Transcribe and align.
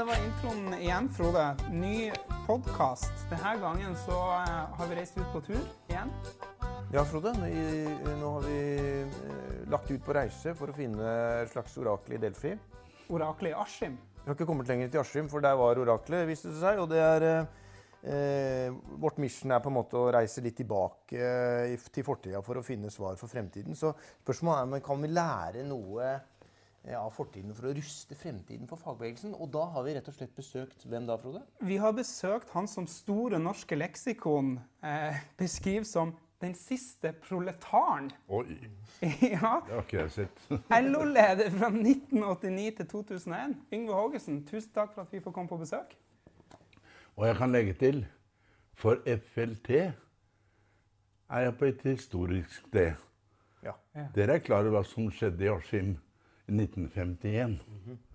det 0.00 0.06
var 0.08 0.20
introen 0.24 0.74
igjen, 0.80 1.08
Frode. 1.12 1.42
Ny 1.76 2.12
podkast. 2.46 3.10
Denne 3.28 3.50
gangen 3.60 3.96
så 4.00 4.14
eh, 4.32 4.70
har 4.78 4.88
vi 4.88 4.96
reist 4.96 5.18
ut 5.18 5.26
på 5.34 5.42
tur 5.44 5.58
igjen. 5.90 6.08
Ja, 6.94 7.02
Frode. 7.04 7.34
Nå 7.36 8.30
har 8.38 8.46
vi 8.46 8.62
eh, 9.02 9.18
lagt 9.68 9.92
ut 9.92 10.00
på 10.06 10.14
reise 10.16 10.54
for 10.56 10.72
å 10.72 10.76
finne 10.78 11.10
et 11.42 11.52
slags 11.52 11.76
orakel 11.76 12.16
i 12.16 12.22
Delfi. 12.22 12.54
Orakelet 13.12 13.52
i 13.52 13.58
Askim. 13.60 14.00
Vi 14.22 14.24
har 14.24 14.38
ikke 14.38 14.48
kommet 14.48 14.72
lenger 14.72 14.88
til 14.88 15.02
Askim, 15.02 15.28
for 15.28 15.44
der 15.44 15.60
var 15.60 15.82
oraklet, 15.84 16.24
viste 16.32 16.48
det 16.48 16.62
seg. 16.62 16.80
Og 16.80 16.88
det 16.88 17.04
er 17.04 17.28
eh, 17.36 18.80
Vårt 19.04 19.20
mission 19.20 19.52
er 19.52 19.60
på 19.60 19.68
en 19.68 19.80
måte 19.82 20.00
å 20.00 20.08
reise 20.16 20.40
litt 20.40 20.56
tilbake 20.62 21.20
eh, 21.20 21.88
til 21.92 22.08
fortida 22.08 22.40
for 22.46 22.56
å 22.56 22.64
finne 22.64 22.88
svar 22.94 23.20
for 23.20 23.28
fremtiden. 23.28 23.76
Så 23.76 23.92
spørsmålet 24.22 24.64
er 24.64 24.76
men 24.78 24.88
kan 24.88 25.04
vi 25.04 25.12
lære 25.12 25.68
noe 25.68 26.08
eh, 26.08 26.28
av 26.88 27.10
fortiden 27.12 27.52
for 27.54 27.68
å 27.68 27.74
ruste 27.76 28.16
fremtiden 28.16 28.68
for 28.70 28.80
fagbevegelsen. 28.80 29.34
Og 29.36 29.50
da 29.52 29.66
har 29.74 29.84
vi 29.84 29.94
rett 29.96 30.08
og 30.08 30.16
slett 30.16 30.32
besøkt 30.36 30.86
hvem 30.88 31.06
da, 31.08 31.18
Frode? 31.20 31.42
Vi 31.60 31.76
har 31.80 31.92
besøkt 31.96 32.52
han 32.56 32.68
som 32.70 32.88
Store 32.88 33.38
norske 33.42 33.76
leksikon 33.76 34.56
eh, 34.82 35.20
beskriver 35.40 35.88
som 35.88 36.14
den 36.40 36.54
siste 36.56 37.12
proletaren. 37.20 38.08
Oi, 38.32 38.56
ja. 39.02 39.60
det 39.66 39.74
har 39.74 39.82
ikke 39.82 39.98
jeg 39.98 40.14
sett. 40.14 40.44
LO-leder 40.88 41.52
fra 41.52 41.68
1989 41.68 42.70
til 42.78 42.88
2001. 42.94 43.58
Yngve 43.76 43.98
Haagesen. 43.98 44.40
tusen 44.48 44.72
takk 44.74 44.94
for 44.94 45.04
at 45.04 45.12
vi 45.12 45.20
får 45.20 45.36
komme 45.36 45.52
på 45.52 45.60
besøk. 45.60 45.92
Og 47.20 47.26
jeg 47.28 47.36
kan 47.36 47.52
legge 47.52 47.76
til 47.76 48.06
for 48.80 49.02
FLT 49.04 49.70
er 51.30 51.42
jeg 51.44 51.56
på 51.58 51.64
et 51.68 51.82
historisk 51.84 52.54
sted. 52.62 52.96
Ja. 53.62 53.76
Dere 54.14 54.38
er 54.38 54.44
klar 54.44 54.64
over 54.64 54.78
hva 54.78 54.86
som 54.88 55.10
skjedde 55.12 55.44
i 55.44 55.50
Askim 55.52 55.98
1951. 56.50 57.58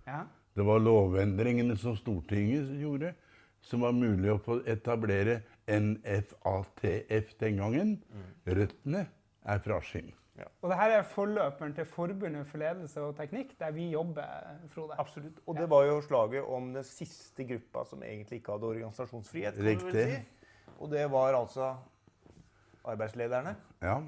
Ja. 0.07 0.23
Det 0.55 0.65
var 0.65 0.79
lovendringene 0.79 1.75
som 1.77 1.95
Stortinget 1.99 2.69
gjorde, 2.79 3.13
som 3.65 3.81
var 3.83 3.95
mulig 3.97 4.29
å 4.31 4.37
få 4.39 4.59
etablere 4.69 5.41
NFATF 5.67 7.33
den 7.41 7.57
gangen. 7.59 7.95
Røttene 8.47 9.07
er 9.45 9.59
fra 9.63 9.79
Askim. 9.81 10.11
Og 10.61 10.67
det 10.67 10.75
her 10.77 10.91
er 10.97 11.05
forløperen 11.07 11.73
til 11.77 11.85
Forbundet 11.87 12.47
for 12.49 12.59
ledelse 12.59 12.99
og 13.01 13.13
teknikk, 13.15 13.53
der 13.59 13.71
vi 13.71 13.85
jobber, 13.93 14.57
Frode. 14.73 14.97
Absolutt. 14.99 15.37
Og 15.47 15.55
det 15.55 15.69
var 15.71 15.85
jo 15.87 16.01
slaget 16.03 16.43
om 16.43 16.73
den 16.75 16.83
siste 16.83 17.45
gruppa 17.47 17.85
som 17.87 18.03
egentlig 18.03 18.41
ikke 18.41 18.51
hadde 18.57 18.67
organisasjonsfrihet. 18.73 19.55
kan 19.55 19.63
du 19.63 19.69
vel 19.69 19.77
Riktig. 19.77 20.03
si. 20.11 20.71
Og 20.79 20.91
det 20.91 21.05
var 21.11 21.37
altså 21.39 21.69
arbeidslederne. 22.83 23.55
Ja. 23.81 24.01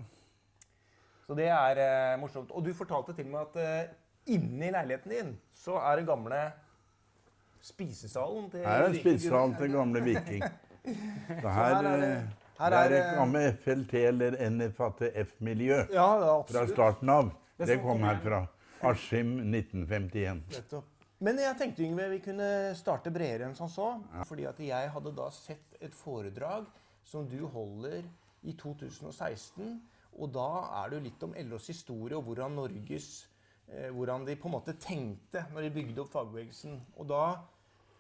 Så 1.28 1.36
det 1.36 1.47
er 1.47 1.80
eh, 1.84 2.19
morsomt. 2.19 2.52
Og 2.52 2.66
du 2.66 2.73
fortalte 2.75 3.16
til 3.16 3.28
meg 3.31 3.47
at 3.47 3.56
eh, 3.64 3.95
inni 4.28 4.72
leiligheten 4.72 5.11
din 5.11 5.38
så 5.53 5.78
er 5.80 5.95
det 6.02 6.08
gamle 6.08 6.42
spisesalen 7.61 8.50
til 8.52 8.64
Her 8.66 8.88
er 8.88 8.94
spisesalen 9.00 9.56
til 9.59 9.72
gamle 9.73 10.02
Viking. 10.06 10.44
Så 11.42 11.50
her, 11.52 11.52
her 11.52 11.84
er 11.84 11.97
det- 12.00 12.11
eh, 12.17 12.28
her 12.59 12.72
er 12.72 12.89
det- 12.89 13.00
et 13.00 13.16
gammelt 13.17 13.58
FLT 13.64 13.94
eller 14.08 14.38
NFATF-miljø 14.50 15.80
Ja, 15.94 16.42
fra 16.47 16.67
starten 16.67 17.09
av. 17.09 17.31
Det 17.58 17.81
kom 17.81 18.00
herfra. 18.03 18.47
Askim 18.84 19.38
1951. 19.52 20.44
Nettopp. 20.52 20.86
Men 21.19 21.38
jeg 21.39 21.56
tenkte 21.58 21.84
Yngve, 21.84 22.09
vi 22.09 22.19
kunne 22.19 22.75
starte 22.75 23.12
bredere 23.12 23.47
enn 23.50 23.56
som 23.56 23.67
så. 23.67 24.02
Fordi 24.25 24.45
at 24.45 24.59
jeg 24.59 24.89
hadde 24.94 25.16
da 25.16 25.30
sett 25.30 25.75
et 25.81 25.94
foredrag 25.94 26.66
som 27.03 27.28
du 27.28 27.47
holder 27.47 28.03
i 28.44 28.53
2016. 28.53 29.81
Og 30.19 30.31
da 30.34 30.84
er 30.86 30.89
det 30.89 30.97
jo 31.00 31.03
litt 31.03 31.23
om 31.23 31.34
LOs 31.50 31.67
historie 31.67 32.16
og 32.16 32.23
hvordan 32.23 32.52
Norges 32.56 33.25
eh, 33.25 33.36
Hvordan 33.67 34.23
de 34.27 34.37
på 34.39 34.47
en 34.47 34.55
måte 34.55 34.77
tenkte 34.79 35.43
når 35.51 35.65
de 35.65 35.75
bygde 35.75 36.01
opp 36.03 36.13
fagbevegelsen. 36.13 36.77
Og 36.95 37.09
da 37.09 37.23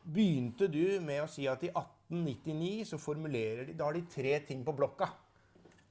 begynte 0.07 0.69
du 0.71 0.99
med 1.03 1.25
å 1.25 1.29
si 1.31 1.47
at 1.51 1.63
i 1.67 1.71
1899 1.73 2.87
så 2.93 2.99
formulerer 3.01 3.67
de 3.67 3.75
Da 3.75 3.89
har 3.89 3.97
de 3.97 4.05
tre 4.07 4.37
ting 4.47 4.63
på 4.63 4.75
blokka. 4.75 5.09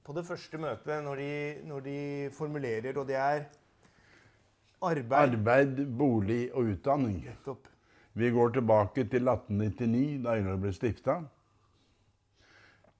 På 0.06 0.14
det 0.16 0.24
første 0.24 0.58
møtet 0.62 1.04
når 1.04 1.20
de, 1.20 1.30
når 1.66 1.84
de 1.84 2.00
formulerer, 2.32 2.96
og 2.96 3.08
det 3.08 3.18
er 3.20 3.46
arbeid 4.86 5.16
Arbeid, 5.18 5.80
bolig 5.98 6.44
og 6.54 6.72
utdanning. 6.72 7.24
Nettopp. 7.26 7.66
Vi 8.16 8.30
går 8.32 8.54
tilbake 8.54 9.04
til 9.12 9.28
1899, 9.28 10.22
da 10.24 10.36
Irland 10.38 10.62
ble 10.62 10.72
stifta. 10.72 11.18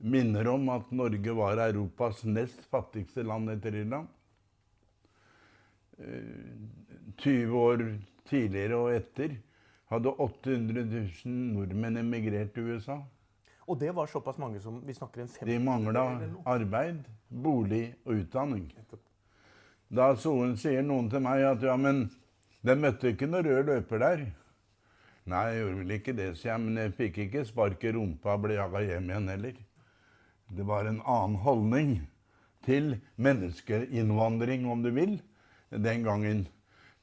Minner 0.05 0.51
om 0.53 0.69
at 0.75 0.91
Norge 0.93 1.37
var 1.39 1.63
Europas 1.71 2.25
nest 2.29 2.67
fattigste 2.69 3.25
land 3.25 3.49
etter 3.55 3.79
Irland. 3.81 4.11
Eh, 5.99 7.17
20 7.17 7.59
år 7.59 7.85
tidligere 8.29 8.77
og 8.77 8.93
etter 8.93 9.37
hadde 9.89 10.13
800 10.21 10.83
000 10.85 11.37
nordmenn 11.55 12.01
emigrert 12.03 12.53
til 12.55 12.73
USA. 12.75 12.99
Og 13.67 13.79
det 13.81 13.95
var 13.95 14.07
såpass 14.11 14.39
mange 14.39 14.61
som 14.61 14.79
vi 14.87 14.95
snakker 14.95 15.25
en 15.25 15.31
fem... 15.31 15.49
De 15.49 15.59
mangla 15.59 16.05
arbeid, 16.47 17.07
bolig 17.29 17.95
og 18.05 18.21
utdanning. 18.21 18.69
Da 19.89 20.13
Soen 20.19 20.57
sier 20.59 20.83
noen 20.83 21.09
til 21.11 21.23
meg 21.23 21.45
at 21.47 21.63
ja, 21.63 21.77
men 21.79 22.09
de 22.67 22.75
møtte 22.79 23.15
ikke 23.15 23.29
noen 23.31 23.47
rød 23.47 23.71
løper 23.71 24.03
der. 24.03 24.27
Nei, 25.27 25.43
jeg 25.51 25.63
gjorde 25.63 25.79
vel 25.81 25.95
ikke 25.97 26.15
det, 26.15 26.29
sier 26.39 26.53
jeg, 26.53 26.63
men 26.63 26.83
jeg 26.83 26.95
fikk 26.99 27.23
ikke 27.25 27.47
spark 27.47 27.87
i 27.87 27.95
rumpa 27.95 28.37
og 28.37 28.45
ble 28.45 28.59
jaga 28.59 28.83
hjem 28.85 29.09
igjen 29.11 29.33
heller. 29.33 29.57
Det 30.55 30.67
var 30.67 30.87
en 30.87 31.01
annen 31.03 31.41
holdning 31.43 31.97
til 32.67 32.93
menneskeinnvandring, 33.23 34.67
om 34.71 34.85
du 34.85 34.93
vil, 34.95 35.17
den 35.71 36.05
gangen. 36.05 36.47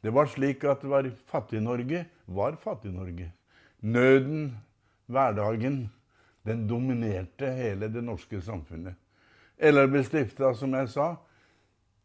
Det 0.03 0.12
var 0.12 0.28
slik 0.28 0.63
at 0.68 0.84
Fattig-Norge 1.31 2.06
var 2.25 2.57
Fattig-Norge. 2.59 3.31
Nøden, 3.81 4.57
hverdagen, 5.07 5.91
den 6.44 6.68
dominerte 6.68 7.51
hele 7.56 7.88
det 7.88 8.03
norske 8.03 8.41
samfunnet. 8.41 8.96
Eller 9.57 9.88
ble 9.88 10.03
stifta, 10.03 10.53
som 10.53 10.74
jeg 10.75 10.90
sa. 10.91 11.13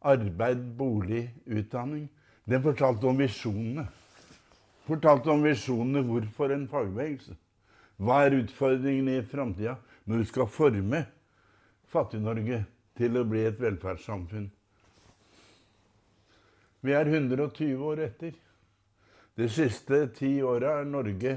Arbeid, 0.07 0.63
bolig, 0.79 1.25
utdanning. 1.47 2.09
Den 2.47 2.63
fortalte 2.63 3.09
om 3.11 3.19
visjonene. 3.19 3.89
Fortalte 4.87 5.33
om 5.33 5.43
visjonene. 5.43 6.05
Hvorfor 6.07 6.55
en 6.55 6.69
fagbevegelse? 6.71 7.35
Hva 7.99 8.21
er 8.27 8.39
utfordringene 8.45 9.19
i 9.19 9.27
framtida 9.27 9.75
når 10.07 10.23
du 10.23 10.29
skal 10.31 10.47
forme 10.47 11.03
Fattig-Norge 11.91 12.63
til 12.99 13.19
å 13.19 13.27
bli 13.27 13.43
et 13.49 13.59
velferdssamfunn? 13.59 14.47
Vi 16.85 16.95
er 16.95 17.11
120 17.11 17.83
år 17.91 18.05
etter. 18.07 18.37
De 19.39 19.49
siste 19.51 20.05
ti 20.15 20.39
åra 20.43 20.79
er 20.81 20.89
Norge 20.91 21.35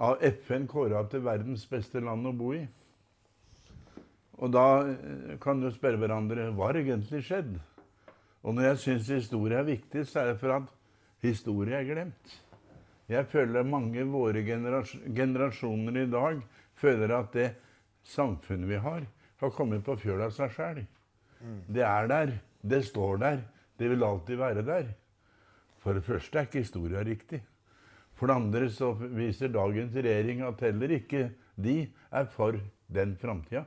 av 0.00 0.22
FN 0.40 0.66
kåra 0.68 1.02
til 1.12 1.24
verdens 1.24 1.66
beste 1.68 2.00
land 2.04 2.28
å 2.28 2.34
bo 2.36 2.52
i. 2.56 2.62
Og 4.40 4.52
da 4.52 4.66
eh, 4.88 5.34
kan 5.40 5.60
du 5.60 5.68
spørre 5.72 6.00
hverandre 6.00 6.48
hva 6.56 6.70
har 6.70 6.80
egentlig 6.80 7.22
skjedd? 7.26 7.58
Og 8.40 8.56
når 8.56 8.70
jeg 8.70 8.80
syns 8.84 9.10
historie 9.18 9.58
er 9.60 9.68
viktig, 9.68 10.06
så 10.08 10.22
er 10.22 10.30
det 10.30 10.38
for 10.40 10.56
at 10.56 10.70
historie 11.24 11.76
er 11.76 11.88
glemt. 11.88 12.36
Jeg 13.10 13.26
føler 13.28 13.66
mange 13.66 14.04
våre 14.08 14.40
generas 14.46 14.94
generasjoner 15.16 16.04
i 16.04 16.08
dag 16.08 16.40
føler 16.80 17.12
at 17.16 17.32
det 17.36 17.48
samfunnet 18.06 18.70
vi 18.70 18.78
har, 18.80 19.04
har 19.40 19.52
kommet 19.56 19.84
på 19.84 19.98
fjøla 20.00 20.30
av 20.30 20.36
seg 20.36 20.54
sjæl. 20.54 20.80
Det 21.68 21.84
er 21.84 22.08
der. 22.08 22.32
Det 22.60 22.80
står 22.86 23.20
der. 23.20 23.42
Det 23.80 23.88
vil 23.88 24.04
alltid 24.04 24.36
være 24.36 24.62
der. 24.66 24.90
For 25.80 25.96
det 25.96 26.04
første 26.04 26.36
er 26.36 26.48
ikke 26.48 26.60
historia 26.60 27.00
riktig. 27.00 27.40
For 28.12 28.28
det 28.28 28.36
andre 28.36 28.66
så 28.68 28.92
viser 29.16 29.48
dagens 29.48 29.94
regjering 29.96 30.42
at 30.44 30.60
heller 30.60 30.92
ikke 30.98 31.30
de 31.56 31.86
er 32.12 32.26
for 32.28 32.58
den 32.92 33.14
framtida. 33.16 33.64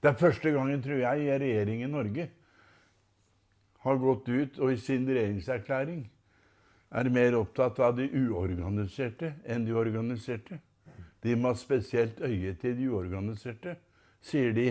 Det 0.00 0.08
er 0.08 0.16
første 0.18 0.50
gangen, 0.50 0.80
tror 0.82 1.02
jeg, 1.02 1.26
en 1.28 1.42
regjering 1.42 1.82
i 1.84 1.90
Norge 1.90 2.30
har 3.82 3.98
gått 4.00 4.28
ut 4.28 4.58
og 4.62 4.72
i 4.72 4.80
sin 4.80 5.04
regjeringserklæring 5.06 6.06
er 6.92 7.10
mer 7.12 7.36
opptatt 7.36 7.80
av 7.84 7.96
de 7.98 8.08
uorganiserte 8.08 9.34
enn 9.44 9.66
de 9.66 9.76
organiserte. 9.76 10.58
De 11.22 11.36
må 11.36 11.52
ha 11.52 11.58
spesielt 11.58 12.20
øye 12.24 12.54
til 12.60 12.76
de 12.78 12.88
uorganiserte, 12.90 13.76
sier 14.22 14.56
de 14.56 14.70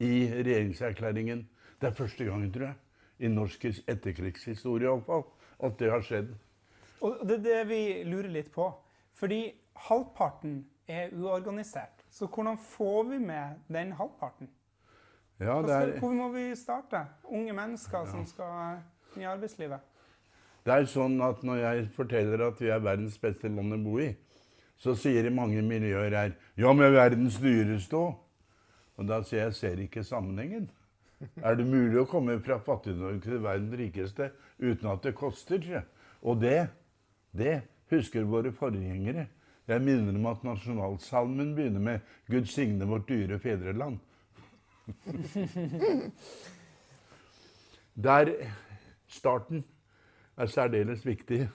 i 0.00 0.12
regjeringserklæringen. 0.30 1.42
Det 1.80 1.90
er 1.90 1.98
første 1.98 2.24
gangen, 2.24 2.52
tror 2.52 2.70
jeg, 2.70 2.78
i 3.20 3.28
norsk 3.28 3.64
etterkrigshistorie 3.88 4.88
iallfall, 4.88 5.26
at 5.60 5.76
det 5.78 5.90
har 5.92 6.04
skjedd. 6.04 6.32
Og 7.04 7.20
det 7.28 7.38
er 7.40 7.44
det 7.44 7.60
vi 7.68 7.82
lurer 8.08 8.30
litt 8.32 8.50
på. 8.52 8.68
Fordi 9.16 9.42
halvparten 9.88 10.62
er 10.88 11.12
uorganisert. 11.12 12.04
Så 12.10 12.26
hvordan 12.26 12.58
får 12.58 13.02
vi 13.10 13.18
med 13.18 13.60
den 13.68 13.92
halvparten? 13.92 14.48
Ja, 15.40 15.60
er, 15.62 15.98
hvor 16.00 16.12
må 16.12 16.28
vi 16.32 16.50
starte? 16.56 17.06
Unge 17.24 17.52
mennesker 17.56 18.04
som 18.10 18.26
skal 18.28 18.80
inn 19.16 19.22
i 19.22 19.28
arbeidslivet. 19.28 19.80
det 20.64 20.74
er 20.74 20.88
sånn 20.88 21.16
at 21.24 21.40
når 21.46 21.62
jeg 21.62 21.86
forteller 21.94 22.42
at 22.44 22.60
vi 22.60 22.68
er 22.68 22.82
verdens 22.84 23.16
beste 23.18 23.48
land 23.48 23.72
å 23.72 23.78
bo 23.80 23.96
i, 24.04 24.10
så 24.80 24.92
sier 24.96 25.24
det 25.24 25.32
mange 25.32 25.62
miljøer 25.64 26.16
her 26.16 26.34
Ja, 26.56 26.72
men 26.72 26.92
verdens 26.92 27.38
dyreste 27.40 27.96
òg. 27.96 28.18
Og 29.00 29.08
da 29.08 29.22
sier 29.24 29.46
jeg 29.46 29.56
ser 29.56 29.80
ikke 29.80 30.04
sammenhengen. 30.04 30.68
Er 31.20 31.56
det 31.58 31.66
mulig 31.68 31.98
å 32.00 32.06
komme 32.08 32.38
fra 32.40 32.56
Fattig-Norge 32.64 33.20
til 33.26 33.42
verdens 33.44 33.76
rikeste 33.76 34.30
uten 34.60 34.88
at 34.88 35.02
det 35.04 35.14
koster? 35.18 35.84
Og 36.24 36.40
det, 36.40 36.68
det 37.36 37.60
husker 37.92 38.24
våre 38.28 38.52
forgjengere. 38.56 39.26
Jeg 39.68 39.84
minner 39.84 40.16
om 40.16 40.26
at 40.30 40.44
nasjonalsalmen 40.44 41.54
begynner 41.54 41.80
med 41.80 42.00
'Gud 42.26 42.46
signe 42.50 42.88
vårt 42.88 43.08
dyre 43.08 43.38
fedreland'. 43.38 43.98
Der 48.04 48.32
starten 49.06 49.64
er 50.36 50.46
særdeles 50.46 51.06
viktig. 51.06 51.48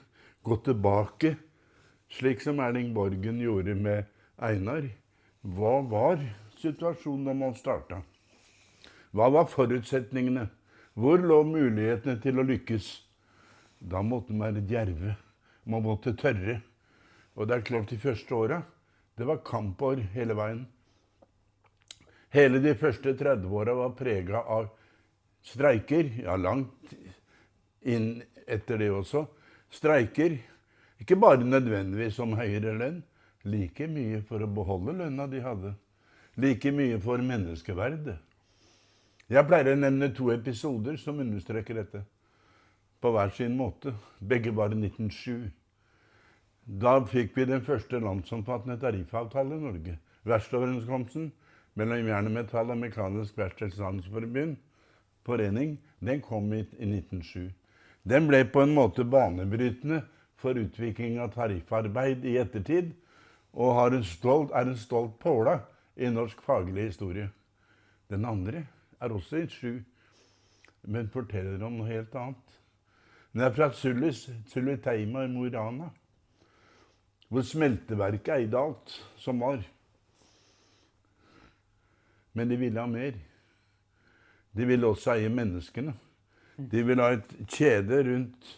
Gå 0.43 0.55
tilbake, 0.63 1.37
slik 2.09 2.41
som 2.41 2.59
Erling 2.59 2.93
Borgen 2.95 3.39
gjorde 3.41 3.75
med 3.75 4.03
Einar. 4.37 4.89
Hva 5.41 5.81
var 5.89 6.21
situasjonen 6.61 7.25
da 7.25 7.33
man 7.33 7.55
starta? 7.55 8.01
Hva 9.15 9.29
var 9.31 9.47
forutsetningene? 9.47 10.49
Hvor 10.95 11.21
lå 11.23 11.41
mulighetene 11.47 12.19
til 12.23 12.39
å 12.39 12.43
lykkes? 12.43 12.87
Da 13.79 14.01
måtte 14.03 14.35
man 14.35 14.49
være 14.51 14.65
djerve. 14.67 15.15
Man 15.63 15.85
måtte 15.85 16.15
tørre. 16.19 16.59
Og 17.35 17.47
det 17.47 17.55
er 17.55 17.67
klart 17.67 17.91
de 17.91 17.99
første 17.99 18.35
åra, 18.35 18.61
det 19.15 19.27
var 19.27 19.43
kampår 19.47 20.01
hele 20.15 20.35
veien. 20.35 20.65
Hele 22.35 22.59
de 22.59 22.73
første 22.75 23.13
30 23.15 23.47
åra 23.55 23.75
var 23.77 23.95
prega 23.95 24.41
av 24.51 24.67
streiker. 25.47 26.11
Ja, 26.25 26.35
langt 26.35 26.91
inn 27.87 28.19
etter 28.47 28.81
det 28.81 28.91
også. 28.91 29.23
Streiker. 29.71 30.35
Ikke 30.99 31.15
bare 31.19 31.47
nødvendigvis 31.47 32.19
om 32.23 32.35
høyere 32.35 32.75
lønn. 32.75 33.01
Like 33.47 33.87
mye 33.87 34.19
for 34.27 34.43
å 34.43 34.51
beholde 34.51 34.97
lønna 34.99 35.29
de 35.31 35.43
hadde. 35.43 35.75
Like 36.35 36.71
mye 36.75 36.99
for 36.99 37.23
menneskeverdet. 37.23 38.17
Jeg 39.25 39.47
pleier 39.49 39.71
å 39.73 39.79
nevne 39.79 40.11
to 40.13 40.29
episoder 40.29 40.99
som 41.01 41.21
understreker 41.23 41.79
dette. 41.79 42.03
På 43.01 43.09
hver 43.15 43.31
sin 43.33 43.55
måte. 43.57 43.95
Begge 44.21 44.53
var 44.53 44.73
i 44.73 44.77
1907. 44.77 45.49
Da 46.65 46.99
fikk 47.09 47.33
vi 47.37 47.47
den 47.49 47.63
første 47.65 47.97
landsomfattende 48.01 48.77
tariffavtale 48.81 49.57
i 49.57 49.63
Norge. 49.63 49.97
Verkstedoverenskomsten 50.25 51.31
mellom 51.77 52.09
Jernmetall 52.09 52.73
og 52.73 52.79
Mekanisk 52.81 53.37
Verkstedslandsforbund 53.37 54.55
forening, 55.25 55.79
den 55.99 56.21
kom 56.21 56.53
i 56.53 56.61
1907. 56.61 57.49
Den 58.05 58.29
ble 58.29 58.43
på 58.45 58.61
en 58.61 58.75
måte 58.77 59.05
banebrytende 59.09 60.03
for 60.37 60.57
utvikling 60.61 61.17
av 61.21 61.33
tariffarbeid 61.33 62.25
i 62.29 62.37
ettertid, 62.37 62.93
og 63.55 63.95
en 63.95 64.03
stolt, 64.05 64.51
er 64.53 64.69
en 64.69 64.77
stolt 64.77 65.17
påle 65.19 65.59
i 65.95 66.09
norsk 66.13 66.41
faglig 66.45 66.91
historie. 66.91 67.29
Den 68.11 68.25
andre 68.29 68.65
er 69.01 69.13
også 69.13 69.41
i 69.43 69.47
sju, 69.51 69.73
men 70.83 71.09
forteller 71.09 71.61
om 71.65 71.79
noe 71.79 71.89
helt 71.89 72.15
annet. 72.15 72.57
Den 73.33 73.43
er 73.43 73.53
fra 73.55 73.69
Sulis, 73.75 74.29
Suliteima 74.47 75.25
i 75.25 75.29
Mo 75.31 75.45
i 75.45 75.51
Rana, 75.51 75.89
hvor 77.27 77.43
smelteverket 77.43 78.33
eide 78.37 78.59
alt 78.59 78.93
som 79.19 79.41
var. 79.43 79.63
Men 82.33 82.51
de 82.51 82.59
ville 82.59 82.79
ha 82.79 82.87
mer. 82.87 83.17
De 84.55 84.67
ville 84.67 84.87
også 84.87 85.15
eie 85.15 85.31
menneskene. 85.31 85.95
De 86.55 86.83
ville 86.87 87.03
ha 87.03 87.17
et 87.17 87.33
kjede 87.51 87.99
rundt 88.07 88.53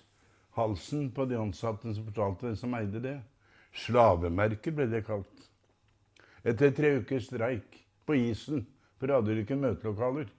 halsen 0.58 1.10
på 1.14 1.26
de 1.26 1.38
ansatte 1.40 1.94
som 1.94 2.06
fortalte 2.10 2.52
det, 2.52 2.58
som 2.60 2.76
eide 2.78 3.02
det. 3.02 3.18
Slavemerket 3.78 4.76
ble 4.78 4.88
det 4.92 5.04
kalt. 5.06 5.46
Etter 6.46 6.74
tre 6.74 6.98
ukers 7.02 7.28
streik 7.30 7.82
på 8.06 8.18
isen, 8.18 8.66
for 8.98 9.14
hadde 9.14 9.34
de 9.34 9.44
ikke 9.44 9.60
møtelokaler, 9.60 10.30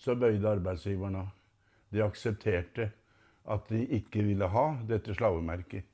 så 0.00 0.16
bøyde 0.16 0.48
arbeidsgiverne 0.48 1.24
av. 1.24 1.30
De 1.90 2.02
aksepterte 2.04 2.90
at 3.50 3.70
de 3.72 3.82
ikke 3.96 4.22
ville 4.24 4.46
ha 4.52 4.66
dette 4.88 5.14
slavemerket. 5.16 5.84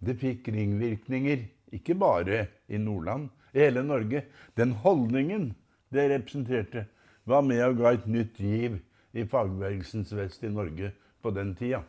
Det 0.00 0.16
fikk 0.16 0.48
ringvirkninger, 0.54 1.42
ikke 1.76 1.94
bare 2.00 2.46
i 2.72 2.78
Nordland, 2.80 3.28
i 3.52 3.60
hele 3.66 3.82
Norge. 3.84 4.24
Den 4.56 4.72
holdningen 4.82 5.50
det 5.92 6.08
representerte, 6.10 6.86
var 7.24 7.42
med 7.42 7.60
og 7.62 7.76
ga 7.82 7.92
et 7.94 8.06
nytt 8.10 8.38
giv 8.40 8.78
i 9.12 9.26
fagbevegelsens 9.28 10.12
vest 10.16 10.44
i 10.46 10.50
Norge 10.50 10.92
på 11.22 11.30
den 11.34 11.52
tida. 11.58 11.82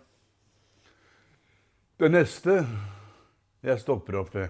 Det 1.98 2.10
neste 2.12 2.58
jeg 3.62 3.82
stopper 3.82 4.18
opp 4.22 4.34
ved, 4.36 4.50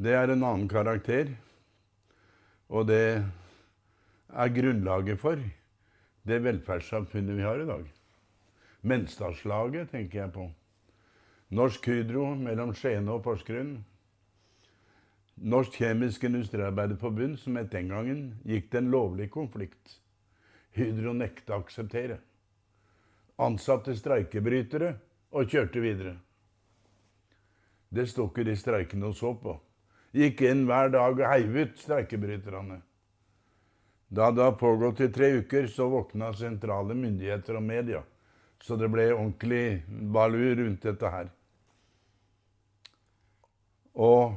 det 0.00 0.14
er 0.16 0.32
en 0.32 0.42
annen 0.42 0.68
karakter. 0.68 1.32
Og 2.70 2.86
det 2.86 3.22
er 4.30 4.54
grunnlaget 4.54 5.18
for 5.18 5.40
det 6.26 6.38
velferdssamfunnet 6.44 7.36
vi 7.36 7.42
har 7.42 7.62
i 7.62 7.66
dag. 7.66 7.86
Menstadslaget 8.86 9.90
tenker 9.90 10.22
jeg 10.22 10.32
på. 10.32 10.46
Norsk 11.50 11.86
Hydro 11.90 12.28
mellom 12.38 12.70
Skien 12.78 13.08
og 13.10 13.24
Porsgrunn. 13.24 13.80
Norsk 15.40 15.80
Kjemisk 15.80 16.24
Industriarbeiderforbund, 16.28 17.38
som 17.40 17.56
het 17.56 17.72
den 17.72 17.88
gangen, 17.90 18.20
gikk 18.46 18.70
til 18.70 18.84
en 18.84 18.90
lovlig 18.92 19.30
konflikt. 19.34 19.96
Hydro 20.76 21.14
nekta 21.16 21.56
å 21.56 21.64
akseptere. 21.64 22.20
Ansatte 23.40 23.96
streikebrytere 23.98 24.92
og 25.34 25.50
kjørte 25.50 25.82
videre. 25.82 26.14
Det 27.90 28.06
sto 28.06 28.28
ikke 28.28 28.46
de 28.46 28.54
streikende 28.54 29.10
og 29.10 29.16
så 29.18 29.32
på. 29.34 29.56
Gikk 30.16 30.40
inn 30.42 30.64
hver 30.66 30.90
dag 30.90 31.14
og 31.14 31.26
heiv 31.30 31.56
ut 31.60 31.76
streikebryterne. 31.78 32.80
Da 34.10 34.30
det 34.34 34.42
har 34.42 34.56
pågått 34.58 35.04
i 35.04 35.10
tre 35.14 35.28
uker, 35.38 35.68
så 35.70 35.86
våkna 35.88 36.32
sentrale 36.34 36.96
myndigheter 36.98 37.60
og 37.60 37.62
media. 37.62 38.02
Så 38.60 38.76
det 38.76 38.90
ble 38.90 39.06
ordentlig 39.14 39.82
balu 39.86 40.42
rundt 40.58 40.82
dette 40.82 41.12
her. 41.14 41.30
Og 43.94 44.34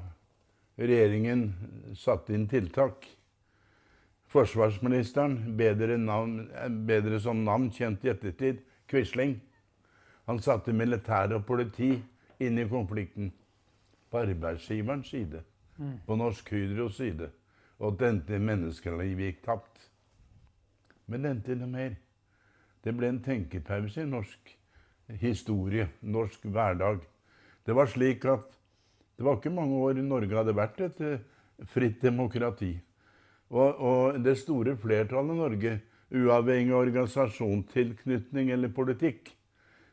regjeringen 0.78 1.48
satte 1.98 2.36
inn 2.38 2.46
tiltak. 2.50 3.08
Forsvarsministeren, 4.34 5.40
bedre, 5.58 5.98
navn, 5.98 6.48
bedre 6.88 7.20
som 7.22 7.44
navn 7.46 7.70
kjent 7.74 8.06
i 8.06 8.14
ettertid, 8.14 8.62
Quisling, 8.90 9.40
han 10.26 10.40
satte 10.42 10.74
militær 10.74 11.34
og 11.36 11.46
politi 11.48 11.96
inn 12.44 12.60
i 12.62 12.68
konflikten. 12.70 13.32
På 14.10 14.22
arbeidsgiverens 14.22 15.10
side, 15.10 15.42
mm. 15.78 15.98
på 16.08 16.18
Norsk 16.20 16.52
Hydros 16.54 16.98
side. 17.00 17.30
Og 17.84 17.98
dette 18.00 18.40
menneskelivet 18.40 19.30
gikk 19.30 19.46
tapt. 19.46 19.88
Men 21.08 21.24
det 21.24 21.32
endte 21.34 21.58
noe 21.60 21.72
mer. 21.72 21.96
Det 22.84 22.94
ble 22.96 23.10
en 23.12 23.24
tenkepause 23.24 24.04
i 24.04 24.10
norsk 24.10 24.54
historie, 25.20 25.88
norsk 26.02 26.46
hverdag. 26.48 27.04
Det 27.64 27.76
var 27.76 27.92
slik 27.92 28.26
at 28.28 28.50
det 29.18 29.26
var 29.26 29.38
ikke 29.38 29.54
mange 29.54 29.78
år 29.78 30.02
Norge 30.04 30.36
hadde 30.36 30.56
vært 30.58 30.82
et 30.84 31.02
eh, 31.06 31.22
fritt 31.70 32.02
demokrati. 32.02 32.74
Og, 33.54 33.78
og 33.78 34.22
det 34.26 34.36
store 34.42 34.76
flertallet 34.80 35.36
i 35.36 35.40
Norge, 35.40 35.74
uavhengig 36.14 36.74
av 36.74 36.82
organisasjonstilknytning 36.82 38.52
eller 38.54 38.74
politikk, 38.74 39.32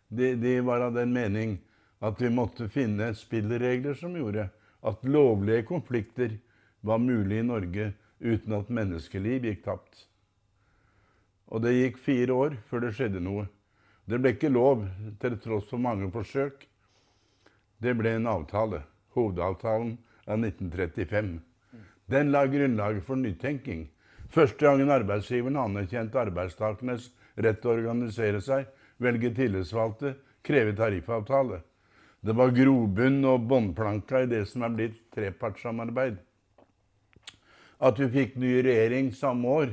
de, 0.08 0.34
de, 0.40 0.56
var 0.66 0.82
av 0.88 0.96
den 0.96 1.12
mening 1.14 1.58
at 2.02 2.18
vi 2.20 2.32
måtte 2.32 2.66
finne 2.72 3.12
spilleregler 3.14 3.94
som 3.94 4.16
gjorde 4.16 4.48
at 4.82 5.04
lovlige 5.04 5.66
konflikter 5.68 6.36
var 6.80 6.98
mulig 6.98 7.40
i 7.40 7.46
Norge 7.46 7.92
uten 8.20 8.56
at 8.56 8.72
menneskeliv 8.72 9.44
gikk 9.48 9.64
tapt. 9.64 10.06
Og 11.50 11.64
det 11.64 11.74
gikk 11.76 11.98
fire 12.00 12.36
år 12.36 12.56
før 12.70 12.86
det 12.86 12.94
skjedde 12.96 13.22
noe. 13.24 13.46
Det 14.06 14.18
ble 14.20 14.32
ikke 14.34 14.52
lov, 14.52 14.86
til 15.20 15.36
tross 15.42 15.68
for 15.70 15.82
mange 15.82 16.08
forsøk. 16.12 16.64
Det 17.80 17.94
ble 17.96 18.16
en 18.16 18.28
avtale 18.30 18.82
hovedavtalen 19.16 19.96
av 20.26 20.38
1935. 20.38 21.38
Den 22.10 22.32
la 22.34 22.44
grunnlaget 22.50 23.06
for 23.06 23.18
nytenking. 23.18 23.86
Første 24.30 24.62
gangen 24.62 24.90
arbeidsgiveren 24.90 25.58
anerkjente 25.58 26.18
arbeidstakernes 26.20 27.10
rett 27.38 27.60
til 27.62 27.70
å 27.70 27.76
organisere 27.78 28.42
seg, 28.42 28.66
velge 29.02 29.32
tillitsvalgte, 29.34 30.14
kreve 30.46 30.74
tariffavtale. 30.78 31.60
Det 32.20 32.34
var 32.36 32.52
grobunn 32.52 33.22
og 33.24 33.46
båndplanka 33.48 34.24
i 34.24 34.28
det 34.28 34.42
som 34.50 34.64
er 34.66 34.74
blitt 34.74 34.98
trepartssamarbeid. 35.14 36.18
At 37.80 38.00
vi 38.00 38.10
fikk 38.12 38.36
ny 38.36 38.58
regjering 38.60 39.08
samme 39.16 39.48
år, 39.48 39.72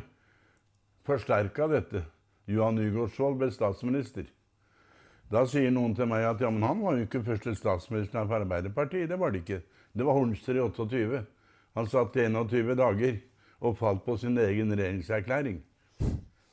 forsterka 1.07 1.67
dette. 1.67 2.05
Johan 2.47 2.79
Nygaardsvold 2.79 3.35
ble 3.41 3.51
statsminister. 3.51 4.29
Da 5.27 5.43
sier 5.43 5.73
noen 5.75 5.91
til 5.95 6.07
meg 6.07 6.23
at 6.23 6.39
ja, 6.39 6.47
men 6.53 6.63
han 6.63 6.79
var 6.79 6.95
jo 6.95 7.03
ikke 7.03 7.25
første 7.25 7.51
statsminister 7.59 8.23
for 8.23 8.39
Arbeiderpartiet. 8.39 9.09
Det 9.11 9.19
var 9.19 9.35
det 9.35 9.43
ikke. 9.43 9.59
Det 9.91 10.05
var 10.07 10.15
Hornster 10.15 10.55
i 10.55 10.63
28. 10.63 11.25
Han 11.75 11.89
satt 11.91 12.15
i 12.15 12.29
21 12.31 12.77
dager 12.79 13.17
og 13.59 13.75
falt 13.75 14.05
på 14.05 14.15
sin 14.21 14.39
egen 14.39 14.71
regjeringserklæring. 14.71 15.59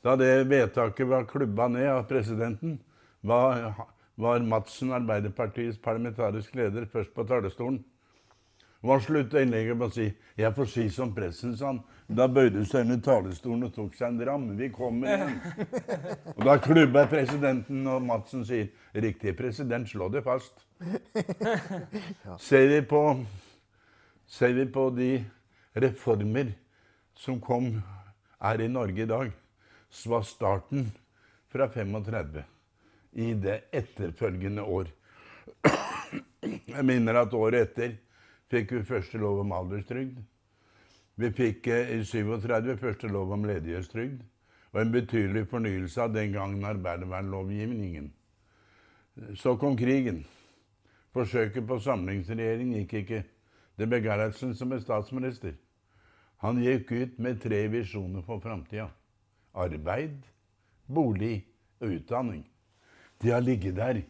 Da 0.03 0.17
det 0.19 0.49
vedtaket 0.51 1.07
var 1.07 1.23
klubba 1.29 1.69
ned 1.71 1.87
av 1.87 2.03
presidenten, 2.09 2.81
var, 3.25 3.71
var 4.15 4.39
Madsen, 4.39 4.93
Arbeiderpartiets 4.95 5.77
parlamentarisk 5.77 6.55
leder, 6.55 6.85
først 6.85 7.13
på 7.13 7.23
talerstolen. 7.27 7.83
Og 8.85 8.91
han 8.91 9.01
slutta 9.01 9.41
innlegget 9.41 9.77
med 9.77 9.87
å 9.87 9.93
si 9.93 10.13
'Jeg 10.37 10.53
får 10.55 10.65
si 10.65 10.89
som 10.89 11.13
pressen', 11.15 11.57
sa 11.57 11.65
han. 11.67 11.79
Da 12.07 12.27
bøyde 12.27 12.57
hun 12.57 12.65
seg 12.65 12.81
under 12.81 12.97
talerstolen 12.97 13.63
og 13.63 13.73
tok 13.73 13.95
seg 13.95 14.07
en 14.07 14.19
dram. 14.19 14.57
Vi 14.57 14.69
kommer 14.69 15.07
igjen. 15.07 15.41
Og 16.37 16.45
da 16.45 16.57
klubba 16.57 17.07
presidenten, 17.07 17.87
og 17.87 18.01
Madsen 18.01 18.45
sier 18.45 18.69
'Riktig, 18.93 19.35
president, 19.37 19.89
slå 19.89 20.09
det 20.09 20.23
fast'. 20.23 20.61
Ser 22.37 22.67
vi 22.67 22.81
på, 22.81 23.25
ser 24.27 24.53
vi 24.53 24.65
på 24.65 24.89
de 24.95 25.25
reformer 25.75 26.53
som 27.15 27.41
kom 27.41 27.83
her 28.41 28.61
i 28.61 28.67
Norge 28.67 29.01
i 29.01 29.05
dag, 29.05 29.31
så 29.89 30.09
var 30.09 30.21
starten 30.21 30.91
fra 31.49 31.67
35 31.67 32.54
i 33.15 33.33
det 33.33 33.61
etterfølgende 33.71 34.63
år. 34.63 34.91
Jeg 36.43 36.85
minner 36.85 37.21
at 37.21 37.33
året 37.33 37.69
etter 37.69 37.95
fikk 38.51 38.75
vi 38.75 38.83
første 38.85 39.17
lov 39.17 39.39
om 39.41 39.53
alderstrygd. 39.55 40.19
Vi 41.15 41.31
fikk 41.31 41.67
eh, 41.71 41.93
i 41.95 42.03
37 42.03 42.75
første 42.77 43.07
lov 43.07 43.31
om 43.31 43.45
ledighetstrygd, 43.47 44.19
og 44.73 44.81
en 44.81 44.91
betydelig 44.91 45.45
fornyelse 45.47 46.01
av 46.03 46.13
den 46.13 46.33
gangen 46.35 46.65
arbeidervernlovgivningen. 46.67 48.09
Så 49.39 49.55
kom 49.55 49.77
krigen. 49.79 50.25
Forsøket 51.15 51.63
på 51.67 51.79
samlingsregjering 51.79 52.73
gikk 52.75 52.97
ikke. 52.99 53.21
Det 53.79 53.87
ble 53.87 54.01
Gerhardsen 54.03 54.51
som 54.55 54.71
ble 54.71 54.81
statsminister. 54.83 55.55
Han 56.43 56.59
gikk 56.59 56.91
ut 56.91 57.19
med 57.23 57.39
tre 57.43 57.61
visjoner 57.71 58.25
for 58.27 58.43
framtida. 58.43 58.89
Arbeid, 59.55 60.19
bolig 60.91 61.45
og 61.79 61.95
utdanning. 61.95 62.43
De 63.21 63.31
har 63.31 63.43
ligget 63.43 63.75
der 63.77 64.01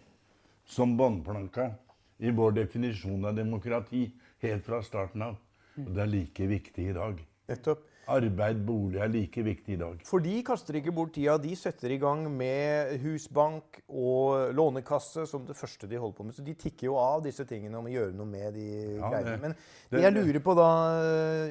som 0.65 0.95
båndplanka 0.97 1.71
i 2.17 2.31
vår 2.31 2.55
definisjon 2.61 3.25
av 3.25 3.35
demokrati 3.37 4.07
helt 4.43 4.65
fra 4.65 4.81
starten 4.83 5.25
av. 5.25 5.35
Og 5.81 5.91
det 5.91 6.05
er 6.05 6.11
like 6.11 6.47
viktig 6.47 6.89
i 6.89 6.95
dag. 6.95 7.19
Nettopp. 7.51 7.83
Arbeid, 8.05 8.59
bolig 8.61 8.99
er 9.01 9.09
like 9.09 9.41
viktig 9.41 9.73
i 9.73 9.79
dag. 9.81 10.01
For 10.05 10.21
de 10.21 10.35
kaster 10.45 10.77
ikke 10.77 10.93
bort 10.93 11.15
tida. 11.15 11.39
De 11.41 11.55
setter 11.57 11.95
i 11.95 11.97
gang 12.01 12.27
med 12.29 12.99
husbank 13.01 13.79
og 13.89 14.53
lånekasse 14.53 15.25
som 15.29 15.47
det 15.47 15.57
første 15.57 15.89
de 15.89 15.97
holder 15.97 16.17
på 16.19 16.27
med. 16.27 16.35
Så 16.37 16.45
de 16.45 16.53
tikker 16.53 16.91
jo 16.91 16.99
av 17.01 17.23
disse 17.25 17.47
tingene 17.49 17.79
om 17.79 17.89
å 17.89 17.93
gjøre 17.95 18.13
noe 18.13 18.29
med 18.29 18.53
de 18.53 18.67
Ja, 18.99 19.09
greiene. 19.09 19.39
Men 19.41 19.57
det 19.89 20.03
jeg 20.05 20.15
lurer 20.19 20.43
på 20.45 20.53
da, 20.57 20.69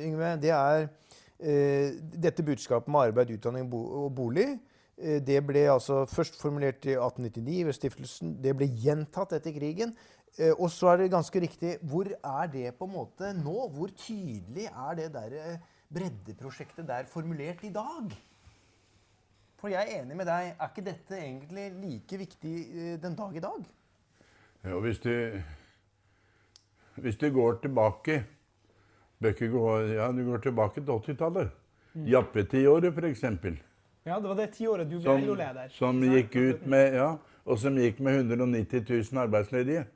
Yngve, 0.07 0.31
det 0.45 0.55
er 0.55 0.87
eh, 0.87 1.99
dette 2.23 2.47
budskapet 2.47 2.93
med 2.93 3.11
arbeid, 3.11 3.35
utdanning 3.35 3.67
og 3.75 4.13
bolig. 4.15 4.53
Eh, 4.99 5.21
Det 5.25 5.41
ble 5.47 5.67
altså 5.73 6.05
først 6.11 6.37
formulert 6.41 6.85
i 6.87 6.95
1899 6.97 7.65
ved 7.67 7.77
stiftelsen. 7.77 8.35
Det 8.43 8.55
ble 8.57 8.69
gjentatt 8.69 9.33
etter 9.39 9.55
krigen. 9.57 9.95
Eh, 10.39 10.53
Og 10.59 10.71
så 10.71 10.93
er 10.93 10.97
det 11.03 11.11
ganske 11.13 11.41
riktig 11.41 11.79
Hvor 11.83 12.11
er 12.11 12.47
det 12.51 12.75
på 12.79 12.89
en 12.89 12.95
måte 12.97 13.33
nå? 13.39 13.69
Hvor 13.75 13.89
tydelig 13.97 14.69
er 14.71 14.95
det 14.99 15.13
der 15.15 15.37
eh, 15.41 15.59
breddeprosjektet 15.95 16.87
der 16.89 17.07
formulert 17.07 17.65
i 17.65 17.73
dag? 17.73 18.15
For 19.61 19.73
jeg 19.73 19.81
er 19.89 20.03
enig 20.03 20.17
med 20.17 20.27
deg. 20.29 20.55
Er 20.59 20.69
ikke 20.69 20.85
dette 20.85 21.17
egentlig 21.17 21.71
like 21.81 22.19
viktig 22.21 22.55
den 23.01 23.15
dag 23.17 23.37
i 23.37 23.41
dag? 23.41 23.63
Ja, 24.65 24.79
hvis 24.81 24.99
du, 25.01 25.41
hvis 26.97 27.17
du 27.17 27.31
går 27.33 27.61
tilbake 27.63 28.25
Bøkker 29.25 29.49
går, 29.49 29.81
ja, 29.95 30.11
du 30.13 30.25
går 30.27 30.43
tilbake 30.45 30.83
til 30.83 30.91
80-tallet. 30.93 31.51
Jappetiåret, 31.95 32.91
f.eks. 32.93 33.23
Ja, 34.05 34.21
det 34.21 34.29
var 34.29 34.37
det 34.37 34.51
tiåret 34.53 34.91
du 34.91 34.99
ble 35.01 35.13
LO-leder. 35.25 35.69
som 35.73 36.03
gikk 36.05 36.35
ut 36.37 36.67
med 36.69 36.95
ja, 36.95 37.17
og 37.45 37.59
som 37.59 37.77
gikk 37.81 38.03
med 38.05 38.19
190 38.21 38.85
000 38.91 39.21
arbeidsledige. 39.23 39.87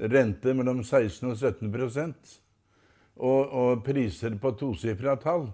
Rente 0.00 0.54
mellom 0.56 0.80
16 0.84 1.28
og 1.30 1.36
17 1.36 2.14
og, 3.16 3.52
og 3.52 3.84
priser 3.84 4.38
på 4.40 4.50
tosifra 4.56 5.16
tall. 5.20 5.50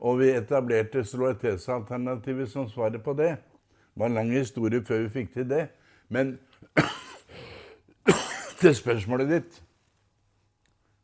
Og 0.00 0.18
vi 0.20 0.28
etablerte 0.30 1.04
solidaritetsalternativet 1.04 2.50
som 2.50 2.68
svaret 2.68 3.02
på 3.02 3.12
det. 3.12 3.36
Det 3.40 3.96
var 3.96 4.06
en 4.06 4.14
lang 4.14 4.30
historie 4.32 4.84
før 4.84 5.02
vi 5.06 5.08
fikk 5.08 5.32
til 5.32 5.48
det. 5.48 5.68
Men 6.08 6.38
til 8.60 8.74
spørsmålet 8.74 9.28
ditt 9.28 9.62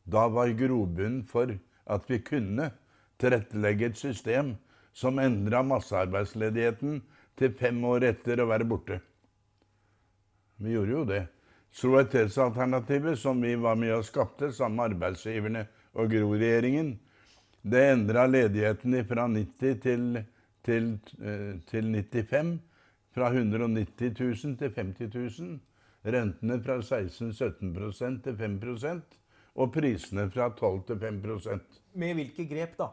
Da 0.04 0.28
var 0.28 0.52
grobunnen 0.54 1.24
for 1.26 1.50
at 1.86 2.04
vi 2.08 2.18
kunne 2.18 2.70
tilrettelegge 3.18 3.86
et 3.86 3.96
system 3.96 4.54
som 4.96 5.18
endra 5.20 5.60
massearbeidsledigheten 5.66 7.00
til 7.36 7.52
fem 7.52 7.82
år 7.84 8.08
etter 8.14 8.40
å 8.40 8.48
være 8.48 8.68
borte. 8.68 9.00
Vi 10.56 10.72
gjorde 10.72 10.94
jo 10.94 11.02
det. 11.08 11.24
Solidaritetsalternativet, 11.76 13.18
som 13.20 13.42
vi 13.44 13.52
var 13.60 13.76
med 13.76 13.92
og 13.98 14.06
skapte 14.08 14.48
sammen 14.56 14.78
med 14.78 14.94
arbeidsgiverne 14.94 15.66
og 16.00 16.08
Gro-regjeringen, 16.14 16.94
det 17.66 17.82
endra 17.90 18.24
ledigheten 18.30 18.96
fra 19.04 19.26
90 19.28 19.80
til, 19.84 20.06
til, 20.64 20.90
eh, 21.20 21.58
til 21.68 21.92
95. 21.92 22.56
Fra 23.16 23.28
190 23.32 24.14
000 24.16 24.56
til 24.60 24.72
50 24.72 25.12
000. 25.40 25.56
Rentene 26.06 26.60
fra 26.62 26.78
16-17% 26.80 28.22
til 28.24 28.36
5% 28.38 29.16
og 29.56 29.72
prisene 29.74 30.28
fra 30.30 30.52
12 30.54 30.84
til 30.86 31.00
5% 31.02 31.80
Med 31.98 32.14
hvilke 32.14 32.46
grep, 32.46 32.76
da? 32.78 32.92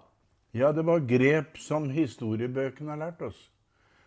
Ja, 0.53 0.72
det 0.72 0.83
var 0.86 1.01
grep 1.10 1.57
som 1.57 1.89
historiebøkene 1.89 2.93
har 2.93 3.00
lært 3.07 3.22
oss. 3.25 3.38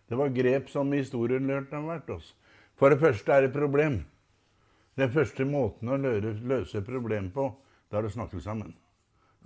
Det 0.06 0.14
var 0.14 0.30
grep 0.30 0.68
som 0.70 0.92
historien 0.94 1.48
lærte 1.48 1.74
har 1.74 1.82
lært 1.82 2.10
oss. 2.14 2.34
For 2.78 2.92
det 2.92 3.00
første 3.00 3.32
er 3.32 3.46
det 3.46 3.54
problem. 3.54 4.04
Den 4.96 5.10
første 5.10 5.44
måten 5.44 5.90
å 5.90 5.96
løse, 5.98 6.84
problem 6.86 7.32
på, 7.34 7.48
det 7.90 7.98
er 7.98 8.06
å 8.06 8.12
snakke 8.14 8.40
sammen. 8.40 8.76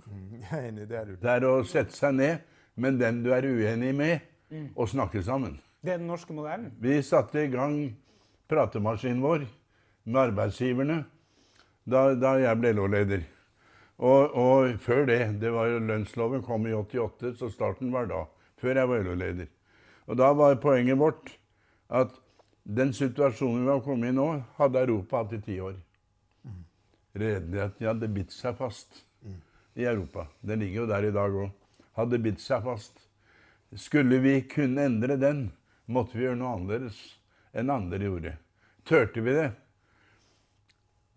Jeg 0.05 0.45
er 0.51 0.67
enig, 0.69 0.85
det 0.89 0.99
er 0.99 1.09
du. 1.09 1.15
Det 1.17 1.33
er 1.33 1.47
å 1.49 1.55
sette 1.67 1.95
seg 1.95 2.15
ned 2.19 2.45
med 2.75 3.01
den 3.01 3.23
du 3.25 3.31
er 3.33 3.49
uenig 3.49 3.91
med, 3.97 4.29
og 4.75 4.89
snakke 4.91 5.23
sammen. 5.25 5.57
Det 5.81 5.95
er 5.95 5.99
den 5.99 6.09
norske 6.11 6.33
modellen. 6.37 6.69
Vi 6.79 7.01
satte 7.01 7.41
i 7.41 7.49
gang 7.49 7.77
pratemaskinen 8.51 9.23
vår 9.23 9.47
med 10.05 10.21
arbeidsgiverne 10.27 11.01
da, 11.89 12.11
da 12.13 12.35
jeg 12.37 12.59
ble 12.61 12.73
LO-leder. 12.77 13.23
Og, 14.01 14.33
og 14.33 14.79
før 14.81 15.05
det, 15.05 15.19
det 15.41 15.51
var 15.53 15.69
jo 15.69 15.81
lønnsloven 15.85 16.41
kom 16.45 16.65
i 16.65 16.73
88, 16.73 17.35
så 17.37 17.51
starten 17.53 17.91
var 17.93 18.09
da. 18.09 18.23
Før 18.61 18.79
jeg 18.79 18.89
var 18.89 19.05
LO-leder. 19.05 19.49
Og 20.09 20.17
da 20.17 20.31
var 20.33 20.57
poenget 20.61 20.97
vårt 20.97 21.35
at 21.93 22.15
den 22.63 22.93
situasjonen 22.93 23.65
vi 23.65 23.71
har 23.71 23.83
kommet 23.85 24.11
i 24.11 24.15
nå, 24.15 24.27
hadde 24.57 24.81
Europa 24.81 25.21
hatt 25.21 25.35
i 25.37 25.41
ti 25.45 25.59
år. 25.61 25.77
Ledigheten 27.17 27.87
hadde 27.87 28.09
bitt 28.11 28.33
seg 28.33 28.57
fast 28.57 29.03
i 29.77 29.85
Europa. 29.85 30.25
Den 30.41 30.63
ligger 30.63 30.83
jo 30.83 30.89
der 30.89 31.07
i 31.07 31.15
dag 31.15 31.37
òg. 31.43 31.49
Hadde 31.97 32.21
bitt 32.23 32.41
seg 32.41 32.63
fast. 32.65 33.01
Skulle 33.77 34.19
vi 34.23 34.39
kunne 34.49 34.87
endre 34.87 35.17
den, 35.19 35.49
måtte 35.85 36.17
vi 36.17 36.25
gjøre 36.25 36.39
noe 36.39 36.55
annerledes 36.57 36.97
enn 37.53 37.71
andre 37.73 38.01
gjorde. 38.07 38.33
Tørte 38.87 39.23
vi 39.23 39.35
det? 39.35 39.49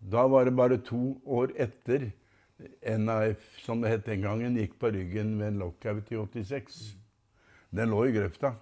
Da 0.05 0.25
var 0.29 0.45
det 0.45 0.53
bare 0.55 0.77
to 0.85 1.15
år 1.25 1.55
etter 1.57 2.11
NAF, 2.97 3.59
som 3.65 3.81
det 3.81 3.91
het 3.91 4.05
den 4.05 4.21
gangen, 4.23 4.55
gikk 4.55 4.77
på 4.79 4.91
ryggen 4.95 5.35
ved 5.39 5.47
en 5.47 5.59
lockout 5.59 6.11
i 6.11 6.19
86. 6.21 6.95
Den 7.75 7.91
lå 7.91 8.05
i 8.07 8.13
grøfta. 8.15 8.53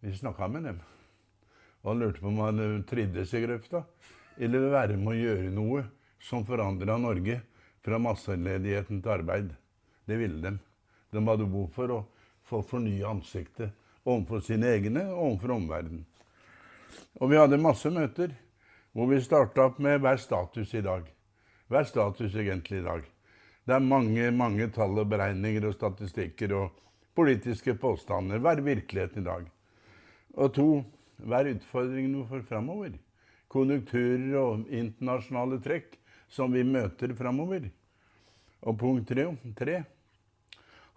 Vi 0.00 0.12
snakka 0.16 0.48
med 0.48 0.64
dem. 0.68 0.80
Og 1.80 1.92
han 1.92 2.02
lurte 2.02 2.20
på 2.20 2.28
om 2.28 2.42
han 2.44 2.84
trivdes 2.88 3.32
i 3.34 3.40
grøfta, 3.44 3.84
eller 4.36 4.58
ville 4.58 4.72
være 4.74 4.98
med 5.00 5.14
å 5.14 5.20
gjøre 5.20 5.52
noe 5.54 5.84
som 6.20 6.44
forandra 6.44 6.98
Norge 7.00 7.40
fra 7.84 7.98
masseledigheten 7.98 9.00
til 9.00 9.14
arbeid. 9.14 9.54
Det 10.04 10.18
ville 10.20 10.40
de. 10.44 10.58
De 11.10 11.22
hadde 11.26 11.48
behov 11.48 11.70
for 11.74 11.94
å 11.94 12.00
få 12.44 12.60
fornya 12.66 13.08
ansiktet 13.08 13.72
overfor 14.04 14.42
sine 14.44 14.68
egne 14.74 15.06
og 15.08 15.22
overfor 15.24 15.54
omverdenen. 15.56 16.04
Og 17.20 17.30
vi 17.30 17.38
hadde 17.40 17.60
masse 17.60 17.90
møter 17.92 18.34
hvor 18.92 19.08
vi 19.10 19.20
starta 19.22 19.68
opp 19.68 19.78
med 19.80 20.00
hva 20.02 20.14
er 20.16 20.22
status 20.22 20.74
i 20.74 20.84
dag. 20.84 21.06
Hva 21.70 21.84
er 21.84 21.86
status 21.86 22.34
egentlig 22.34 22.80
i 22.80 22.86
dag? 22.86 23.04
Det 23.62 23.76
er 23.76 23.84
mange 23.84 24.24
mange 24.34 24.66
tall 24.74 24.96
og 24.98 25.06
beregninger 25.12 25.68
og 25.68 25.76
statistikker 25.76 26.54
og 26.58 26.80
politiske 27.14 27.76
påstander. 27.78 28.42
Hva 28.42 28.56
er 28.56 28.64
virkeligheten 28.66 29.22
i 29.22 29.28
dag? 29.28 29.44
Og 30.34 30.50
to, 30.56 30.66
hva 31.22 31.38
er 31.38 31.52
utfordringene 31.54 32.24
for 32.26 32.42
framover? 32.48 32.96
Konjunkturer 33.50 34.34
og 34.40 34.66
internasjonale 34.66 35.60
trekk 35.62 35.94
som 36.30 36.50
vi 36.50 36.66
møter 36.66 37.14
framover. 37.14 37.70
Og 38.66 38.78
punkt 38.82 39.06
tre, 39.06 39.28
tre 39.54 39.80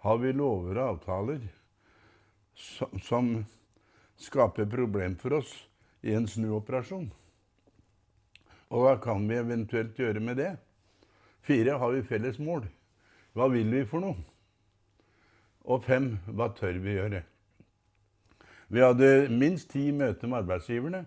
har 0.02 0.22
vi 0.26 0.34
lover 0.34 0.74
og 0.74 0.88
avtaler 0.96 1.46
som, 2.58 2.98
som 2.98 3.34
skaper 4.18 4.66
problem 4.66 5.14
for 5.22 5.38
oss 5.38 5.54
i 6.02 6.18
en 6.18 6.26
snuoperasjon. 6.26 7.12
Og 8.74 8.82
hva 8.82 8.98
kan 8.98 9.22
vi 9.30 9.38
eventuelt 9.38 9.98
gjøre 9.98 10.18
med 10.18 10.42
det? 10.42 10.54
Fire, 11.44 11.76
har 11.78 11.92
vi 11.92 12.02
felles 12.08 12.38
mål? 12.40 12.64
Hva 13.36 13.50
vil 13.52 13.68
vi 13.68 13.82
for 13.88 14.00
noe? 14.00 14.16
Og 15.64 15.82
fem, 15.84 16.14
hva 16.32 16.50
tør 16.56 16.78
vi 16.80 16.96
gjøre? 16.96 17.20
Vi 18.72 18.80
hadde 18.80 19.10
minst 19.32 19.68
ti 19.72 19.90
møter 19.92 20.28
med 20.28 20.42
arbeidsgiverne, 20.42 21.04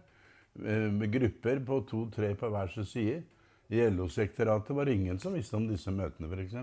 eh, 0.63 0.87
med 0.93 1.11
grupper 1.13 1.59
på 1.65 1.79
to-tre 1.89 2.35
på 2.35 2.49
hver 2.53 2.69
sin 2.73 2.85
side. 2.85 3.23
I 3.69 3.81
LO-sekretariatet 3.89 4.75
var 4.75 4.85
det 4.85 4.93
ingen 4.93 5.19
som 5.19 5.33
visste 5.33 5.57
om 5.57 5.67
disse 5.67 5.91
møtene, 5.91 6.29
f.eks. 6.29 6.53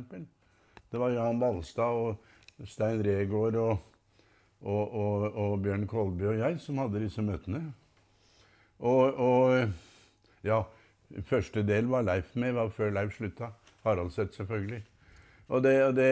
Det 0.91 1.01
var 1.01 1.11
Jan 1.11 1.41
Balstad 1.41 1.99
og 1.99 2.23
Stein 2.65 3.03
Regaard 3.05 3.59
og, 3.61 3.79
og, 4.63 4.95
og, 4.95 5.27
og 5.35 5.59
Bjørn 5.63 5.87
Kolby 5.91 6.31
og 6.31 6.39
jeg 6.39 6.61
som 6.63 6.79
hadde 6.79 7.03
disse 7.03 7.23
møtene. 7.23 7.67
Og, 8.85 9.69
ja, 10.45 10.63
første 11.27 11.63
del 11.67 11.91
var 11.91 12.07
Leif 12.07 12.35
med, 12.35 12.55
var 12.57 12.73
før 12.75 12.95
Leif 12.95 13.19
slutta. 13.19 13.51
Haraldseth, 13.85 14.37
selvfølgelig. 14.39 14.83
Og 15.53 15.63
det, 15.65 15.75
og 15.85 15.97
det, 15.97 16.11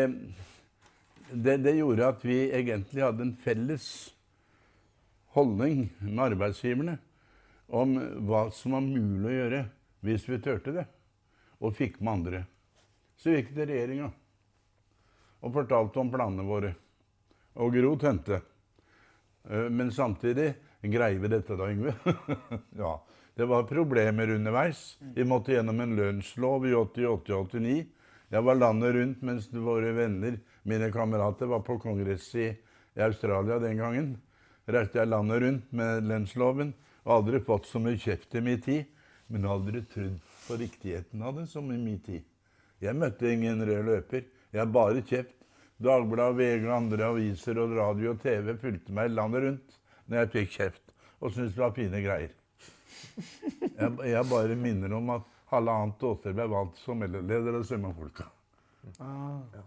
det, 1.32 1.56
det 1.64 1.76
gjorde 1.78 2.10
at 2.12 2.24
vi 2.26 2.38
egentlig 2.52 3.04
hadde 3.04 3.26
en 3.26 3.36
felles 3.40 3.86
holdning 5.32 5.86
med 6.04 6.24
arbeidsgiverne 6.30 6.98
om 7.72 7.94
hva 8.28 8.46
som 8.52 8.76
var 8.76 8.84
mulig 8.84 9.30
å 9.30 9.36
gjøre 9.38 9.62
hvis 10.04 10.26
vi 10.28 10.40
turte 10.42 10.74
det, 10.74 10.84
og 11.62 11.76
fikk 11.78 12.00
med 12.02 12.12
andre. 12.12 12.40
Så 13.16 13.32
gikk 13.32 13.52
til 13.54 13.68
regjeringa 13.70 14.10
og 15.42 15.54
fortalte 15.54 16.00
om 16.02 16.10
planene 16.10 16.44
våre. 16.46 16.72
Og 17.62 17.74
Gro 17.74 17.94
tente. 18.00 18.40
Eh, 19.48 19.68
Men 19.70 19.92
samtidig 19.94 20.52
greier 20.82 21.18
vi 21.22 21.30
dette 21.30 21.56
da, 21.58 21.70
Yngve? 21.70 21.94
ja. 22.82 22.92
Det 23.34 23.44
var 23.48 23.62
problemer 23.64 24.30
underveis. 24.30 24.98
Vi 25.14 25.24
måtte 25.24 25.54
gjennom 25.54 25.80
en 25.80 25.96
lønnslov 25.96 26.66
i 26.68 26.74
88-89. 26.76 27.86
Jeg 28.32 28.44
var 28.44 28.58
landet 28.58 28.94
rundt 28.96 29.22
mens 29.24 29.48
våre 29.52 29.92
venner, 29.96 30.38
mine 30.62 30.90
kamerater, 30.92 31.48
var 31.48 31.64
på 31.64 31.78
kongress 31.80 32.28
i, 32.34 32.50
i 32.96 33.04
Australia 33.04 33.58
den 33.60 33.80
gangen. 33.80 34.10
Reiste 34.68 35.00
jeg 35.00 35.10
landet 35.10 35.42
rundt 35.42 35.72
med 35.72 36.04
lønnsloven. 36.08 36.74
Og 37.02 37.14
aldri 37.16 37.40
fått 37.42 37.66
så 37.66 37.80
mye 37.82 37.98
kjeft 37.98 38.36
i 38.38 38.44
min 38.44 38.60
tid. 38.62 38.84
Men 39.32 39.48
aldri 39.48 39.82
trodd 39.90 40.20
på 40.46 40.58
riktigheten 40.60 41.24
av 41.24 41.40
det 41.40 41.48
som 41.50 41.72
i 41.72 41.80
min 41.80 41.98
tid. 42.04 42.22
Jeg 42.82 42.98
møtte 42.98 43.30
ingen 43.32 43.64
rød 43.64 43.88
løper. 43.88 44.28
Jeg 44.52 44.74
bare 44.74 45.02
kjeft. 45.08 45.38
Dagbladet, 45.82 46.36
VG, 46.38 46.68
andre 46.70 47.08
aviser 47.10 47.58
og 47.58 47.72
radio 47.74 48.12
og 48.12 48.20
TV 48.22 48.52
fulgte 48.60 48.94
meg 48.94 49.10
landet 49.10 49.48
rundt 49.48 49.78
når 50.06 50.20
jeg 50.20 50.32
fikk 50.36 50.52
kjeft 50.60 50.92
og 51.22 51.30
syntes 51.30 51.54
det 51.54 51.62
var 51.62 51.74
fine 51.76 52.02
greier. 52.02 52.32
Jeg, 53.78 53.90
jeg 54.08 54.28
bare 54.30 54.56
minner 54.58 54.94
om 54.96 55.10
at 55.16 55.28
halvannet 55.52 56.04
åter 56.08 56.36
ble 56.36 56.46
valgt 56.50 56.80
som 56.80 57.02
leder 57.02 57.58
av 57.58 57.66
Svømmefolka. 57.68 58.28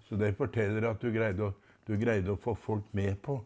Så 0.07 0.17
det 0.19 0.33
forteller 0.37 0.89
at 0.89 1.01
du 1.01 1.11
greide, 1.13 1.49
å, 1.49 1.77
du 1.87 1.95
greide 1.99 2.33
å 2.33 2.41
få 2.41 2.55
folk 2.57 2.87
med 2.97 3.19
på 3.23 3.37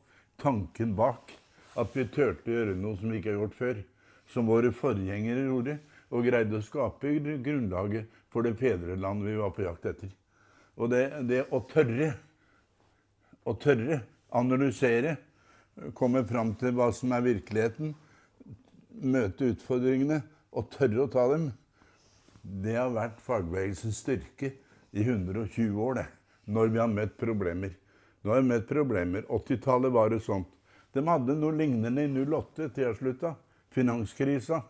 tanken 0.41 0.95
bak. 0.97 1.33
At 1.79 1.93
vi 1.95 2.07
turte 2.09 2.49
å 2.49 2.55
gjøre 2.55 2.77
noe 2.79 2.97
som 2.99 3.11
vi 3.11 3.19
ikke 3.19 3.33
har 3.33 3.41
gjort 3.43 3.57
før. 3.59 3.81
Som 4.29 4.49
våre 4.49 4.71
forgjengere 4.75 5.45
gjorde. 5.47 5.77
Og 6.09 6.25
greide 6.25 6.57
å 6.57 6.65
skape 6.65 7.11
grunnlaget 7.45 8.09
for 8.33 8.45
det 8.45 8.55
fedreland 8.59 9.25
vi 9.25 9.37
var 9.37 9.53
på 9.53 9.65
jakt 9.65 9.87
etter. 9.91 10.11
Og 10.79 10.89
det, 10.93 11.03
det 11.27 11.43
å 11.53 11.59
tørre, 11.69 12.13
å 13.43 13.53
tørre, 13.59 13.99
analysere, 14.37 15.17
komme 15.97 16.23
fram 16.27 16.53
til 16.59 16.75
hva 16.77 16.89
som 16.95 17.11
er 17.15 17.25
virkeligheten, 17.25 17.93
møte 18.89 19.51
utfordringene 19.53 20.21
og 20.55 20.69
tørre 20.73 21.05
å 21.05 21.11
ta 21.11 21.25
dem, 21.33 21.49
det 22.41 22.75
har 22.77 22.93
vært 22.95 23.19
fagbevegelsens 23.21 23.99
styrke 24.01 24.53
i 24.91 25.03
120 25.03 25.77
år, 25.83 25.99
det. 26.01 26.07
Når 26.49 26.71
vi 26.73 26.79
har 26.81 26.89
møtt 26.89 27.17
problemer. 27.19 27.75
Nå 28.23 28.33
har 28.33 28.41
vi 28.41 28.49
møtt 28.49 28.67
problemer. 28.69 29.27
80-tallet 29.29 29.93
var 29.93 30.09
det 30.09 30.23
sånt. 30.25 30.49
De 30.93 31.03
hadde 31.05 31.35
noe 31.37 31.53
lignende 31.53 32.01
i 32.01 32.09
08 32.09 32.71
til 32.73 32.87
jeg 32.87 32.97
slutta. 32.97 33.35
Finanskrisa. 33.75 34.63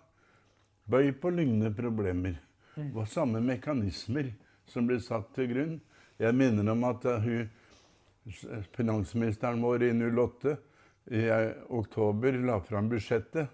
Bøy 0.89 1.13
på 1.21 1.31
lignende 1.31 1.71
problemer. 1.75 2.35
Det 2.75 2.91
var 2.95 3.07
samme 3.07 3.39
mekanismer 3.43 4.33
som 4.67 4.89
ble 4.89 4.99
satt 5.03 5.31
til 5.35 5.49
grunn. 5.53 5.77
Jeg 6.19 6.35
minner 6.35 6.73
om 6.73 6.83
at 6.89 7.05
eh, 7.07 7.23
hun, 7.23 8.65
finansministeren 8.75 9.61
vår 9.63 9.87
i 9.87 9.93
08 9.95 10.55
i 11.15 11.23
eh, 11.31 11.53
oktober 11.79 12.35
la 12.43 12.59
fram 12.61 12.89
budsjettet. 12.91 13.47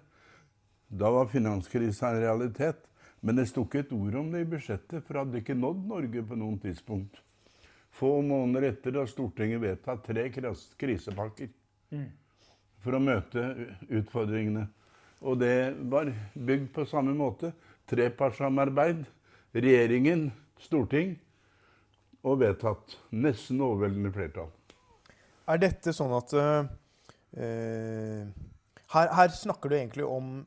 Da 0.87 1.11
var 1.11 1.27
finanskrisa 1.31 2.09
en 2.09 2.21
realitet. 2.21 2.85
Men 3.25 3.39
det 3.39 3.47
sto 3.49 3.63
ikke 3.65 3.81
et 3.81 3.93
ord 3.95 4.15
om 4.19 4.27
det 4.29 4.43
i 4.43 4.49
budsjettet, 4.49 5.01
for 5.01 5.15
det 5.15 5.21
hadde 5.23 5.39
ikke 5.41 5.57
nådd 5.57 5.87
Norge 5.89 6.21
på 6.29 6.37
noen 6.37 6.59
tidspunkt. 6.61 7.17
Få 7.95 8.19
måneder 8.21 8.69
etter 8.69 8.99
har 8.99 9.09
Stortinget 9.09 9.63
vedtatt 9.63 10.03
tre 10.05 10.27
krisepakker 10.29 10.77
krisepakker 10.77 11.49
for 12.83 12.97
å 12.97 13.01
møte 13.01 13.47
utfordringene. 13.87 14.67
Og 15.25 15.39
det 15.41 15.73
var 15.89 16.11
bygd 16.35 16.69
på 16.75 16.85
samme 16.85 17.15
måte. 17.17 17.53
Trepartssamarbeid. 17.89 19.05
Regjeringen, 19.55 20.27
storting 20.61 21.15
og 22.25 22.43
vedtatt. 22.43 22.97
Nesten 23.15 23.63
overveldende 23.63 24.11
flertall. 24.13 24.51
Er 25.49 25.61
dette 25.61 25.93
sånn 25.95 26.13
at 26.17 26.33
øh, 26.35 26.67
her, 28.93 29.09
her 29.17 29.33
snakker 29.33 29.71
du 29.71 29.77
egentlig 29.79 30.05
om 30.05 30.43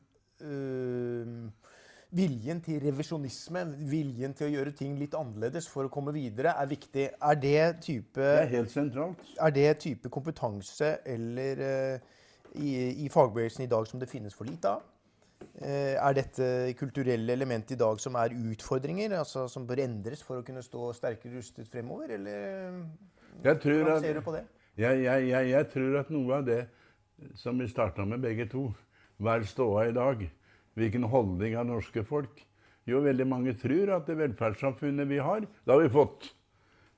viljen 2.09 2.61
til 2.65 2.79
revisjonisme, 2.81 3.63
viljen 3.91 4.33
til 4.37 4.47
å 4.47 4.53
gjøre 4.55 4.71
ting 4.77 4.95
litt 4.97 5.13
annerledes 5.17 5.67
for 5.69 5.85
å 5.85 5.91
komme 5.93 6.13
videre, 6.15 6.55
er 6.57 6.69
viktig. 6.71 7.09
Er 7.21 7.35
det 7.37 7.81
type, 7.85 8.17
Det 8.19 8.45
er 8.45 8.53
helt 8.55 8.71
sentralt. 8.73 9.19
er 9.39 9.51
det 9.53 9.67
type 9.83 10.09
kompetanse 10.09 10.97
eller 11.05 11.61
øh, 11.67 11.99
i, 12.55 13.05
i 13.05 13.09
fagbevegelsen 13.13 13.63
i 13.67 13.69
dag 13.69 13.85
som 13.87 13.99
det 14.01 14.09
finnes 14.09 14.33
for 14.33 14.45
lite 14.49 14.71
av? 14.73 14.81
Eh, 15.61 15.95
Er 15.95 16.13
dette 16.17 16.73
kulturelle 16.79 17.31
element 17.33 17.71
i 17.71 17.75
dag 17.79 17.99
som 18.01 18.15
er 18.15 18.33
utfordringer, 18.33 19.13
altså 19.19 19.47
som 19.47 19.67
bør 19.67 19.83
endres 19.85 20.23
for 20.25 20.39
å 20.41 20.43
kunne 20.43 20.63
stå 20.65 20.89
sterkere 20.97 21.37
rustet 21.37 21.67
fremover, 21.69 22.09
eller 22.17 22.81
hvordan 23.43 24.01
ser 24.01 24.13
du 24.17 24.21
på 24.25 24.33
det? 24.35 24.43
jeg, 24.79 25.03
jeg, 25.03 25.29
jeg, 25.29 25.49
jeg 25.49 25.69
tror 25.69 25.99
at 25.99 26.09
noe 26.09 26.35
av 26.41 26.45
det 26.47 26.59
som 27.35 27.57
vi 27.59 27.67
starta 27.67 28.05
med 28.07 28.21
begge 28.23 28.45
to, 28.51 28.69
hva 29.19 29.35
er 29.37 29.47
ståa 29.47 29.89
i 29.89 29.95
dag? 29.95 30.23
Hvilken 30.79 31.05
holdning 31.11 31.57
har 31.59 31.67
norske 31.67 32.03
folk? 32.07 32.39
Jo, 32.87 33.01
veldig 33.03 33.27
mange 33.27 33.53
tror 33.59 33.91
at 33.97 34.07
det 34.07 34.17
velferdssamfunnet 34.17 35.07
vi 35.09 35.19
har, 35.21 35.43
det 35.43 35.73
har 35.73 35.81
vi 35.83 35.91
fått. 35.93 36.31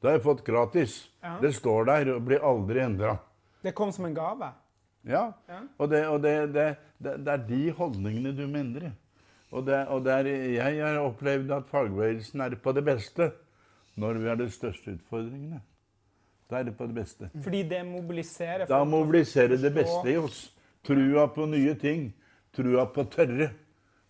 Det 0.01 0.09
har 0.09 0.19
vi 0.19 0.23
fått 0.23 0.43
gratis. 0.45 0.97
Ja. 1.21 1.35
Det 1.41 1.53
står 1.57 1.89
der 1.89 2.13
og 2.15 2.23
blir 2.25 2.45
aldri 2.45 2.81
endra. 2.81 3.17
Det 3.61 3.73
kom 3.77 3.91
som 3.93 4.07
en 4.07 4.15
gave. 4.17 4.51
Ja. 5.05 5.31
Ja. 5.49 5.59
Og, 5.77 5.89
det, 5.89 6.01
og 6.09 6.21
det, 6.21 6.35
det, 6.53 6.67
det, 7.01 7.33
er 7.33 7.43
de 7.49 7.61
holdningene 7.77 8.33
du 8.37 8.45
må 8.47 8.61
endre. 8.61 8.93
Og, 9.51 9.65
det, 9.67 9.81
og 9.91 10.05
det 10.05 10.13
er, 10.13 10.29
jeg 10.55 10.79
har 10.79 11.01
opplevd 11.01 11.51
at 11.57 11.67
fagbevegelsen 11.69 12.41
er 12.45 12.55
på 12.61 12.73
det 12.77 12.85
beste 12.87 13.31
når 13.99 14.21
vi 14.21 14.29
har 14.31 14.39
de 14.39 14.47
største 14.53 14.95
utfordringene. 14.95 15.59
Da 16.49 16.61
er 16.61 16.69
det 16.69 16.77
på 16.77 16.87
det 16.87 16.95
beste. 16.95 17.29
Fordi 17.43 17.61
det 17.67 17.81
mobiliserer 17.87 18.65
Da 18.67 18.83
mobiliserer 18.83 19.57
det 19.59 19.73
beste 19.75 20.11
i 20.11 20.17
oss. 20.19 20.49
Trua 20.85 21.27
på 21.27 21.45
nye 21.49 21.75
ting. 21.79 22.11
Trua 22.55 22.85
på 22.91 23.05
tørre. 23.11 23.51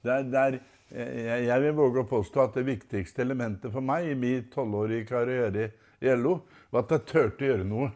Det 0.02 0.12
er, 0.12 0.28
det 0.28 0.42
er, 0.42 0.58
jeg, 0.92 1.46
jeg 1.48 1.64
vil 1.66 1.78
våge 1.78 2.04
å 2.04 2.10
påstå 2.10 2.44
at 2.46 2.58
det 2.58 2.66
viktigste 2.68 3.24
elementet 3.24 3.74
for 3.74 3.86
meg 3.86 4.10
i 4.12 4.18
min 4.18 4.48
tolvårige 4.52 5.08
karriere 5.12 5.70
i 6.02 6.16
LO, 6.18 6.40
var 6.74 6.88
at 6.88 6.96
jeg 6.96 7.08
turte 7.12 7.46
å 7.46 7.52
gjøre 7.52 7.68
noe. 7.68 7.92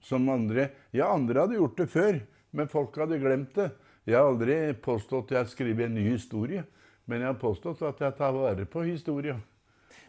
Som 0.00 0.28
andre 0.30 0.68
Ja, 0.94 1.10
andre 1.10 1.42
hadde 1.42 1.58
gjort 1.58 1.80
det 1.80 1.88
før, 1.90 2.20
men 2.54 2.70
folk 2.70 2.94
hadde 2.96 3.18
glemt 3.20 3.56
det. 3.58 3.72
Jeg 4.08 4.16
har 4.16 4.30
aldri 4.30 4.56
påstått 4.80 5.32
at 5.34 5.42
jeg 5.42 5.52
skriver 5.56 5.88
en 5.88 5.98
ny 5.98 6.06
historie, 6.12 6.62
men 7.04 7.24
jeg 7.24 7.32
har 7.32 7.40
påstått 7.40 7.82
at 7.84 8.00
jeg 8.00 8.16
tar 8.16 8.32
vare 8.36 8.64
på 8.70 8.86
historien 8.86 9.42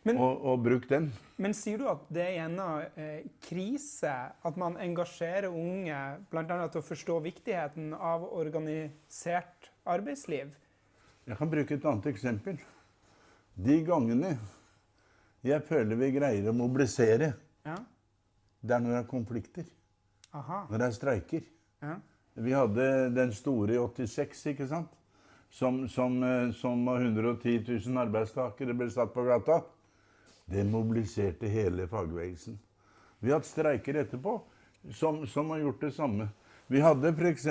Men- 0.03 0.17
og, 0.17 0.45
og 0.45 0.63
bruk 0.63 0.87
den. 0.89 1.09
Men 1.37 1.53
sier 1.53 1.77
du 1.81 1.87
at 1.91 2.05
det 2.13 2.23
er 2.25 2.35
gjennom 2.37 2.81
eh, 2.95 3.23
krise 3.45 4.13
at 4.45 4.57
man 4.57 4.77
engasjerer 4.79 5.49
unge 5.51 5.99
bl.a. 6.31 6.67
til 6.67 6.81
å 6.81 6.85
forstå 6.85 7.19
viktigheten 7.23 7.93
av 7.93 8.23
organisert 8.31 9.69
arbeidsliv? 9.85 10.51
Jeg 11.27 11.37
kan 11.37 11.49
bruke 11.51 11.75
et 11.75 11.85
annet 11.85 12.07
eksempel. 12.13 12.57
De 13.59 13.81
gangene 13.85 14.37
jeg 15.45 15.63
føler 15.63 15.95
vi 15.95 16.11
greier 16.17 16.49
å 16.49 16.55
mobilisere, 16.55 17.33
Ja. 17.65 17.75
det 18.61 18.75
er 18.75 18.79
når 18.83 18.89
det 18.95 18.99
er 19.03 19.09
konflikter. 19.11 19.65
Aha. 20.33 20.65
Når 20.69 20.77
det 20.77 20.87
er 20.87 20.91
streiker. 20.97 21.43
Ja. 21.81 21.95
Vi 22.35 22.51
hadde 22.51 23.13
den 23.15 23.31
store 23.33 23.73
i 23.75 23.77
86, 23.79 24.45
ikke 24.53 24.67
sant? 24.67 24.91
Som, 25.51 25.87
som, 25.89 26.21
eh, 26.23 26.51
som 26.53 26.83
110 26.87 27.63
000 27.87 27.97
arbeidstakere 28.03 28.75
ble 28.77 28.89
satt 28.93 29.13
på 29.15 29.23
gata. 29.25 29.63
Det 30.49 30.63
mobiliserte 30.65 31.47
hele 31.47 31.87
fagbevegelsen. 31.87 32.59
Vi 33.19 33.31
har 33.31 33.39
hatt 33.39 33.49
streiker 33.49 33.99
etterpå 34.01 34.39
som, 34.95 35.27
som 35.27 35.49
har 35.49 35.59
gjort 35.65 35.81
det 35.81 35.91
samme. 35.91 36.29
Vi 36.67 36.81
hadde 36.81 37.09
f.eks. 37.09 37.47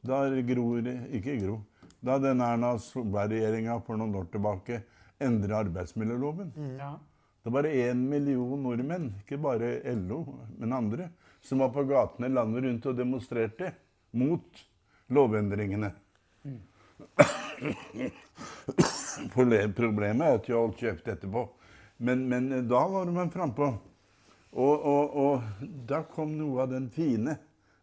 da 0.00 0.22
Gro 0.50 0.66
Ikke 1.12 1.36
Gro. 1.42 1.60
Da 2.00 2.18
denne 2.22 2.46
Erna 2.46 2.76
Solberg-regjeringa 2.78 3.80
for 3.86 3.98
noen 3.98 4.14
år 4.20 4.26
tilbake 4.32 4.82
endra 5.18 5.62
arbeidsmiljøloven. 5.64 6.52
ja. 6.78 6.96
Det 7.42 7.52
var 7.54 7.64
én 7.64 8.00
million 8.10 8.62
nordmenn, 8.62 9.12
ikke 9.22 9.38
bare 9.40 9.78
LO, 9.96 10.18
men 10.58 10.72
andre, 10.72 11.06
som 11.40 11.62
var 11.62 11.70
på 11.72 11.84
gatene 11.88 12.28
landet 12.28 12.64
rundt 12.66 12.86
og 12.90 12.98
demonstrerte 12.98 13.70
mot 14.12 14.60
lovendringene. 15.14 15.88
Problemet 19.34 20.26
er 20.26 20.38
at 20.38 20.48
jeg 20.48 20.56
holdt 20.56 20.80
kjeft 20.82 21.08
etterpå. 21.10 21.44
Men, 21.98 22.28
men 22.30 22.50
da 22.70 22.82
var 22.90 23.10
man 23.10 23.30
frampå. 23.34 23.72
Og, 24.52 24.74
og, 24.74 25.16
og 25.18 25.42
da 25.88 26.02
kom 26.08 26.36
noe 26.38 26.62
av 26.64 26.72
den 26.72 26.88
fine 26.94 27.36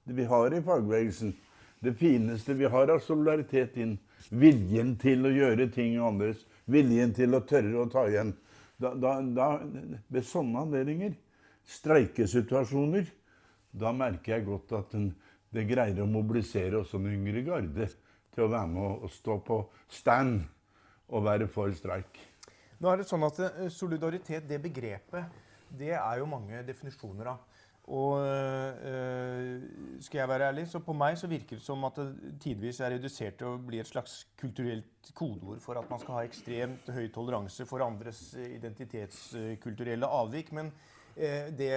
det 0.06 0.15
vi 0.17 0.25
har 0.30 0.54
i 0.54 0.62
fagbevegelsen. 0.63 1.34
Det 1.82 1.93
fineste 1.99 2.54
vi 2.58 2.69
har 2.69 2.89
av 2.93 3.01
solidaritet 3.04 3.78
inn. 3.82 3.97
Viljen 4.30 4.95
til 5.01 5.25
å 5.28 5.34
gjøre 5.34 5.67
ting 5.73 5.97
annerledes. 5.99 6.45
Viljen 6.71 7.13
til 7.13 7.36
å 7.38 7.43
tørre 7.45 7.84
å 7.84 7.89
ta 7.91 8.08
igjen. 8.10 8.34
Da, 8.82 8.93
da, 8.99 9.19
da, 9.21 9.49
ved 10.12 10.25
sånne 10.28 10.65
anledninger, 10.65 11.13
streikesituasjoner, 11.78 13.06
da 13.71 13.93
merker 13.95 14.36
jeg 14.36 14.47
godt 14.49 14.73
at 14.75 14.95
den, 14.95 15.13
det 15.56 15.63
greier 15.69 16.01
å 16.04 16.10
mobilisere 16.10 16.82
også 16.82 16.99
den 16.99 17.15
yngre 17.19 17.45
garde 17.45 17.88
til 18.35 18.45
å 18.45 18.51
være 18.51 18.71
med 18.71 19.05
og 19.07 19.11
stå 19.11 19.39
på 19.45 19.61
stand 19.87 20.43
og 21.07 21.25
være 21.25 21.47
for 21.51 21.73
streik. 21.77 22.19
Nå 22.81 22.91
er 22.91 23.01
det 23.01 23.09
sånn 23.09 23.23
at 23.25 23.41
eh, 23.45 23.67
Solidaritet, 23.71 24.47
det 24.49 24.59
begrepet, 24.63 25.43
det 25.75 25.93
er 25.95 26.19
jo 26.19 26.29
mange 26.29 26.63
definisjoner 26.67 27.31
av. 27.33 27.51
Og 27.85 28.17
øh, 28.25 29.61
skal 30.01 30.19
jeg 30.19 30.29
være 30.29 30.47
ærlig, 30.49 30.63
så 30.71 30.79
på 30.81 30.93
meg 30.97 31.19
så 31.21 31.29
virker 31.29 31.59
det 31.59 31.65
som 31.65 31.83
at 31.85 31.99
det 31.99 32.31
tidvis 32.41 32.79
er 32.81 32.95
redusert 32.95 33.37
til 33.37 33.51
å 33.51 33.59
bli 33.61 33.77
et 33.77 33.89
slags 33.89 34.23
kulturelt 34.41 35.11
kodeord 35.13 35.61
for 35.61 35.77
at 35.77 35.91
man 35.91 36.01
skal 36.01 36.17
ha 36.17 36.23
ekstremt 36.25 36.89
høy 36.95 37.05
toleranse 37.13 37.67
for 37.69 37.85
andres 37.85 38.23
identitetskulturelle 38.41 40.09
avvik. 40.09 40.49
Men 40.57 40.73
det, 41.15 41.69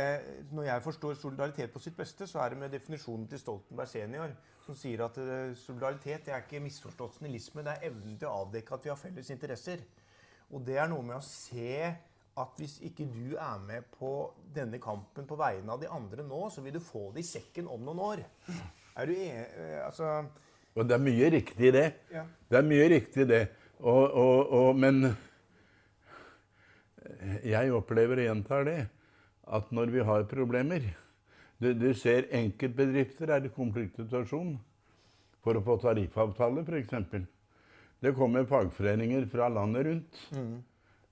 når 0.48 0.70
jeg 0.70 0.84
forstår 0.86 1.20
solidaritet 1.20 1.76
på 1.76 1.82
sitt 1.84 1.94
beste, 2.00 2.26
så 2.26 2.40
er 2.40 2.54
det 2.54 2.62
med 2.64 2.72
definisjonen 2.72 3.28
til 3.28 3.42
Stoltenberg 3.44 3.92
senior, 3.92 4.32
som 4.68 4.76
sier 4.76 5.00
at 5.06 5.16
øh, 5.22 5.54
solidaritet 5.56 6.28
er 6.28 6.42
ikke 6.44 6.60
misforstått 6.60 7.16
snillisme, 7.16 7.64
det 7.64 7.72
er 7.74 7.88
evnen 7.88 8.18
til 8.20 8.28
å 8.28 8.42
avdekke 8.42 8.76
at 8.76 8.84
vi 8.84 8.92
har 8.92 9.00
felles 9.00 9.30
interesser. 9.32 9.80
Og 10.52 10.60
det 10.64 10.76
er 10.80 10.90
noe 10.90 11.04
med 11.04 11.16
å 11.16 11.24
se 11.24 11.88
at 12.38 12.60
hvis 12.60 12.76
ikke 12.86 13.06
du 13.10 13.34
er 13.40 13.62
med 13.64 13.88
på 13.96 14.10
denne 14.54 14.78
kampen 14.82 15.26
på 15.26 15.38
vegne 15.40 15.72
av 15.74 15.80
de 15.80 15.88
andre 15.90 16.26
nå, 16.26 16.44
så 16.52 16.62
vil 16.62 16.76
du 16.76 16.84
få 16.84 17.08
det 17.14 17.24
i 17.24 17.30
sekken 17.30 17.70
om 17.72 17.82
noen 17.86 18.02
år. 18.04 18.22
Er 18.98 19.08
du 19.08 19.14
enig 19.14 19.46
altså 19.84 20.12
Og 20.78 20.86
det 20.86 20.94
er 20.94 21.02
mye 21.02 21.30
riktig 21.34 21.68
i 21.70 21.74
det. 21.74 21.88
Ja. 22.12 22.22
Det 22.50 22.60
er 22.60 22.68
mye 22.68 22.86
riktig 22.92 23.24
i 23.24 23.30
det. 23.32 23.42
Og, 23.78 24.04
og, 24.04 24.52
og, 24.54 24.70
men 24.78 25.10
jeg 27.46 27.74
opplever, 27.74 28.20
og 28.20 28.28
gjentar 28.28 28.66
det, 28.68 28.80
at 29.48 29.70
når 29.74 29.92
vi 29.94 30.04
har 30.04 30.28
problemer 30.30 30.90
Du, 31.58 31.72
du 31.74 31.90
ser 31.98 32.28
enkeltbedrifter 32.38 33.32
er 33.34 33.46
i 33.48 33.50
konfliktsituasjon 33.50 34.54
for 35.42 35.58
å 35.58 35.62
få 35.66 35.78
tariffavtale, 35.82 36.62
f.eks. 36.62 37.26
Det 37.98 38.14
kommer 38.14 38.46
fagforeninger 38.46 39.26
fra 39.30 39.48
landet 39.50 39.88
rundt 39.88 40.20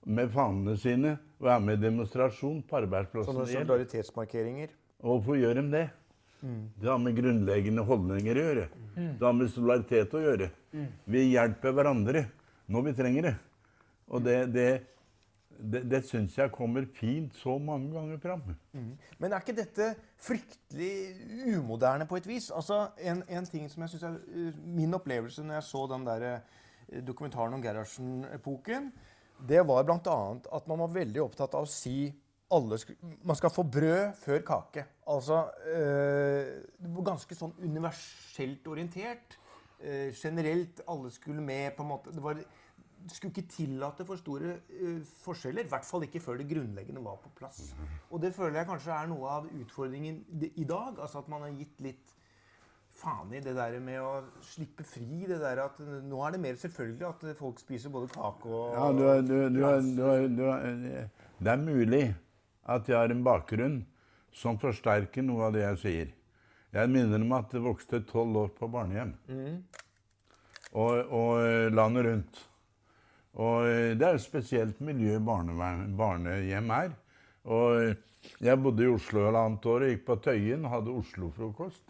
med 0.07 0.31
fanene 0.31 0.77
sine 0.79 1.17
og 1.41 1.49
er 1.51 1.63
med 1.63 1.79
i 1.79 1.83
demonstrasjon 1.89 2.61
på 2.67 2.79
arbeidsplassen. 2.79 3.33
Sånne 3.33 3.47
det 3.47 3.57
solidaritetsmarkeringer. 3.57 4.71
Og 5.03 5.17
hvorfor 5.17 5.39
gjør 5.41 5.59
de 5.59 5.65
det? 5.73 5.87
Det 6.79 6.89
har 6.89 6.99
med 7.01 7.17
grunnleggende 7.17 7.83
holdninger 7.85 8.37
å 8.37 8.45
gjøre. 8.47 8.65
Det 8.95 9.25
har 9.25 9.35
med 9.35 9.51
solidaritet 9.51 10.13
å 10.15 10.21
gjøre. 10.21 10.49
Vi 11.09 11.23
hjelper 11.33 11.75
hverandre 11.75 12.23
når 12.71 12.87
vi 12.87 12.93
trenger 12.97 13.27
det. 13.29 13.35
Og 14.07 14.23
det, 14.23 14.37
det, 14.53 14.67
det, 15.57 15.81
det 15.89 16.03
syns 16.05 16.37
jeg 16.37 16.51
kommer 16.53 16.85
fint 16.93 17.35
så 17.35 17.57
mange 17.57 17.89
ganger 17.93 18.19
fram. 18.21 18.43
Men 19.17 19.33
er 19.33 19.41
ikke 19.41 19.57
dette 19.57 19.89
fryktelig 20.21 20.91
umoderne 21.55 22.05
på 22.07 22.19
et 22.19 22.27
vis? 22.29 22.51
Altså, 22.51 22.87
En, 22.97 23.23
en 23.29 23.45
ting 23.45 23.65
som 23.71 23.81
jeg 23.81 23.89
synes 23.89 24.03
er 24.03 24.19
uh, 24.35 24.61
Min 24.63 24.93
opplevelse 24.93 25.43
når 25.43 25.59
jeg 25.59 25.63
så 25.63 25.87
den 25.91 26.05
der 26.05 26.27
uh, 26.37 27.01
dokumentaren 27.07 27.53
om 27.53 27.63
Gerhardsen-epoken, 27.63 28.91
det 29.47 29.67
var 29.67 29.83
bl.a. 29.83 30.19
at 30.55 30.67
man 30.67 30.79
var 30.79 30.93
veldig 30.93 31.21
opptatt 31.21 31.53
av 31.53 31.67
å 31.67 31.69
si 31.69 32.13
alle 32.53 32.77
man 33.27 33.35
skal 33.35 33.51
få 33.51 33.63
brød 33.67 34.15
før 34.21 34.39
kake. 34.47 34.85
Altså 35.11 35.41
øh, 35.67 37.01
ganske 37.05 37.35
sånn 37.35 37.53
universelt 37.59 38.67
orientert. 38.71 39.35
Øh, 39.81 40.13
generelt, 40.15 40.81
alle 40.87 41.11
skulle 41.11 41.41
med. 41.41 41.75
på 41.75 41.83
en 41.83 41.89
måte. 41.89 42.13
Det 42.15 42.23
var 42.23 42.39
skulle 43.15 43.33
ikke 43.33 43.53
tillate 43.53 44.05
for 44.07 44.19
store 44.19 44.57
uh, 44.81 44.99
forskjeller. 45.23 45.65
I 45.65 45.71
hvert 45.71 45.87
fall 45.87 46.05
ikke 46.07 46.21
før 46.23 46.41
det 46.41 46.49
grunnleggende 46.49 47.03
var 47.05 47.17
på 47.23 47.31
plass. 47.37 47.71
Og 48.11 48.21
det 48.23 48.33
føler 48.35 48.61
jeg 48.61 48.69
kanskje 48.69 48.93
er 48.95 49.09
noe 49.11 49.33
av 49.39 49.49
utfordringen 49.61 50.21
i 50.49 50.67
dag. 50.67 50.99
Altså 50.99 51.23
at 51.23 51.31
man 51.31 51.45
har 51.47 51.55
gitt 51.55 51.83
litt 51.85 52.13
faen 52.97 53.33
i 53.37 53.41
det 53.43 53.53
der 53.57 53.77
med 53.83 54.01
å 54.01 54.13
slippe 54.45 54.85
fri. 54.87 55.25
det 55.29 55.39
der 55.41 55.61
at 55.67 55.79
Nå 55.79 56.21
er 56.25 56.35
det 56.35 56.41
mer 56.41 56.57
selvfølgelig 56.57 57.07
at 57.09 57.25
folk 57.37 57.59
spiser 57.61 57.93
både 57.93 58.09
kake 58.13 58.49
og 58.49 58.73
Ja, 58.73 58.87
du, 58.91 59.03
du, 59.27 59.37
du, 59.53 60.37
du, 60.39 60.45
det 61.37 61.51
er 61.53 61.61
mulig 61.61 62.05
at 62.67 62.89
jeg 62.89 62.97
har 62.97 63.13
en 63.13 63.23
bakgrunn 63.23 63.81
som 64.35 64.57
forsterker 64.61 65.25
noe 65.25 65.47
av 65.47 65.55
det 65.55 65.63
jeg 65.63 65.81
sier. 65.83 66.13
Jeg 66.75 66.91
minner 66.91 67.21
om 67.23 67.35
at 67.37 67.53
det 67.53 67.63
vokste 67.63 68.01
tolv 68.09 68.43
år 68.43 68.49
på 68.57 68.69
barnehjem. 68.69 69.13
Og, 70.73 71.13
og 71.15 71.71
landet 71.73 72.05
rundt. 72.09 72.41
Og 73.37 73.67
det 73.99 74.01
er 74.01 74.15
et 74.17 74.23
spesielt 74.23 74.79
miljø 74.81 75.19
barnehjem 75.21 76.71
er. 76.73 76.95
Og 77.45 77.93
jeg 78.43 78.59
bodde 78.59 78.83
i 78.83 78.89
Oslo 78.89 79.27
halvannet 79.27 79.65
år 79.69 79.85
og 79.85 79.91
gikk 79.93 80.07
på 80.07 80.17
Tøyen 80.25 80.65
og 80.65 80.73
hadde 80.73 80.95
Oslo-frokost. 80.97 81.85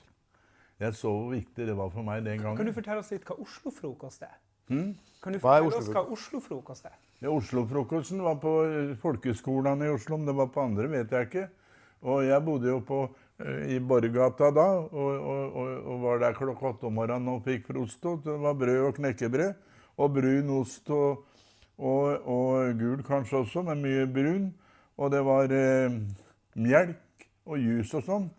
Jeg 0.78 0.94
så 0.94 1.10
hvor 1.10 1.32
viktig 1.34 1.66
det 1.66 1.74
var 1.78 1.90
for 1.90 2.06
meg 2.06 2.26
den 2.26 2.44
gangen. 2.44 2.60
Kan 2.60 2.68
du 2.70 2.76
fortelle 2.76 3.02
oss 3.02 3.10
litt 3.14 3.26
hva 3.26 3.38
Oslo-frokost 3.42 4.26
er? 4.28 4.36
Kan 4.70 5.34
du 5.34 5.40
fortelle 5.42 5.80
oss 5.80 5.88
hva 5.96 6.04
Oslo-frokost 6.14 6.90
er? 6.90 6.98
Ja, 7.24 7.32
Oslo-frokosten 7.34 8.22
var 8.22 8.36
på 8.44 8.52
eh, 8.68 8.92
folkeskolene 9.02 9.88
i 9.88 9.94
Oslo. 9.96 10.20
Om 10.20 10.28
det 10.28 10.36
var 10.38 10.52
på 10.54 10.62
andre, 10.68 10.86
vet 10.92 11.16
jeg 11.16 11.30
ikke. 11.30 11.48
Og 12.06 12.22
jeg 12.28 12.44
bodde 12.46 12.70
jo 12.70 12.82
på, 12.86 13.00
eh, 13.42 13.64
i 13.74 13.80
Borggata 13.82 14.52
da, 14.54 14.68
og, 14.86 14.92
og, 15.16 15.58
og, 15.64 15.72
og 15.82 16.04
var 16.04 16.22
der 16.22 16.38
klokka 16.38 16.76
åtte 16.76 16.92
om 16.92 17.00
morgenen 17.00 17.34
og 17.34 17.42
fikk 17.48 17.72
frost. 17.72 18.06
Det 18.28 18.38
var 18.44 18.60
brød 18.60 18.84
og 18.92 18.94
knekkebrød. 19.00 19.66
Og 19.98 20.14
brun 20.14 20.54
ost 20.60 20.94
og, 20.94 21.26
og, 21.78 22.28
og 22.28 22.80
gul 22.80 23.04
kanskje 23.06 23.38
også, 23.44 23.62
men 23.68 23.82
mye 23.84 24.06
brun. 24.10 24.48
Og 24.98 25.12
det 25.14 25.22
var 25.26 25.52
eh, 25.54 25.98
melk 26.58 27.28
og 27.46 27.60
juice 27.62 27.94
og 28.00 28.04
sånn. 28.08 28.30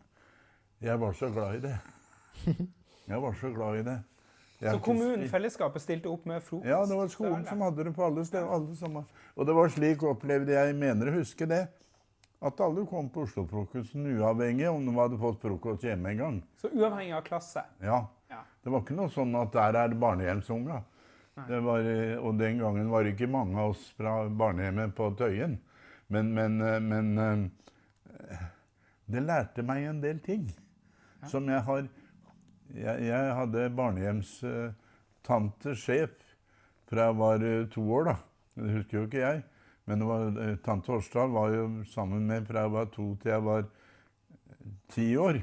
Jeg 0.83 0.99
var 1.01 1.13
så 1.19 1.31
glad 1.35 1.59
i 1.59 1.63
det. 1.69 1.77
Jeg 3.09 3.23
var 3.23 3.37
så 3.41 3.49
glad 3.55 3.79
i 3.81 3.83
det. 3.87 3.97
Jeg 4.59 4.67
Så 4.67 4.69
har 4.69 4.75
ikke 4.81 4.85
kommunen, 4.91 5.21
spist- 5.23 5.33
fellesskapet, 5.33 5.83
stilte 5.85 6.11
opp 6.11 6.25
med 6.27 6.43
frokost? 6.43 6.67
ja, 6.69 6.81
det 6.85 6.97
var 6.99 7.09
skolen 7.13 7.45
som 7.47 7.61
hadde 7.63 7.85
det 7.87 7.93
på 7.95 8.05
alle 8.05 8.25
steder. 8.27 8.49
Alle 8.53 8.75
sammen. 8.77 9.05
Og 9.39 9.47
det 9.47 9.55
var 9.55 9.71
slik 9.71 10.03
opplevde 10.03 10.53
jeg, 10.57 10.75
mener 10.77 11.09
å 11.13 11.15
huske 11.21 11.47
det, 11.49 11.61
at 12.43 12.61
alle 12.67 12.85
kom 12.91 13.09
på 13.15 13.23
Oslo-frokosten 13.25 14.05
uavhengig 14.19 14.67
om 14.71 14.85
de 14.87 14.93
hadde 14.99 15.19
fått 15.23 15.41
frokost 15.47 15.87
hjemme 15.87 16.11
en 16.13 16.21
gang. 16.25 16.37
Så 16.61 16.69
uavhengig 16.75 17.15
av 17.17 17.23
klasse? 17.27 17.63
Ja. 17.83 18.03
Ja. 18.31 18.43
Det 18.63 18.75
var 18.75 18.83
ikke 18.85 18.99
noe 18.99 19.11
sånn 19.15 19.33
at 19.41 19.55
der 19.55 19.79
er 19.87 19.95
barnehjemsunga. 19.99 20.83
Det 21.47 21.61
var, 21.61 21.81
eh, 21.81 22.19
og 22.19 22.39
den 22.39 22.59
gangen 22.59 22.91
var 22.91 23.05
det 23.05 23.11
ikke 23.15 23.31
mange 23.31 23.61
av 23.61 23.71
oss 23.75 23.93
fra 23.97 24.29
barnehjemmet 24.29 24.95
på 24.97 25.11
Tøyen. 25.19 25.59
Men, 26.09 26.35
men, 26.35 26.61
eh, 26.65 26.81
men 26.81 27.19
eh, 27.19 28.39
det 29.07 29.23
lærte 29.25 29.63
meg 29.67 29.85
en 29.87 30.03
del 30.03 30.21
ting 30.25 30.49
som 31.29 31.49
jeg 31.49 31.63
har 31.67 31.89
Jeg, 32.69 33.01
jeg 33.01 33.33
hadde 33.33 33.71
barnehjemstante 33.73 35.73
sjef 35.81 36.11
fra 36.91 37.07
jeg 37.07 37.17
var 37.17 37.45
to 37.73 37.81
år, 37.97 38.11
da. 38.11 38.17
Det 38.61 38.75
husker 38.75 38.99
jo 38.99 39.05
ikke 39.07 39.23
jeg. 39.23 39.39
Men 39.89 40.05
var, 40.05 40.37
tante 40.67 40.93
Årsdal 40.93 41.33
var 41.33 41.49
jo 41.55 41.63
sammen 41.89 42.27
med 42.29 42.45
fra 42.45 42.67
jeg 42.67 42.75
var 42.75 42.91
to 42.93 43.07
til 43.23 43.33
jeg 43.33 43.47
var 43.47 43.65
ti 44.93 45.07
år. 45.17 45.41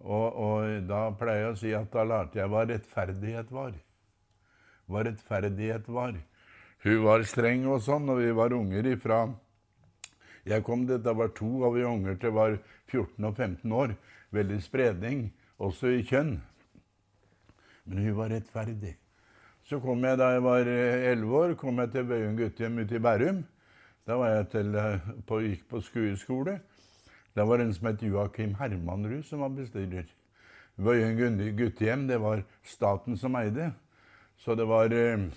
Og, 0.00 0.26
og 0.44 0.88
da 0.92 1.00
pleier 1.16 1.46
jeg 1.46 1.54
å 1.54 1.60
si 1.62 1.72
at 1.76 1.92
da 1.96 2.04
lærte 2.04 2.42
jeg 2.42 2.52
hva 2.52 2.66
rettferdighet 2.68 3.48
var. 3.52 3.72
Hva 4.90 5.04
rettferdighet 5.06 5.86
var. 5.88 6.16
Hun 6.82 7.02
var 7.04 7.22
streng 7.28 7.66
og 7.70 7.82
sånn, 7.84 8.08
og 8.10 8.18
vi 8.18 8.30
var 8.34 8.56
unger 8.56 8.86
ifra 8.90 9.28
Jeg 10.48 10.64
kom 10.64 10.86
dit, 10.88 11.02
da 11.04 11.12
var 11.12 11.34
to 11.36 11.48
av 11.68 11.74
vi 11.76 11.84
unger 11.84 12.16
til 12.16 12.32
var 12.32 12.56
14 12.88 13.26
og 13.28 13.36
15 13.36 13.72
år. 13.76 13.92
Veldig 14.32 14.56
spredning, 14.64 15.26
også 15.60 15.92
i 15.92 16.00
kjønn. 16.08 16.38
Men 17.84 18.00
hun 18.06 18.16
var 18.16 18.32
rettferdig. 18.32 18.94
Så 19.68 19.78
kom 19.84 20.02
jeg 20.02 20.18
da 20.18 20.30
jeg 20.32 20.42
var 20.42 20.70
eh, 20.70 21.10
11 21.12 21.34
år, 21.36 21.52
kom 21.60 21.78
jeg 21.82 21.92
til 21.92 22.08
Bøyum 22.08 22.38
guttehjem 22.38 22.80
ute 22.80 22.96
i 22.96 23.02
Bærum. 23.04 23.42
Da 24.08 24.16
var 24.16 24.32
jeg 24.32 24.48
til, 24.56 24.72
eh, 24.74 25.12
på, 25.28 25.42
gikk 25.44 25.68
på 25.68 25.82
skueskole. 25.84 26.56
Da 27.36 27.44
var 27.46 27.60
det 27.60 27.68
en 27.68 27.76
som 27.76 27.90
het 27.90 28.02
Joakim 28.02 28.56
Hermanrud 28.58 29.22
som 29.28 29.44
var 29.44 29.52
bestyrer. 29.54 30.08
Bøyum 30.80 31.38
guttehjem, 31.58 32.08
det 32.08 32.18
var 32.18 32.42
staten 32.64 33.20
som 33.20 33.36
eide. 33.38 33.70
Så 34.40 34.54
det 34.56 34.64
var, 34.64 34.92
eh, 34.92 35.28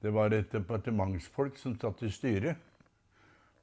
det 0.00 0.10
var 0.10 0.30
et 0.36 0.52
departementsfolk 0.52 1.56
som 1.56 1.78
satt 1.80 2.02
i 2.02 2.10
styret. 2.12 2.56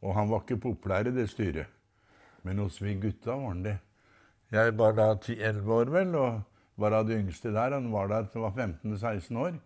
Og 0.01 0.15
han 0.17 0.29
var 0.29 0.41
ikke 0.41 0.57
populær 0.61 1.05
i 1.05 1.13
det 1.13 1.27
styret. 1.29 1.69
Men 2.43 2.57
hos 2.61 2.81
vi 2.81 2.95
gutta 2.97 3.35
var 3.35 3.47
han 3.47 3.63
det. 3.63 3.77
Jeg 4.51 4.73
var 4.77 4.93
da 4.97 5.13
10-11 5.15 5.71
år, 5.73 5.91
vel, 5.93 6.15
og 6.15 6.41
var 6.81 6.97
av 6.97 7.07
de 7.07 7.17
yngste 7.17 7.53
der. 7.53 7.77
Han 7.77 7.91
var 7.93 8.09
der 8.09 8.27
til 8.29 8.41
var 8.41 8.53
15-16 8.57 9.37
år. 9.37 9.59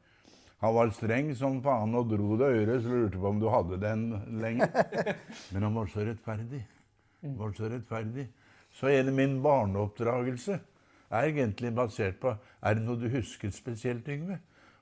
Han 0.60 0.76
var 0.76 0.92
streng 0.92 1.32
som 1.36 1.62
faen 1.64 1.96
og 1.96 2.10
dro 2.12 2.36
det 2.40 2.52
øret, 2.58 2.84
så 2.84 2.90
lurte 2.90 3.20
på 3.20 3.30
om 3.30 3.40
du 3.40 3.48
hadde 3.50 3.80
den 3.80 4.04
lenger. 4.42 4.68
Men 5.54 5.64
han 5.64 5.76
var 5.76 5.88
så 5.88 6.04
rettferdig. 6.04 6.60
Han 7.24 7.38
var 7.40 7.54
så 7.56 7.72
rettferdig. 7.72 8.28
Så 8.72 8.92
hele 8.92 9.12
min 9.16 9.40
barneoppdragelse 9.44 10.60
er 11.10 11.24
egentlig 11.32 11.72
basert 11.76 12.20
på 12.20 12.36
Er 12.62 12.76
det 12.76 12.84
noe 12.84 13.00
du 13.00 13.08
husker 13.10 13.52
spesielt, 13.56 14.08
Yngve? 14.08 14.40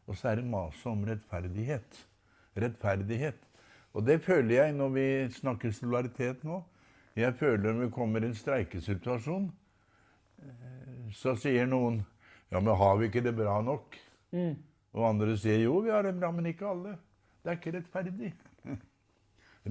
Og 0.07 0.15
så 0.15 0.31
er 0.31 0.39
det 0.39 0.47
maset 0.47 0.87
om 0.89 1.03
rettferdighet. 1.07 1.99
Rettferdighet. 2.57 3.39
Og 3.93 4.05
det 4.07 4.19
føler 4.23 4.55
jeg 4.55 4.75
når 4.77 4.91
vi 4.95 5.07
snakker 5.35 5.73
solidaritet 5.75 6.43
nå. 6.47 6.61
Jeg 7.17 7.33
føler 7.39 7.73
når 7.73 7.87
vi 7.87 7.93
kommer 7.95 8.21
i 8.21 8.29
en 8.29 8.37
streikesituasjon, 8.37 9.49
eh, 10.43 11.07
så 11.11 11.35
sier 11.39 11.65
noen 11.69 12.03
Ja, 12.47 12.61
men 12.61 12.77
har 12.79 12.93
vi 12.95 13.09
ikke 13.09 13.19
det 13.25 13.33
bra 13.35 13.57
nok? 13.59 13.97
Mm. 14.31 14.53
Og 14.95 15.03
andre 15.03 15.33
sier 15.35 15.65
jo, 15.65 15.81
vi 15.83 15.91
har 15.91 16.05
det 16.07 16.13
bra, 16.15 16.29
men 16.31 16.45
ikke 16.47 16.69
alle. 16.69 16.93
Det 17.43 17.51
er 17.51 17.57
ikke 17.57 17.73
rettferdig. 17.75 18.29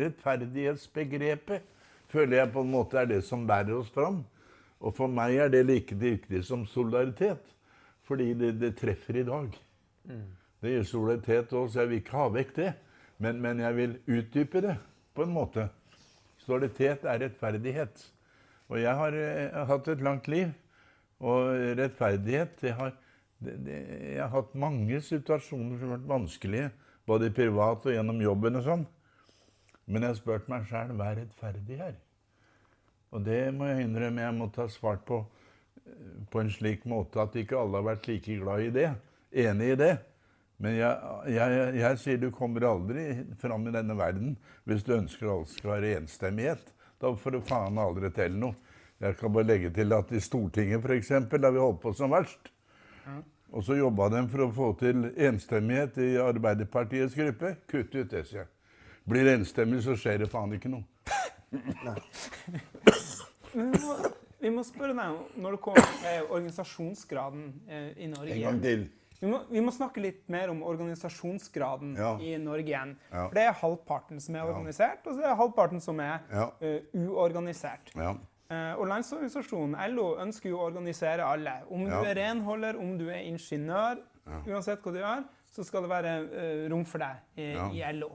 Rettferdighetsbegrepet 0.02 1.64
føler 2.12 2.42
jeg 2.42 2.52
på 2.52 2.64
en 2.66 2.74
måte 2.74 3.00
er 3.00 3.08
det 3.08 3.22
som 3.24 3.46
bærer 3.48 3.78
oss 3.78 3.88
fram. 3.94 4.20
Og 4.84 4.92
for 4.98 5.08
meg 5.08 5.38
er 5.40 5.48
det 5.54 5.64
like 5.64 5.96
viktig 5.96 6.42
som 6.44 6.66
solidaritet, 6.68 7.40
fordi 8.04 8.34
det, 8.36 8.52
det 8.60 8.74
treffer 8.76 9.22
i 9.22 9.24
dag. 9.24 9.56
Mm. 10.06 10.26
Det 10.62 10.72
gir 10.72 10.86
solidaritet 10.88 11.54
òg, 11.54 11.70
så 11.70 11.82
jeg 11.82 11.90
vil 11.90 12.00
ikke 12.02 12.18
ha 12.18 12.28
vekk 12.32 12.52
det. 12.56 12.70
Men, 13.22 13.40
men, 13.40 13.60
jeg 13.60 13.76
vil 13.76 13.96
utdype 14.18 14.62
det 14.64 14.76
på 15.16 15.24
en 15.24 15.32
måte. 15.32 15.68
Solidaritet 16.42 17.04
er 17.08 17.22
rettferdighet. 17.24 18.06
Og 18.68 18.80
jeg 18.80 18.94
har, 18.98 19.16
jeg 19.16 19.44
eh, 19.46 19.52
har 19.54 19.68
hatt 19.70 19.88
et 19.92 20.04
langt 20.04 20.28
liv. 20.28 20.50
Og 21.24 21.52
rettferdighet 21.78 22.58
det 22.60 22.74
har, 22.76 22.92
det, 23.40 23.54
det, 23.64 23.76
Jeg 24.16 24.20
har 24.20 24.34
hatt 24.34 24.58
mange 24.58 25.00
situasjoner 25.00 25.78
som 25.78 25.88
har 25.88 25.96
vært 25.96 26.10
vanskelige, 26.10 26.72
både 27.08 27.32
privat 27.32 27.86
og 27.86 27.94
gjennom 27.94 28.20
jobben 28.20 28.60
og 28.60 28.66
sånn. 28.66 28.84
Men 29.86 30.02
jeg 30.02 30.12
har 30.12 30.18
spurt 30.18 30.50
meg 30.50 30.66
sjæl 30.68 30.92
hva 30.98 31.12
er 31.12 31.22
rettferdig 31.22 31.80
her? 31.80 31.96
Og 33.14 33.22
det 33.24 33.40
må 33.54 33.68
jeg 33.70 33.86
innrømme 33.86 34.24
jeg 34.24 34.36
måtte 34.36 34.64
ha 34.64 34.72
svart 34.72 35.06
på 35.08 35.22
eh, 35.22 36.22
på 36.32 36.42
en 36.42 36.52
slik 36.52 36.84
måte 36.90 37.22
at 37.22 37.36
ikke 37.38 37.58
alle 37.60 37.80
har 37.80 37.92
vært 37.94 38.08
like 38.10 38.40
glad 38.42 38.66
i 38.66 38.72
det. 38.74 38.90
Enig 39.36 39.74
i 39.74 39.80
det. 39.80 39.94
Men 40.56 40.78
jeg, 40.78 41.16
jeg, 41.34 41.72
jeg 41.76 41.98
sier 42.00 42.20
du 42.20 42.30
kommer 42.32 42.64
aldri 42.64 43.04
fram 43.40 43.66
i 43.68 43.74
denne 43.74 43.96
verden 43.98 44.36
hvis 44.64 44.84
du 44.86 44.94
ønsker 44.96 45.28
at 45.28 45.34
alt 45.34 45.52
skal 45.52 45.74
være 45.74 45.98
enstemmighet. 45.98 46.72
Da 47.02 47.12
får 47.12 47.36
du 47.36 47.42
faen 47.44 47.76
aldri 47.80 48.08
til 48.16 48.38
noe. 48.40 48.56
Jeg 49.04 49.18
kan 49.18 49.32
bare 49.32 49.44
legge 49.50 49.70
til 49.76 49.92
at 49.92 50.12
i 50.16 50.20
Stortinget, 50.24 50.80
f.eks., 50.80 51.10
da 51.28 51.50
vi 51.52 51.60
holdt 51.60 51.82
på 51.82 51.92
som 51.92 52.14
verst 52.14 52.48
Og 53.52 53.60
så 53.64 53.76
jobba 53.76 54.08
de 54.14 54.22
for 54.32 54.46
å 54.46 54.52
få 54.56 54.70
til 54.80 55.10
enstemmighet 55.28 56.00
i 56.00 56.14
Arbeiderpartiets 56.20 57.14
gruppe. 57.14 57.58
Kutt 57.68 57.92
ut 57.92 58.08
det, 58.10 58.24
sier 58.24 58.46
jeg. 58.46 58.52
Blir 59.06 59.28
det 59.28 59.36
enstemmig, 59.42 59.84
så 59.84 59.94
skjer 60.00 60.24
det 60.24 60.32
faen 60.32 60.56
ikke 60.56 60.72
noe. 60.72 60.82
vi, 63.52 63.62
må, 63.62 63.98
vi 64.40 64.50
må 64.50 64.64
spørre 64.66 64.96
deg 64.96 65.38
når 65.38 65.58
det 65.58 65.60
kommer 65.68 65.92
til 66.00 66.32
organisasjonsgraden 66.32 67.44
eh, 67.68 67.90
i 68.02 68.08
Norge. 68.10 68.34
En 68.34 68.46
gang 68.48 68.64
til. 68.64 68.88
Vi 69.20 69.28
må, 69.30 69.40
vi 69.48 69.62
må, 69.64 69.72
snakke 69.72 70.02
litt 70.04 70.26
mer 70.32 70.50
om 70.52 70.62
organisasjonsgraden 70.66 71.94
ja. 71.96 72.12
i 72.20 72.34
Norge 72.42 72.68
igjen. 72.68 72.94
Ja. 73.10 73.26
For 73.26 73.38
det 73.38 73.44
er 73.46 73.58
halvparten 73.62 74.20
som 74.22 74.36
er 74.36 74.48
organisert, 74.50 75.06
og 75.06 75.14
så 75.14 75.22
er 75.22 75.30
det 75.30 75.36
halvparten 75.40 75.82
som 75.84 76.02
er 76.04 76.26
ja. 76.30 76.48
uh, 76.60 76.98
uorganisert. 77.06 77.92
Uh, 77.96 78.74
og 78.76 78.84
Landsorganisasjonen, 78.92 79.78
LO, 79.94 80.10
ønsker 80.22 80.52
jo 80.52 80.60
å 80.60 80.68
organisere 80.68 81.24
alle. 81.26 81.58
Om 81.72 81.88
du 81.88 81.96
er 81.96 82.14
renholder, 82.20 82.78
om 82.78 82.94
du 83.00 83.08
er 83.08 83.24
ingeniør, 83.24 84.04
uansett 84.44 84.84
hva 84.84 84.94
du 84.94 85.00
gjør, 85.00 85.26
så 85.56 85.64
skal 85.64 85.86
det 85.86 85.92
være 85.94 86.14
uh, 86.28 86.62
rom 86.72 86.84
for 86.86 87.02
deg 87.02 87.42
i, 87.42 87.50
i 87.80 87.84
LO. 87.96 88.12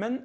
Men 0.00 0.22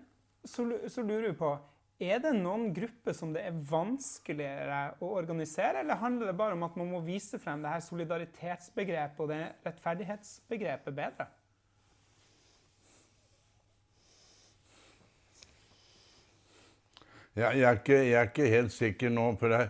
så, 0.48 0.66
så 0.90 1.04
lurer 1.06 1.30
vi 1.30 1.38
på 1.38 1.52
er 1.98 2.20
det 2.22 2.34
noen 2.38 2.70
grupper 2.76 3.16
som 3.18 3.32
det 3.34 3.42
er 3.48 3.56
vanskeligere 3.70 4.82
å 5.02 5.10
organisere, 5.18 5.82
eller 5.82 5.98
handler 5.98 6.30
det 6.30 6.38
bare 6.38 6.54
om 6.54 6.66
at 6.68 6.76
man 6.78 6.92
må 6.94 7.02
vise 7.06 7.40
frem 7.42 7.64
det 7.64 7.72
her 7.74 7.82
solidaritetsbegrepet 7.86 9.24
og 9.24 9.32
det 9.32 9.40
rettferdighetsbegrepet 9.66 10.98
bedre? 11.00 11.28
Ja, 17.38 17.52
jeg, 17.54 17.66
er 17.70 17.80
ikke, 17.80 17.98
jeg, 18.02 18.14
er 18.18 18.30
ikke, 18.32 18.50
helt 18.50 18.74
sikker 18.74 19.12
nå, 19.14 19.26
for 19.38 19.54
jeg, 19.54 19.70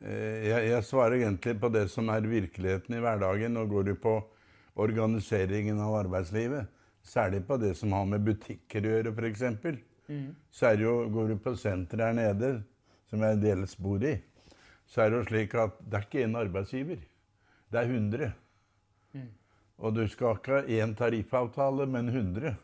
eh, 0.00 0.44
jeg, 0.48 0.68
jeg, 0.70 0.84
svarer 0.88 1.18
egentlig 1.18 1.58
på 1.60 1.68
det 1.72 1.86
som 1.92 2.08
er 2.12 2.28
virkeligheten 2.28 2.96
i 2.96 3.02
hverdagen. 3.04 3.52
Nå 3.52 3.66
går 3.68 3.90
det 3.90 3.96
på 4.00 4.14
organiseringen 4.80 5.80
av 5.84 5.98
arbeidslivet. 6.06 6.68
Særlig 7.04 7.42
på 7.44 7.58
det 7.60 7.74
som 7.76 7.92
har 7.92 8.06
med 8.08 8.24
butikker 8.24 8.88
å 8.88 8.94
gjøre, 8.94 9.12
f.eks. 9.12 9.44
Mm. 10.12 10.34
Så 10.52 10.68
er 10.68 10.76
det 10.76 10.84
jo, 10.84 10.96
går 11.08 11.32
du 11.32 11.38
på 11.40 11.54
senteret 11.56 12.12
her 12.12 12.18
nede, 12.18 12.50
som 13.08 13.22
jeg 13.24 13.40
dels 13.40 13.76
bor 13.80 14.04
i, 14.04 14.16
så 14.88 15.04
er 15.04 15.10
det 15.10 15.22
jo 15.22 15.28
slik 15.30 15.54
at 15.56 15.78
det 15.80 15.98
er 15.98 16.04
ikke 16.06 16.24
én 16.26 16.36
arbeidsgiver. 16.36 17.00
Det 17.72 17.80
er 17.80 17.88
100. 17.88 18.32
Mm. 19.16 19.30
Og 19.78 19.94
du 19.96 20.02
skal 20.08 20.36
ikke 20.36 20.58
ha 20.58 20.82
én 20.82 20.92
tariffavtale, 20.96 21.86
men 21.88 22.12
100. 22.12 22.54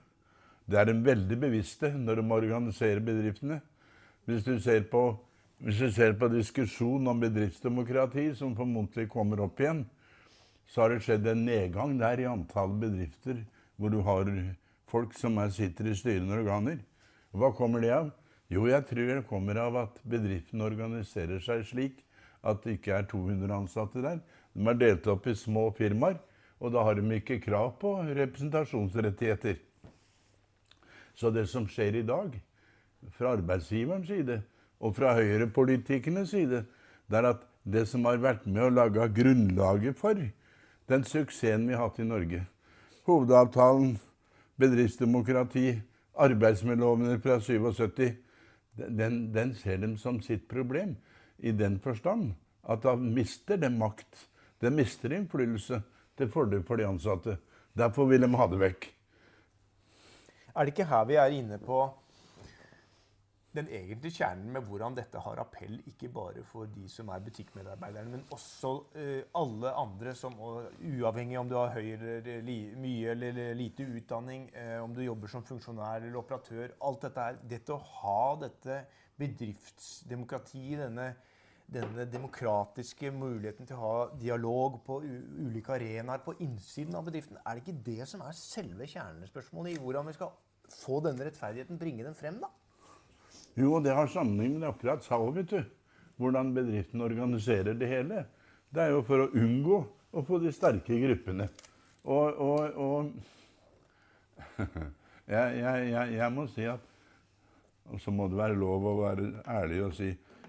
Det 0.68 0.76
er 0.76 0.90
de 0.90 0.96
veldig 1.04 1.38
bevisste 1.40 1.90
når 1.96 2.20
de 2.20 2.32
organiserer 2.36 3.00
bedriftene. 3.00 3.60
Hvis 4.28 4.44
du 4.44 4.58
ser 4.60 4.84
på, 4.90 5.16
hvis 5.64 5.78
du 5.80 5.88
ser 5.92 6.12
på 6.20 6.28
diskusjon 6.28 7.08
om 7.08 7.20
bedriftsdemokrati, 7.20 8.34
som 8.36 8.56
formodentlig 8.56 9.08
kommer 9.08 9.40
opp 9.46 9.60
igjen, 9.60 9.86
så 10.68 10.84
har 10.84 10.92
det 10.92 11.06
skjedd 11.06 11.26
en 11.32 11.46
nedgang 11.48 11.96
der 11.96 12.20
i 12.20 12.28
antall 12.28 12.74
bedrifter 12.76 13.40
hvor 13.78 13.94
du 13.94 14.02
har 14.04 14.28
folk 14.90 15.14
som 15.16 15.38
er, 15.40 15.52
sitter 15.54 15.88
i 15.88 15.96
styrende 15.96 16.36
organer. 16.36 16.82
Hva 17.36 17.50
kommer 17.56 17.84
det 17.84 17.92
av? 17.92 18.10
Jo, 18.48 18.64
jeg 18.70 18.86
tror 18.88 19.10
det 19.10 19.28
kommer 19.28 19.58
av 19.60 19.76
at 19.76 19.98
bedriften 20.08 20.64
organiserer 20.64 21.42
seg 21.44 21.66
slik 21.68 21.98
at 22.46 22.62
det 22.64 22.78
ikke 22.78 22.94
er 22.96 23.08
200 23.10 23.52
ansatte 23.52 24.02
der. 24.04 24.22
De 24.54 24.64
er 24.70 24.78
delt 24.80 25.06
opp 25.10 25.26
i 25.28 25.36
små 25.36 25.68
firmaer, 25.76 26.16
og 26.58 26.72
da 26.74 26.82
har 26.86 26.96
de 26.96 27.18
ikke 27.18 27.40
krav 27.44 27.74
på 27.82 27.92
representasjonsrettigheter. 28.08 29.58
Så 31.18 31.30
det 31.34 31.48
som 31.50 31.66
skjer 31.68 32.00
i 32.00 32.06
dag, 32.06 32.32
fra 33.14 33.36
arbeidsgiverens 33.36 34.08
side 34.10 34.40
og 34.82 34.96
fra 34.96 35.12
høyrepolitikernes 35.18 36.32
side, 36.32 36.64
det 37.10 37.20
er 37.20 37.32
at 37.34 37.44
det 37.68 37.84
som 37.90 38.06
har 38.08 38.18
vært 38.22 38.46
med 38.48 38.64
å 38.64 38.74
lage 38.74 39.06
grunnlaget 39.14 39.98
for 39.98 40.18
den 40.88 41.04
suksessen 41.04 41.68
vi 41.68 41.76
har 41.76 41.90
hatt 41.90 42.00
i 42.00 42.06
Norge 42.06 42.46
Hovedavtalen, 43.08 43.94
bedriftsdemokrati, 44.60 45.78
arbeidsmiljøloven 46.18 47.20
fra 47.22 47.38
77, 47.40 48.16
den, 48.78 49.20
den, 49.34 49.54
ser 49.54 49.80
dem 49.82 49.96
som 49.98 50.20
sitt 50.22 50.48
problem. 50.50 50.96
I 51.38 51.52
den 51.54 51.78
forstand 51.82 52.32
at 52.68 52.82
da 52.82 52.96
mister 52.98 53.56
de 53.56 53.70
makt. 53.70 54.26
De 54.60 54.70
mister 54.74 55.12
innflytelse 55.14 55.80
til 56.18 56.30
fordel 56.30 56.64
for 56.66 56.80
de 56.80 56.86
ansatte. 56.88 57.36
Derfor 57.78 58.08
vil 58.10 58.24
de 58.24 58.30
ha 58.34 58.46
det 58.50 58.58
vekk. 58.60 58.88
Er 60.54 60.66
det 60.66 60.74
ikke 60.74 60.88
her 60.90 61.04
vi 61.06 61.18
er 61.20 61.34
inne 61.38 61.60
på 61.62 61.84
den 63.56 63.68
egentlige 63.72 64.18
kjernen 64.20 64.50
med 64.52 64.66
hvordan 64.68 64.96
dette 64.96 65.20
har 65.24 65.40
appell 65.40 65.78
ikke 65.88 66.10
bare 66.12 66.42
for 66.46 66.68
de 66.68 66.84
som 66.92 67.08
er 67.14 67.22
butikkmedarbeiderne, 67.24 68.10
men 68.12 68.26
også 68.34 68.72
uh, 68.92 69.22
alle 69.40 69.72
andre 69.72 70.12
som, 70.18 70.36
uavhengig 70.38 71.38
om 71.40 71.48
du 71.48 71.56
har 71.56 71.72
høy 71.72 71.94
eller 71.94 72.42
li, 72.44 72.58
mye 72.76 73.14
eller 73.14 73.40
lite 73.56 73.86
utdanning, 73.88 74.50
uh, 74.52 74.82
om 74.84 74.92
du 74.94 75.00
jobber 75.06 75.32
som 75.32 75.46
funksjonær 75.48 76.02
eller 76.02 76.20
operatør 76.20 76.76
Alt 76.84 77.08
dette 77.08 77.24
er 77.24 77.40
Dette 77.54 77.74
å 77.74 77.80
ha 78.02 78.20
dette 78.42 78.82
bedriftsdemokratiet, 79.18 80.84
denne, 80.84 81.08
denne 81.66 82.04
demokratiske 82.12 83.10
muligheten 83.16 83.66
til 83.66 83.80
å 83.80 83.82
ha 83.82 83.96
dialog 84.20 84.78
på 84.84 85.00
ulike 85.02 85.74
arenaer 85.74 86.20
på 86.22 86.36
innsiden 86.44 87.00
av 87.00 87.08
bedriften, 87.08 87.40
er 87.40 87.56
det 87.56 87.64
ikke 87.64 87.80
det 87.88 88.12
som 88.12 88.22
er 88.28 88.36
selve 88.36 88.86
kjernespørsmålet 88.92 89.74
i 89.74 89.82
hvordan 89.82 90.12
vi 90.12 90.16
skal 90.20 90.36
få 90.68 91.00
denne 91.00 91.24
rettferdigheten, 91.24 91.80
bringe 91.80 92.04
den 92.04 92.16
frem, 92.16 92.38
da? 92.44 92.52
Jo, 93.58 93.80
det 93.82 93.94
har 93.94 94.06
sammenheng 94.06 94.58
med 94.60 94.68
akkurat 94.68 95.02
sa 95.02 95.18
vet 95.34 95.50
du. 95.50 95.62
Hvordan 96.18 96.54
bedriften 96.54 97.00
organiserer 97.02 97.74
det 97.78 97.86
hele. 97.90 98.24
Det 98.70 98.82
er 98.82 98.92
jo 98.94 99.02
for 99.06 99.24
å 99.24 99.32
unngå 99.38 99.78
å 100.12 100.22
få 100.26 100.38
de 100.42 100.52
sterke 100.54 100.98
gruppene. 101.02 101.48
Og, 102.08 102.38
og, 102.42 102.78
og 102.78 103.10
jeg, 105.34 105.58
jeg, 105.58 105.88
jeg, 105.92 106.14
jeg, 106.16 106.30
må 106.34 106.46
si 106.50 106.64
at 106.70 106.84
Og 107.92 108.00
så 108.00 108.12
må 108.14 108.28
det 108.30 108.38
være 108.38 108.56
lov 108.58 108.86
å 108.86 108.94
være 109.02 109.28
ærlig 109.50 109.82
og 109.84 109.92
si 109.98 110.08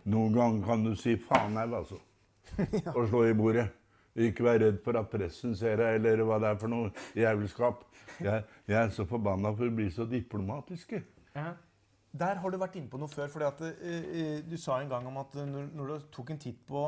Noen 0.09 0.33
ganger 0.35 0.65
kan 0.65 0.85
du 0.85 0.93
si 0.97 1.17
faen 1.21 1.57
au, 1.59 1.67
altså. 1.81 1.99
Og 2.95 3.09
slå 3.11 3.25
i 3.27 3.35
bordet. 3.37 3.67
Ikke 4.19 4.43
være 4.47 4.63
redd 4.63 4.79
for 4.83 4.97
at 4.97 5.09
pressen 5.11 5.53
ser 5.59 5.77
deg, 5.77 5.99
eller 5.99 6.23
hva 6.25 6.39
det 6.41 6.49
er 6.49 6.57
for 6.61 6.71
noe 6.71 6.89
jævelskap. 7.19 7.83
Jeg, 8.23 8.45
jeg 8.65 8.79
er 8.79 8.89
så 8.95 9.05
forbanna 9.07 9.51
for 9.53 9.69
å 9.69 9.75
bli 9.75 9.89
så 9.93 10.07
diplomatiske. 10.09 11.03
Ja. 11.35 11.51
Der 12.11 12.39
har 12.41 12.51
du 12.51 12.57
vært 12.57 12.75
inne 12.79 12.89
på 12.89 12.97
noe 12.97 13.11
før. 13.11 13.27
fordi 13.29 13.45
at 13.45 13.61
uh, 13.61 14.41
Du 14.49 14.57
sa 14.57 14.79
en 14.81 14.89
gang 14.89 15.05
om 15.07 15.17
at 15.21 15.35
når, 15.35 15.69
når, 15.75 15.93
du 15.93 16.09
tok 16.13 16.31
en 16.33 16.41
titt 16.41 16.61
på 16.67 16.87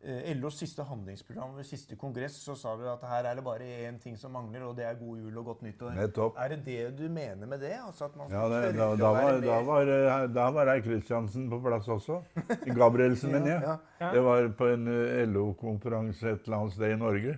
eh, 0.00 0.30
LOs 0.36 0.58
siste 0.62 0.84
handlingsprogram 0.86 1.56
ved 1.56 1.66
siste 1.68 1.96
kongress 2.00 2.38
så 2.44 2.54
sa 2.58 2.74
vi 2.78 2.86
at 2.88 3.02
her 3.10 3.28
er 3.28 3.38
det 3.38 3.44
bare 3.44 3.66
én 3.86 3.98
ting 4.00 4.16
som 4.18 4.32
mangler, 4.32 4.62
og 4.64 4.76
det 4.76 4.86
er 4.86 4.98
god 5.00 5.18
jul 5.18 5.40
og 5.42 5.50
godt 5.50 5.64
nyttår. 5.66 5.92
Nettopp. 5.96 6.38
Er 6.40 6.54
det 6.54 6.60
det 6.66 6.78
du 6.98 7.04
mener 7.12 7.46
med 7.46 7.60
det? 7.60 7.74
Altså 7.86 8.06
at 8.08 8.16
man 8.16 8.32
ja, 8.32 8.44
det, 8.48 8.74
da, 8.78 8.88
da, 8.96 9.10
var, 9.16 9.40
da, 9.44 9.58
var, 9.66 9.92
eh, 9.96 10.28
da 10.34 10.48
var 10.56 10.72
Eik 10.74 10.86
Kristiansen 10.88 11.50
på 11.50 11.60
plass 11.66 11.88
også. 11.88 12.20
Gabrielsen, 12.66 13.32
mener 13.36 13.52
jeg. 13.52 13.62
Ja, 13.66 13.76
ja. 14.00 14.12
Det 14.14 14.24
var 14.24 14.48
på 14.58 14.70
en 14.70 14.88
eh, 14.94 15.26
LO-konferanse 15.28 16.36
et 16.36 16.46
eller 16.46 16.62
annet 16.62 16.78
sted 16.78 16.94
i 16.94 17.00
Norge. 17.00 17.36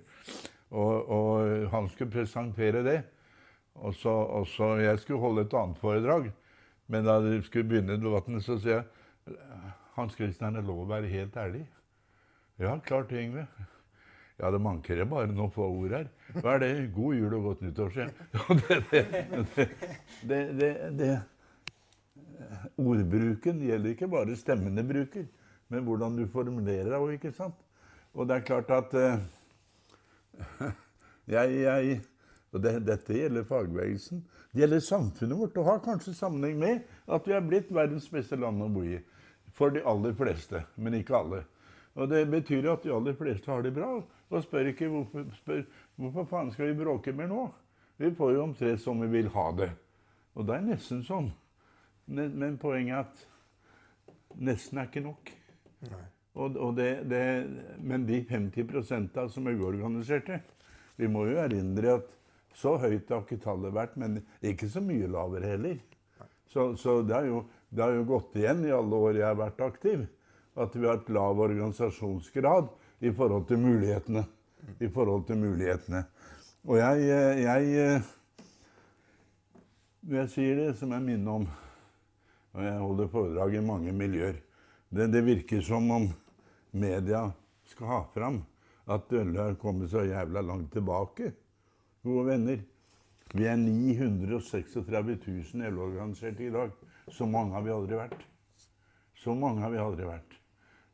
Og, 0.73 1.11
og 1.12 1.66
han 1.73 1.88
skulle 1.92 2.12
presentere 2.12 2.85
det. 2.87 3.01
Og 3.75 3.95
så, 3.97 4.12
og 4.12 4.47
så 4.47 4.75
Jeg 4.81 4.99
skulle 5.01 5.21
holde 5.21 5.45
et 5.45 5.55
annet 5.57 5.79
foredrag. 5.81 6.31
Men 6.93 7.07
da 7.09 7.19
de 7.25 7.39
skulle 7.47 7.69
begynne 7.69 7.97
debatten, 7.97 8.41
så 8.45 8.59
sier 8.61 8.83
jeg 8.83 9.37
Hans 9.97 10.17
Christian, 10.17 10.57
er 10.57 10.65
lov 10.67 10.83
å 10.85 10.89
være 10.91 11.09
helt 11.09 11.37
ærlig? 11.41 11.63
Ja, 12.61 12.75
klart 12.85 13.09
det, 13.11 13.23
Yngve. 13.25 13.47
Ja, 14.41 14.51
det 14.51 14.61
manker 14.61 15.05
bare 15.09 15.31
noen 15.31 15.53
få 15.53 15.69
ord 15.69 15.93
her. 15.97 16.09
Hva 16.35 16.57
er 16.57 16.63
det? 16.65 16.71
God 16.97 17.17
jul 17.17 17.37
og 17.37 17.49
godt 17.49 17.65
nyttår, 17.65 17.93
sier 17.95 18.09
jeg. 18.09 19.69
det, 20.31 20.41
det, 20.61 20.71
det, 20.99 21.11
Ordbruken 22.81 23.61
gjelder 23.63 23.95
ikke 23.95 24.09
bare 24.13 24.37
stemmene 24.37 24.85
bruker, 24.87 25.29
men 25.73 25.85
hvordan 25.87 26.17
du 26.19 26.25
formulerer 26.33 26.91
deg 26.91 26.99
òg, 26.99 27.15
ikke 27.17 27.33
sant? 27.37 27.57
Og 28.13 28.29
det 28.29 28.39
er 28.39 28.49
klart 28.49 28.73
at 28.75 28.97
uh, 28.99 29.21
jeg, 31.37 31.61
jeg 31.63 32.01
og 32.53 32.61
det, 32.61 32.75
Dette 32.85 33.17
gjelder 33.17 33.47
fagbevegelsen. 33.49 34.21
Det 34.53 34.61
gjelder 34.61 34.85
samfunnet 34.85 35.38
vårt 35.38 35.57
og 35.61 35.69
har 35.71 35.81
kanskje 35.85 36.15
sammenheng 36.17 36.59
med 36.61 36.83
at 37.09 37.29
vi 37.29 37.37
er 37.37 37.47
blitt 37.47 37.73
verdens 37.73 38.09
beste 38.12 38.37
land 38.37 38.61
å 38.61 38.69
bo 38.73 38.85
i. 38.85 38.99
For 39.57 39.73
de 39.73 39.85
aller 39.88 40.15
fleste, 40.17 40.62
men 40.77 40.99
ikke 41.01 41.17
alle. 41.17 41.43
Og 41.97 42.09
Det 42.09 42.23
betyr 42.31 42.71
at 42.73 42.85
de 42.85 42.93
aller 42.93 43.17
fleste 43.17 43.51
har 43.53 43.65
det 43.65 43.75
bra, 43.77 43.88
og 44.33 44.45
spør 44.45 44.71
ikke 44.71 44.88
hvorfor, 44.88 45.27
spør, 45.37 45.65
hvorfor 46.01 46.29
faen 46.29 46.53
skal 46.53 46.71
vi 46.71 46.79
bråke 46.85 47.12
mer 47.17 47.29
nå. 47.29 47.47
Vi 48.01 48.12
får 48.17 48.33
jo 48.35 48.45
omtrent 48.47 48.81
som 48.81 49.01
vi 49.01 49.11
vil 49.12 49.29
ha 49.35 49.51
det. 49.57 49.69
Og 50.37 50.49
det 50.49 50.57
er 50.57 50.65
nesten 50.65 51.03
sånn. 51.05 51.29
Men, 52.09 52.33
men 52.41 52.57
poenget 52.61 52.97
er 52.97 53.05
at 53.05 54.41
nesten 54.41 54.81
er 54.81 54.88
ikke 54.88 55.05
nok. 55.05 55.33
Og, 56.33 56.57
og 56.57 56.73
det, 56.77 56.91
det, 57.12 57.23
men 57.85 58.07
de 58.09 58.23
50% 58.25 59.19
som 59.29 59.49
er 59.51 59.59
uorganiserte 59.59 60.38
Vi 60.97 61.09
må 61.11 61.27
jo 61.29 61.37
erindre 61.43 61.99
at 61.99 62.07
så 62.55 62.77
høyt 62.81 63.11
har 63.11 63.23
ikke 63.25 63.41
tallet 63.43 63.75
vært, 63.75 63.97
men 64.01 64.21
ikke 64.45 64.69
så 64.71 64.83
mye 64.85 65.09
lavere 65.11 65.55
heller. 65.55 65.79
Så, 66.53 66.75
så 66.77 66.99
det, 67.07 67.15
har 67.17 67.27
jo, 67.29 67.45
det, 67.71 67.83
har 67.83 67.95
jo, 67.97 68.05
gått 68.09 68.37
igjen 68.37 68.67
i 68.67 68.75
alle 68.77 68.99
år 69.07 69.17
jeg 69.17 69.27
har 69.27 69.38
vært 69.41 69.62
aktiv, 69.65 70.05
at 70.61 70.75
vi 70.77 70.85
har 70.85 71.01
et 71.01 71.12
lav 71.17 71.41
organisasjonsgrad 71.41 72.69
i 73.01 73.12
forhold 73.17 73.47
til 73.49 73.62
mulighetene. 73.62 74.27
I 74.79 74.88
forhold 74.93 75.25
til 75.27 75.41
mulighetene. 75.41 76.05
Og 76.69 76.77
jeg, 76.79 77.07
jeg 77.43 78.03
Når 80.03 80.19
jeg 80.21 80.31
sier 80.31 80.61
det, 80.61 80.69
så 80.79 80.87
må 80.87 81.01
jeg 81.01 81.07
minne 81.09 81.35
om 81.41 81.49
Og 82.53 82.62
jeg 82.62 82.79
holder 82.79 83.09
foredrag 83.11 83.57
i 83.57 83.65
mange 83.65 83.93
miljøer. 83.97 84.37
Det, 84.93 85.09
det 85.11 85.25
virker 85.25 85.65
som 85.65 85.91
om 85.91 86.07
media 86.71 87.25
skal 87.67 87.88
ha 87.88 88.01
fram 88.12 88.43
at 88.93 89.09
Dølle 89.09 89.41
har 89.41 89.59
kommet 89.61 89.91
så 89.91 90.05
jævla 90.05 90.43
langt 90.45 90.73
tilbake 90.75 91.33
gode 92.05 92.27
venner. 92.27 92.61
Vi 93.33 93.47
er 93.49 93.57
936 93.57 94.77
000 95.55 95.73
LO-organiserte 95.73 96.45
i 96.45 96.53
dag. 96.53 96.71
Så 97.09 97.27
mange 97.27 97.57
har 97.57 97.65
vi 97.65 97.73
aldri 97.73 97.99
vært. 97.99 98.23
Så 99.23 99.35
mange 99.38 99.62
har 99.62 99.73
vi 99.73 99.81
aldri 99.81 100.07
vært. 100.07 100.38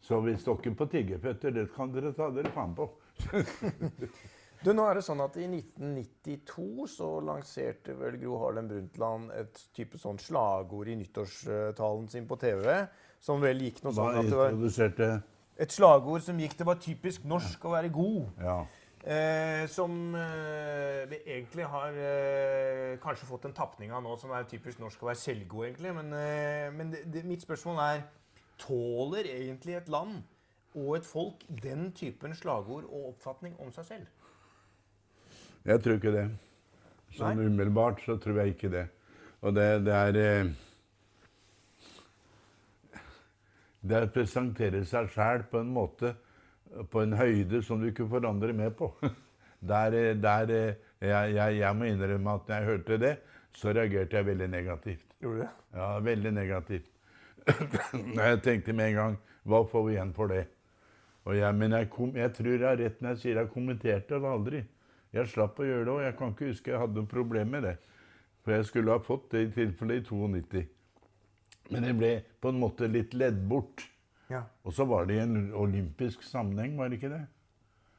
Så 0.04 0.20
hvis 0.22 0.44
dere 0.46 0.74
på 0.78 0.86
tiggeføtter, 0.92 1.54
det 1.54 1.68
kan 1.74 1.90
dere 1.92 2.14
ta 2.16 2.28
dere 2.32 2.52
faen 2.54 2.74
på. 2.76 2.86
du, 4.64 4.70
nå 4.70 4.84
er 4.86 5.00
det 5.00 5.04
sånn 5.04 5.20
at 5.24 5.36
I 5.40 5.48
1992 5.48 6.86
så 6.92 7.08
lanserte 7.26 7.96
vel 7.98 8.20
Gro 8.22 8.38
Harlem 8.44 8.68
Brundtland 8.70 9.32
et 9.34 9.64
type 9.74 9.98
sånn 9.98 10.20
slagord 10.22 10.92
i 10.92 10.96
nyttårstalen 11.00 12.06
sin 12.12 12.28
på 12.30 12.38
TV. 12.40 12.84
Som 13.18 13.42
vel 13.42 13.64
gikk 13.66 13.82
noe 13.82 13.96
sånn 13.96 14.20
at 14.20 14.30
det 14.30 14.38
var 14.38 14.54
Et 15.58 15.72
slagord 15.74 16.22
som 16.22 16.38
gikk 16.38 16.52
Det 16.54 16.66
var 16.68 16.78
typisk 16.78 17.24
norsk 17.26 17.64
å 17.66 17.72
være 17.74 17.90
god. 17.90 18.28
Ja. 18.38 18.60
Eh, 19.04 19.68
som 19.70 20.14
eh, 20.14 21.04
vi 21.08 21.20
egentlig 21.22 21.64
har 21.70 21.94
eh, 21.94 22.96
kanskje 23.02 23.28
fått 23.28 23.44
en 23.46 23.54
tapning 23.54 23.92
av 23.94 24.02
nå, 24.02 24.16
som 24.18 24.32
er 24.34 24.48
typisk 24.50 24.80
norsk 24.82 25.04
å 25.04 25.10
være 25.12 25.20
selvgod, 25.20 25.68
egentlig. 25.68 25.92
Men, 25.94 26.10
eh, 26.18 26.66
men 26.74 26.90
det, 26.90 27.04
det, 27.06 27.22
mitt 27.28 27.44
spørsmål 27.46 27.82
er 27.84 28.02
Tåler 28.58 29.28
egentlig 29.30 29.76
et 29.78 29.88
land 29.88 30.16
og 30.74 30.96
et 30.96 31.06
folk 31.06 31.44
den 31.62 31.92
typen 31.94 32.34
slagord 32.34 32.88
og 32.90 33.12
oppfatning 33.12 33.54
om 33.62 33.70
seg 33.70 33.86
selv? 33.86 34.08
Jeg 35.68 35.82
tror 35.84 36.00
ikke 36.00 36.14
det. 36.16 36.26
Sånn 37.14 37.38
umiddelbart 37.38 38.02
så 38.02 38.18
tror 38.20 38.42
jeg 38.42 38.56
ikke 38.56 38.72
det. 38.72 38.88
Og 39.46 39.54
det, 39.54 39.68
det 39.86 39.94
er 39.94 40.18
eh, 40.24 40.56
Det 43.78 43.94
er 43.94 44.08
å 44.08 44.12
presentere 44.12 44.82
seg 44.84 45.06
sjæl 45.14 45.46
på 45.46 45.62
en 45.62 45.70
måte 45.70 46.16
på 46.90 47.02
en 47.02 47.16
høyde 47.18 47.62
som 47.64 47.80
du 47.80 47.88
ikke 47.90 48.06
får 48.08 48.28
andre 48.28 48.52
med 48.52 48.76
på. 48.78 48.92
Der, 49.58 50.14
der 50.14 50.50
jeg, 50.52 50.76
jeg, 51.34 51.56
jeg, 51.58 51.74
må 51.74 51.88
innrømme 51.88 52.30
at 52.30 52.44
når 52.46 52.54
jeg 52.54 52.64
hørte 52.64 52.98
det, 53.02 53.16
så 53.50 53.72
reagerte 53.74 54.16
jeg 54.16 54.26
veldig 54.26 54.46
negativt. 54.52 55.16
Gjorde 55.18 55.40
det? 55.40 55.48
Ja, 55.74 55.88
veldig 55.98 56.32
negativt. 56.32 56.86
jeg 58.14 58.38
tenkte 58.44 58.72
med 58.72 58.92
en 58.92 58.94
gang 58.94 59.16
Hva 59.42 59.64
får 59.66 59.84
vi 59.86 59.96
igjen 59.96 60.12
for 60.14 60.30
det? 60.30 60.44
Jeg, 61.34 61.54
men 61.58 61.74
jeg, 61.74 61.90
kom, 61.90 62.14
jeg, 62.16 62.32
tror 62.36 62.52
jeg 62.54 62.68
har 62.68 62.78
rett 62.78 63.02
når 63.02 63.16
jeg 63.16 63.22
sier 63.24 63.40
jeg 63.42 63.50
kommenterte 63.52 64.20
det 64.22 64.30
aldri. 64.30 64.62
Jeg 65.12 65.28
slapp 65.32 65.58
å 65.58 65.66
gjøre 65.66 65.84
det, 65.84 65.92
og 65.92 66.02
jeg 66.06 66.16
kan 66.20 66.32
ikke 66.36 66.52
huske 66.52 66.72
jeg 66.72 66.80
hadde 66.84 67.00
noe 67.00 67.10
problem 67.10 67.54
med 67.56 67.66
det. 67.66 67.76
For 68.44 68.54
jeg 68.54 68.70
skulle 68.70 68.94
ha 68.94 69.02
fått 69.02 69.30
det 69.34 69.42
i 69.42 69.52
tilfelle 69.58 69.98
i 69.98 70.04
92. 70.06 70.62
Men 71.74 71.84
det 71.84 71.94
ble 71.98 72.12
på 72.40 72.52
en 72.52 72.60
måte 72.62 72.88
litt 72.88 73.16
ledd 73.18 73.42
bort. 73.50 73.82
Ja. 74.28 74.44
Og 74.64 74.74
så 74.76 74.84
var 74.88 75.08
det 75.08 75.16
i 75.16 75.24
en 75.24 75.52
olympisk 75.56 76.22
sammenheng, 76.26 76.76
var 76.78 76.90
det 76.90 77.00
ikke 77.00 77.12
det? 77.14 77.24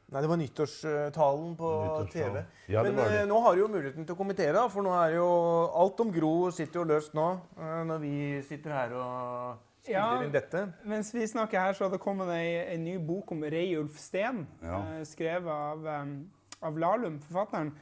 Nei, 0.09 0.21
det 0.25 0.29
var 0.31 0.39
nyttårstalen 0.41 1.51
på 1.57 1.69
Nyttårstalen. 1.83 2.33
TV. 2.33 2.71
Ja, 2.73 2.83
Men 2.83 2.97
eh, 3.03 3.25
nå 3.29 3.39
har 3.45 3.55
du 3.55 3.61
jo 3.61 3.69
muligheten 3.69 4.07
til 4.07 4.15
å 4.15 4.17
kommentere, 4.17 4.63
for 4.73 4.85
nå 4.85 4.93
er 4.97 5.19
jo 5.19 5.27
alt 5.77 6.01
om 6.01 6.13
Gro 6.13 6.31
sitter 6.55 6.81
jo 6.81 6.85
løst 6.89 7.13
nå. 7.17 7.27
Eh, 7.59 7.81
når 7.85 8.01
vi 8.01 8.13
sitter 8.47 8.73
her 8.73 8.95
og 8.97 9.67
ja. 9.89 10.07
Mens 10.85 11.13
vi 11.15 11.23
snakker 11.29 11.61
her, 11.61 11.77
så 11.77 11.85
har 11.85 11.93
det 11.93 12.01
kommet 12.01 12.29
ei, 12.33 12.57
ei 12.73 12.81
ny 12.81 12.97
bok 13.01 13.31
om 13.33 13.45
Reiulf 13.45 14.01
Steen. 14.01 14.43
Ja. 14.65 14.81
Eh, 14.97 15.05
skrevet 15.07 15.49
av, 15.49 15.85
um, 15.85 16.17
av 16.65 16.81
Lahlum, 16.81 17.21
forfatteren. 17.29 17.73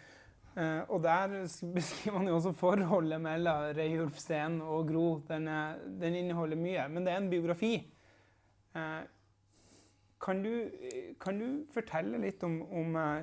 Og 0.89 1.03
der 1.03 1.33
beskriver 1.75 2.17
han 2.17 2.29
jo 2.31 2.37
også 2.39 2.53
forholdet 2.57 3.21
mellom 3.21 3.67
Reiulf 3.77 4.19
Steen 4.19 4.59
og 4.65 4.87
Gro. 4.91 5.09
Den, 5.27 5.47
den 6.01 6.15
inneholder 6.23 6.59
mye. 6.59 6.87
Men 6.91 7.07
det 7.07 7.13
er 7.13 7.21
en 7.21 7.31
biografi. 7.31 7.75
Eh, 8.77 9.03
kan 10.19 10.43
du, 10.43 10.71
kan 11.21 11.39
du, 11.39 11.65
fortelle 11.73 12.17
litt 12.21 12.43
om, 12.43 12.61
om 12.61 12.95
eh, 12.95 13.19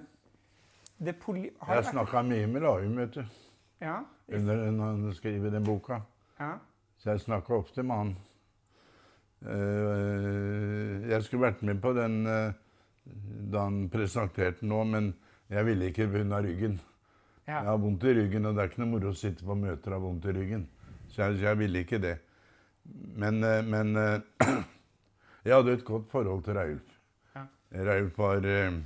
det 0.99 1.17
poli... 1.23 1.49
Har 1.61 1.81
jeg 1.81 1.91
snakka 1.93 2.23
mye 2.27 2.47
med 2.51 2.65
Larum, 2.65 2.99
vet 3.03 3.19
du. 3.19 3.25
Ja. 3.83 4.01
Under, 4.33 4.71
når 4.71 4.85
han 4.93 5.15
skriver 5.15 5.51
den 5.51 5.67
boka. 5.67 6.01
Ja. 6.39 6.55
Så 6.99 7.11
jeg 7.11 7.25
snakker 7.27 7.59
ofte 7.59 7.83
med 7.83 8.01
han. 8.01 8.13
Eh, 9.45 11.11
jeg 11.11 11.23
skulle 11.27 11.51
vært 11.51 11.63
med 11.67 11.83
på 11.83 11.93
den 11.97 12.23
da 12.25 13.67
han 13.67 13.91
presenterte 13.93 14.63
den 14.63 14.71
nå, 14.73 14.79
men 14.89 15.11
jeg 15.53 15.67
ville 15.67 15.91
ikke 15.91 16.07
pga. 16.09 16.39
ryggen. 16.41 16.79
Ja. 17.47 17.59
Jeg 17.59 17.69
har 17.69 17.77
vondt 17.83 18.05
i 18.05 18.15
ryggen, 18.17 18.47
og 18.47 18.55
det 18.55 18.63
er 18.63 18.71
ikke 18.71 18.81
noe 18.81 18.95
moro 18.95 19.11
å 19.11 19.19
sitte 19.19 19.45
på 19.45 19.55
møter 19.55 19.93
og 19.93 19.99
ha 19.99 20.05
vondt 20.07 20.31
i 20.31 20.33
ryggen. 20.33 20.63
Så 21.13 21.27
jeg, 21.27 21.43
jeg 21.43 21.59
ville 21.59 21.83
ikke 21.85 22.01
det. 22.01 22.15
Men, 23.21 23.45
men 23.69 23.99
Jeg 25.45 25.59
hadde 25.59 25.75
et 25.77 25.85
godt 25.85 26.07
forhold 26.09 26.45
til 26.45 26.57
Reulf. 26.57 26.93
Ja. 27.35 27.45
Reulf 27.91 28.19
var 28.19 28.47
eh, 28.49 28.77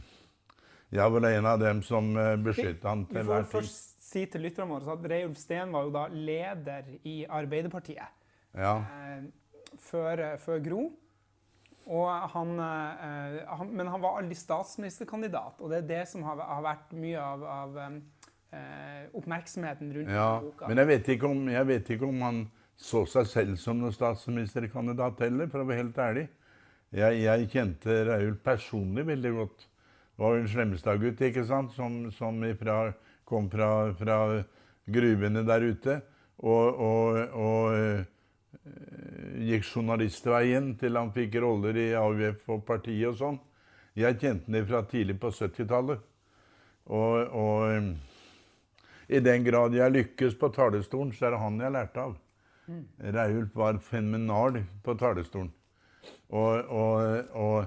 Jeg 0.91 1.13
var 1.13 1.27
en 1.29 1.47
av 1.47 1.61
dem 1.61 1.83
som 1.87 2.17
eh, 2.17 2.35
beskytta 2.43 2.89
han 2.89 3.05
til 3.07 3.29
hver 3.29 3.47
tid. 3.53 3.69
Si 4.09 4.25
til 4.33 4.43
lytterne 4.43 4.73
våre 4.73 4.95
at 4.97 5.05
Reulf 5.13 5.39
Steen 5.39 5.75
var 5.75 5.85
jo 5.85 5.93
da 5.95 6.07
leder 6.09 6.89
i 7.07 7.21
Arbeiderpartiet 7.29 8.09
ja. 8.57 8.75
eh, 8.81 9.29
før, 9.79 10.25
før, 10.43 10.63
Gro. 10.65 10.87
Han, 11.89 12.55
eh, 12.61 13.39
han, 13.49 13.71
men 13.73 13.89
han 13.89 14.03
var 14.03 14.19
aldri 14.21 14.37
statsministerkandidat, 14.37 15.61
og 15.61 15.71
det 15.71 15.83
er 15.83 15.91
det 15.93 16.03
som 16.11 16.25
har, 16.27 16.41
har 16.41 16.65
vært 16.65 16.97
mye 16.97 17.21
av, 17.23 17.45
av 17.49 17.79
eh, 17.85 19.05
oppmerksomheten 19.17 19.93
rundt 19.95 20.13
ja, 20.13 20.33
boka. 20.43 20.69
Men 20.69 20.83
jeg 20.83 20.91
vet, 20.91 21.13
om, 21.29 21.47
jeg 21.53 21.71
vet, 21.71 21.95
ikke 21.95 22.09
om, 22.09 22.27
han 22.27 22.43
så 22.79 23.05
seg 23.11 23.31
selv 23.31 23.57
som 23.61 23.79
noen 23.81 23.95
statsministerkandidat 23.95 25.25
heller, 25.27 25.49
for 25.53 25.63
å 25.63 25.69
være 25.69 25.85
helt 25.85 26.03
ærlig. 26.03 26.29
Jeg, 26.95 27.19
jeg 27.21 27.49
kjente 27.53 27.97
Raul 28.09 28.37
personlig 28.41 29.05
veldig 29.07 29.33
godt. 29.37 29.65
Det 30.19 30.25
var 30.25 30.39
en 30.39 30.49
Slemmestad-gutt 30.49 31.21
ikke 31.29 31.45
sant? 31.47 31.75
som, 31.77 32.07
som 32.17 32.39
ifra, 32.49 32.93
kom 33.29 33.51
fra, 33.53 33.93
fra, 33.99 34.43
gruvene 34.89 35.45
der 35.45 35.67
ute. 35.69 35.99
Og, 36.39 36.81
og, 36.81 37.19
og 37.37 37.75
øh, 37.77 38.01
gikk 39.51 39.67
journalistveien 39.69 40.73
til 40.81 40.97
han 40.97 41.13
fikk 41.13 41.37
roller 41.43 41.77
i 41.77 41.91
AUF 41.99 42.49
og 42.55 42.65
partiet 42.65 43.11
og 43.11 43.19
sånn. 43.21 43.39
Jeg 43.99 44.17
kjente 44.23 44.55
ham 44.55 44.69
fra 44.69 44.85
tidlig 44.89 45.19
på 45.21 45.33
70-tallet. 45.35 46.01
Og, 46.89 47.37
og, 47.37 47.93
i 49.09 49.21
den 49.25 49.45
grad 49.45 49.77
jeg 49.77 49.93
lykkes 49.93 50.37
på 50.41 50.51
talerstolen, 50.57 51.13
så 51.13 51.29
er 51.29 51.37
det 51.37 51.43
han 51.43 51.61
jeg 51.61 51.75
lærte 51.75 52.09
av. 52.09 52.17
Mm. 52.69 52.83
Reiulf 53.17 53.55
var 53.57 53.79
fenomenal 53.85 54.63
på 54.85 54.97
talerstolen. 55.01 55.53
Og, 56.29 56.69
og, 56.69 57.31
og, 57.33 57.67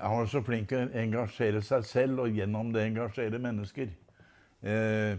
han 0.00 0.18
var 0.18 0.28
så 0.30 0.42
flink 0.44 0.68
til 0.70 0.84
å 0.84 0.98
engasjere 1.00 1.62
seg 1.64 1.86
selv, 1.86 2.24
og 2.24 2.36
gjennom 2.36 2.72
det 2.74 2.84
engasjere 2.90 3.40
mennesker. 3.42 3.88
Eh, 4.66 5.16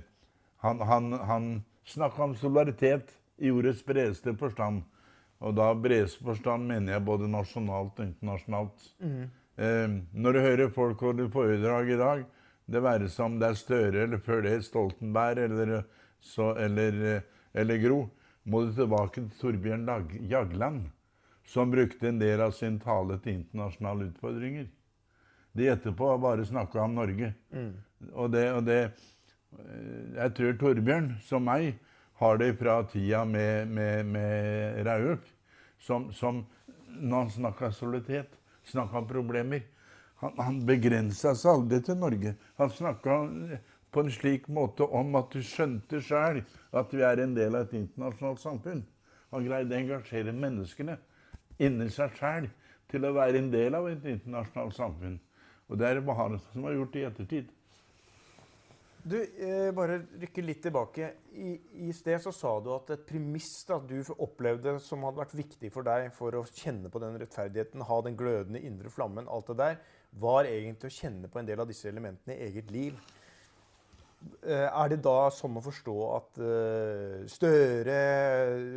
han 0.64 0.84
han, 0.90 1.12
han 1.30 1.50
snakka 1.88 2.24
om 2.24 2.36
solidaritet 2.36 3.16
i 3.38 3.52
ordets 3.54 3.84
bredeste 3.86 4.34
forstand. 4.38 4.84
Og 5.40 5.54
da 5.58 5.70
bredeste 5.78 6.26
forstand 6.26 6.66
mener 6.70 6.96
jeg 6.96 7.06
både 7.06 7.30
nasjonalt 7.30 8.00
og 8.00 8.06
internasjonalt. 8.06 8.88
Mm. 9.00 9.28
Eh, 9.58 9.96
når 10.14 10.34
du 10.34 10.44
hører 10.46 10.74
folk 10.74 11.02
holde 11.06 11.30
foredrag 11.34 11.94
i 11.94 12.02
dag, 12.02 12.26
det 12.68 12.84
være 12.84 13.08
seg 13.12 13.26
om 13.26 13.40
det 13.40 13.52
er 13.52 13.58
Støre 13.58 14.04
eller 14.04 14.22
før 14.24 14.44
det 14.44 14.58
Stoltenberg 14.66 15.46
eller, 15.46 15.84
så, 16.20 16.52
eller, 16.60 17.22
eller, 17.54 17.82
Gro, 17.84 18.00
må 18.44 18.66
du 18.66 18.74
tilbake 18.76 19.22
til 19.22 19.30
Torbjørn 19.40 19.88
Jagland, 20.28 20.90
som 21.48 21.72
brukte 21.72 22.10
en 22.10 22.20
del 22.20 22.42
av 22.44 22.52
sin 22.52 22.80
tale 22.80 23.16
til 23.24 23.40
internasjonale 23.40 24.10
utfordringer. 24.10 24.68
De 25.56 25.70
etterpå 25.72 26.10
bare 26.22 26.46
snakka 26.46 26.82
om 26.84 26.98
Norge. 26.98 27.32
Mm. 27.56 27.72
Og, 28.12 28.32
det, 28.34 28.44
og 28.54 28.66
det 28.68 28.82
Jeg 30.18 30.34
tror 30.36 30.58
Torbjørn, 30.60 31.08
som 31.24 31.48
meg, 31.48 31.80
har 32.20 32.38
det 32.42 32.52
fra 32.60 32.82
tida 32.92 33.24
med, 33.26 33.72
med, 33.72 34.06
med 34.12 34.84
Rauk, 34.86 35.24
som, 35.80 36.12
som 36.12 36.44
når 37.00 37.18
han 37.18 37.32
snakka 37.32 37.72
solitet, 37.72 38.36
snakka 38.68 39.00
om 39.00 39.08
problemer. 39.08 39.64
Han, 40.20 40.36
han 40.42 40.62
begrensa 40.68 41.36
seg 41.38 41.54
aldri 41.54 41.80
til 41.86 42.00
Norge. 42.02 42.36
Han 42.60 42.74
snakka 42.74 43.20
på 43.94 44.04
en 44.04 44.12
slik 44.12 44.50
måte 44.52 44.84
om 44.84 45.16
at 45.16 45.32
du 45.32 45.40
skjønte 45.46 46.02
sjøl 46.04 46.44
at 46.76 46.94
vi 46.94 47.06
er 47.08 47.24
en 47.24 47.38
del 47.38 47.56
av 47.56 47.70
et 47.70 47.78
internasjonalt 47.80 48.44
samfunn. 48.44 48.84
Han 49.32 49.48
greide 49.48 49.76
å 49.76 49.80
engasjere 49.80 50.36
menneskene 50.36 50.98
inni 51.64 51.90
seg 51.94 52.16
sjæl 52.18 52.50
til 52.92 53.06
å 53.08 53.14
være 53.16 53.42
en 53.42 53.52
del 53.52 53.76
av 53.78 53.90
et 53.90 54.06
internasjonalt 54.08 54.76
samfunn. 54.78 55.20
Og 55.68 55.80
det 55.80 55.88
er 55.88 56.00
det 56.00 56.18
han 56.18 56.40
som 56.52 56.68
har 56.68 56.78
gjort 56.78 56.96
i 56.96 57.06
ettertid. 57.10 57.54
Du, 59.08 59.16
eh, 59.16 59.70
bare 59.72 60.02
rykke 60.20 60.44
litt 60.44 60.62
tilbake. 60.66 61.12
I, 61.32 61.54
I, 61.88 61.94
sted 61.96 62.20
så 62.20 62.34
sa 62.36 62.58
du 62.60 62.74
at 62.76 62.90
et 62.92 63.06
premiss 63.08 63.62
da, 63.68 63.78
du 63.80 64.02
opplevde 64.18 64.74
som 64.84 65.06
hadde 65.08 65.22
vært 65.22 65.36
viktig 65.38 65.72
for 65.72 65.88
deg 65.88 66.10
for 66.16 66.36
å 66.36 66.44
kjenne 66.50 66.92
på 66.92 67.00
den 67.00 67.16
rettferdigheten, 67.22 67.86
ha 67.88 68.00
den 68.04 68.18
glødende 68.20 68.60
indre 68.68 68.92
flammen, 68.92 69.30
alt 69.32 69.54
det 69.54 69.58
der, 69.62 69.80
var 70.20 70.50
egentlig 70.50 70.92
å 70.92 70.98
kjenne 70.98 71.32
på 71.32 71.40
en 71.40 71.48
del 71.48 71.64
av 71.64 71.70
disse 71.70 71.88
elementene 71.88 72.36
i 72.36 72.50
eget 72.50 72.74
liv. 72.74 73.00
Eh, 74.48 74.68
er 74.68 74.90
det 74.92 75.00
da 75.06 75.30
sånn 75.34 75.58
å 75.60 75.62
forstå 75.64 75.96
at 76.16 76.40
uh, 76.42 77.26
Støre, 77.30 78.00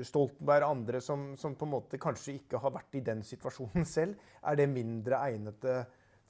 Stoltenberg, 0.07 0.65
andre 0.67 1.01
som, 1.05 1.37
som, 1.41 1.55
på 1.59 1.65
en 1.67 1.75
måte 1.75 1.99
kanskje 2.01 2.35
ikke 2.39 2.59
har 2.63 2.73
vært 2.75 2.95
i 2.99 3.07
den 3.07 3.21
situasjonen 3.27 3.85
selv, 3.97 4.13
er 4.43 4.55
det 4.59 4.69
mindre 4.71 5.17
egnede 5.29 5.75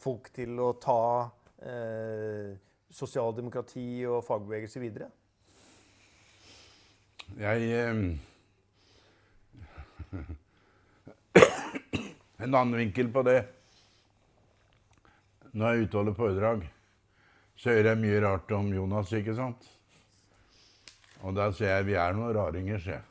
folk 0.01 0.25
til 0.37 0.51
å 0.63 0.69
ta 0.81 1.03
uh, 1.29 2.51
sosialdemokrati 2.91 4.07
og 4.11 4.25
fagbevegelse 4.27 4.79
videre? 4.83 5.09
Jeg 7.39 7.61
eh, 7.79 7.95
En 12.41 12.55
annen 12.55 12.79
vinkel 12.81 13.09
på 13.13 13.23
det 13.23 13.45
Når 15.53 15.63
jeg 15.63 15.71
er 15.71 15.83
ute 15.85 15.95
og 15.95 16.01
holder 16.01 16.17
foredrag, 16.17 16.59
så 17.61 17.75
hører 17.75 17.93
jeg 17.93 18.01
mye 18.01 18.23
rart 18.25 18.53
om 18.57 18.73
Jonas, 18.73 19.13
ikke 19.13 19.37
sant? 19.37 19.67
Og 21.21 21.37
da 21.37 21.51
sier 21.53 21.75
jeg 21.75 21.91
vi 21.91 21.99
er 22.01 22.17
noen 22.17 22.33
raringer, 22.33 22.81
jeg. 22.81 23.03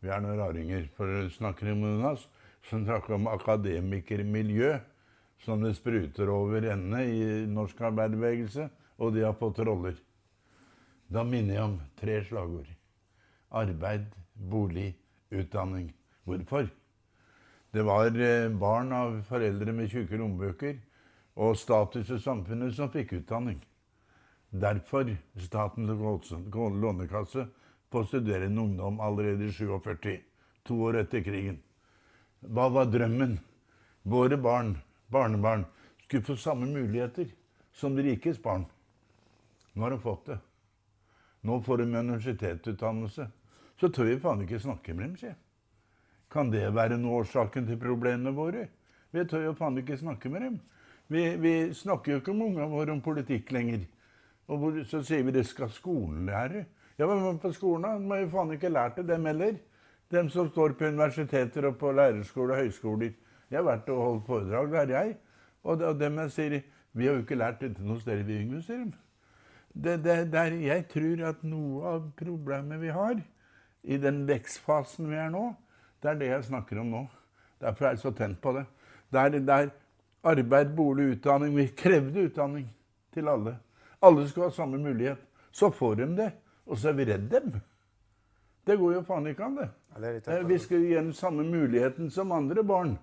Vi 0.00 0.08
er 0.12 0.22
noen 0.24 0.40
raringer. 0.40 0.86
For 0.96 1.10
snakker 1.10 1.36
snakke 1.36 1.74
om 1.74 1.84
Jonas, 1.84 2.24
som 2.70 2.86
snakker 2.86 3.18
om 3.18 3.28
akademikermiljø, 3.28 4.72
som 5.44 5.60
det 5.60 5.74
spruter 5.76 6.32
over 6.32 6.64
ende 6.72 7.02
i 7.04 7.20
norsk 7.52 7.80
arbeiderbevegelse 7.90 8.70
og 8.96 9.12
de 9.12 9.26
har 9.26 9.36
fått 9.36 9.60
roller. 9.66 9.96
Da 11.12 11.22
minner 11.26 11.58
jeg 11.58 11.66
om 11.68 11.76
tre 12.00 12.16
slagord. 12.26 12.68
Arbeid, 13.52 14.08
bolig, 14.34 14.94
utdanning. 15.30 15.92
Hvorfor? 16.26 16.70
Det 17.76 17.84
var 17.84 18.08
eh, 18.08 18.48
barn 18.48 18.92
av 18.96 19.20
foreldre 19.28 19.74
med 19.76 19.92
tjukke 19.92 20.18
lommebøker 20.18 20.78
og 21.36 21.56
status 21.60 22.10
i 22.10 22.18
samfunnet 22.22 22.74
som 22.74 22.90
fikk 22.92 23.12
utdanning. 23.20 23.60
Derfor 24.50 25.10
Statens 25.36 25.90
lånekasse 26.82 27.46
på 27.90 28.04
studerende 28.04 28.60
ungdom 28.60 29.00
allerede 29.00 29.44
i 29.44 29.52
47, 29.52 30.20
to 30.64 30.82
år 30.82 31.02
etter 31.02 31.22
krigen. 31.22 31.60
Hva 32.40 32.68
var 32.68 32.90
drømmen? 32.90 33.38
Våre 34.02 34.36
barn, 34.36 34.76
barnebarn, 35.10 35.64
skulle 36.04 36.22
få 36.22 36.36
samme 36.36 36.66
muligheter 36.66 37.26
som 37.72 37.96
de 37.96 38.02
rikes 38.02 38.38
barn. 38.42 38.66
Nå 39.74 39.82
har 39.82 39.90
de 39.90 39.98
fått 40.00 40.26
det. 40.26 40.38
Nå 41.42 41.60
får 41.62 41.78
de 41.78 41.88
universitetsutdannelse. 41.96 43.26
Så 43.76 43.88
tør 43.92 44.08
vi 44.08 44.20
faen 44.20 44.44
ikke 44.44 44.62
snakke 44.62 44.94
med 44.94 45.04
dem, 45.04 45.16
sier. 45.20 45.34
Kan 46.32 46.50
det 46.50 46.64
være 46.74 46.96
noe 46.98 47.20
årsaken 47.22 47.66
til 47.68 47.78
problemene 47.78 48.32
våre? 48.34 48.68
Vi 49.12 49.24
tør 49.28 49.50
jo 49.50 49.58
faen 49.58 49.76
ikke 49.78 49.98
snakke 50.00 50.30
med 50.32 50.46
dem. 50.46 50.56
Vi, 51.12 51.22
vi 51.36 51.54
snakker 51.74 52.12
jo 52.12 52.18
ikke 52.22 52.34
med 52.34 52.50
ungene 52.50 52.70
våre 52.70 52.94
om 52.94 53.02
politikk 53.02 53.52
lenger. 53.54 53.84
Og 54.46 54.58
hvor, 54.58 54.80
så 54.86 55.02
sier 55.06 55.24
vi 55.26 55.34
det 55.34 55.46
skal 55.46 55.70
skolen 55.74 56.26
lære. 56.26 56.64
Ja, 56.98 57.06
men 57.06 57.38
på 57.38 57.52
skolen 57.52 57.86
da? 57.86 57.94
må 57.98 58.20
jo 58.22 58.28
faen 58.32 58.54
ikke 58.56 58.72
lært 58.72 58.98
det, 58.98 59.08
dem 59.08 59.26
heller. 59.28 59.56
Dem 60.10 60.30
som 60.30 60.48
står 60.48 60.76
på 60.78 60.86
universiteter 60.86 61.66
og 61.70 61.78
på 61.78 61.92
lærerskole 61.92 62.54
og 62.54 62.62
høyskoler. 62.64 63.14
Jeg 63.50 63.58
har 63.58 63.66
vært 63.66 63.90
og 63.94 64.02
holdt 64.02 64.26
foredrag 64.26 64.70
der, 64.72 64.94
jeg. 64.98 65.16
Og, 65.62 65.82
og 65.82 65.98
dem 66.00 66.18
jeg 66.24 66.34
sier 66.34 66.62
Vi 66.96 67.06
har 67.06 67.18
jo 67.18 67.26
ikke 67.26 67.36
lært 67.36 67.60
dette 67.60 67.84
noe 67.84 68.00
sted 68.00 68.22
vi 68.24 68.38
yngre, 68.40 68.62
sier 68.64 68.86
de 68.86 68.94
det, 69.76 70.04
det, 70.04 70.32
der 70.32 70.54
jeg 70.56 70.86
tror 70.88 71.22
at 71.28 71.42
noe 71.44 71.90
av 71.90 72.04
problemet 72.16 72.80
vi 72.80 72.92
har 72.94 73.18
i 73.84 73.98
den 74.00 74.22
vekstfasen 74.28 75.10
vi 75.10 75.18
er 75.20 75.28
nå, 75.32 75.50
det 76.00 76.10
er 76.10 76.20
det 76.20 76.30
jeg 76.30 76.46
snakker 76.48 76.80
om 76.80 76.94
nå. 76.94 77.02
Derfor 77.60 77.86
er 77.86 77.94
jeg 77.94 78.02
så 78.02 78.12
tent 78.16 78.40
på 78.40 78.54
det. 78.56 78.64
Det 79.12 79.20
er 79.20 79.68
arbeid, 80.26 80.74
bolig, 80.76 81.04
utdanning. 81.16 81.54
Vi 81.56 81.68
krevde 81.68 82.26
utdanning 82.28 82.66
til 83.14 83.28
alle. 83.28 83.56
Alle 84.04 84.26
skulle 84.28 84.50
ha 84.50 84.54
samme 84.54 84.78
mulighet. 84.78 85.22
Så 85.50 85.70
får 85.70 85.94
de 86.02 86.06
det, 86.16 86.30
og 86.66 86.78
så 86.78 86.90
er 86.90 86.98
vi 86.98 87.06
redd 87.08 87.30
dem. 87.30 87.54
Det 88.66 88.76
går 88.76 88.96
jo 88.96 89.02
faen 89.06 89.30
ikke 89.30 89.46
an, 89.46 89.56
det. 89.60 89.68
Ja, 89.94 90.12
det 90.26 90.42
vi 90.48 90.58
skal 90.58 90.82
gi 90.84 90.94
dem 90.94 91.12
samme 91.16 91.46
muligheten 91.46 92.10
som 92.10 92.32
andre 92.34 92.64
barn 92.66 92.96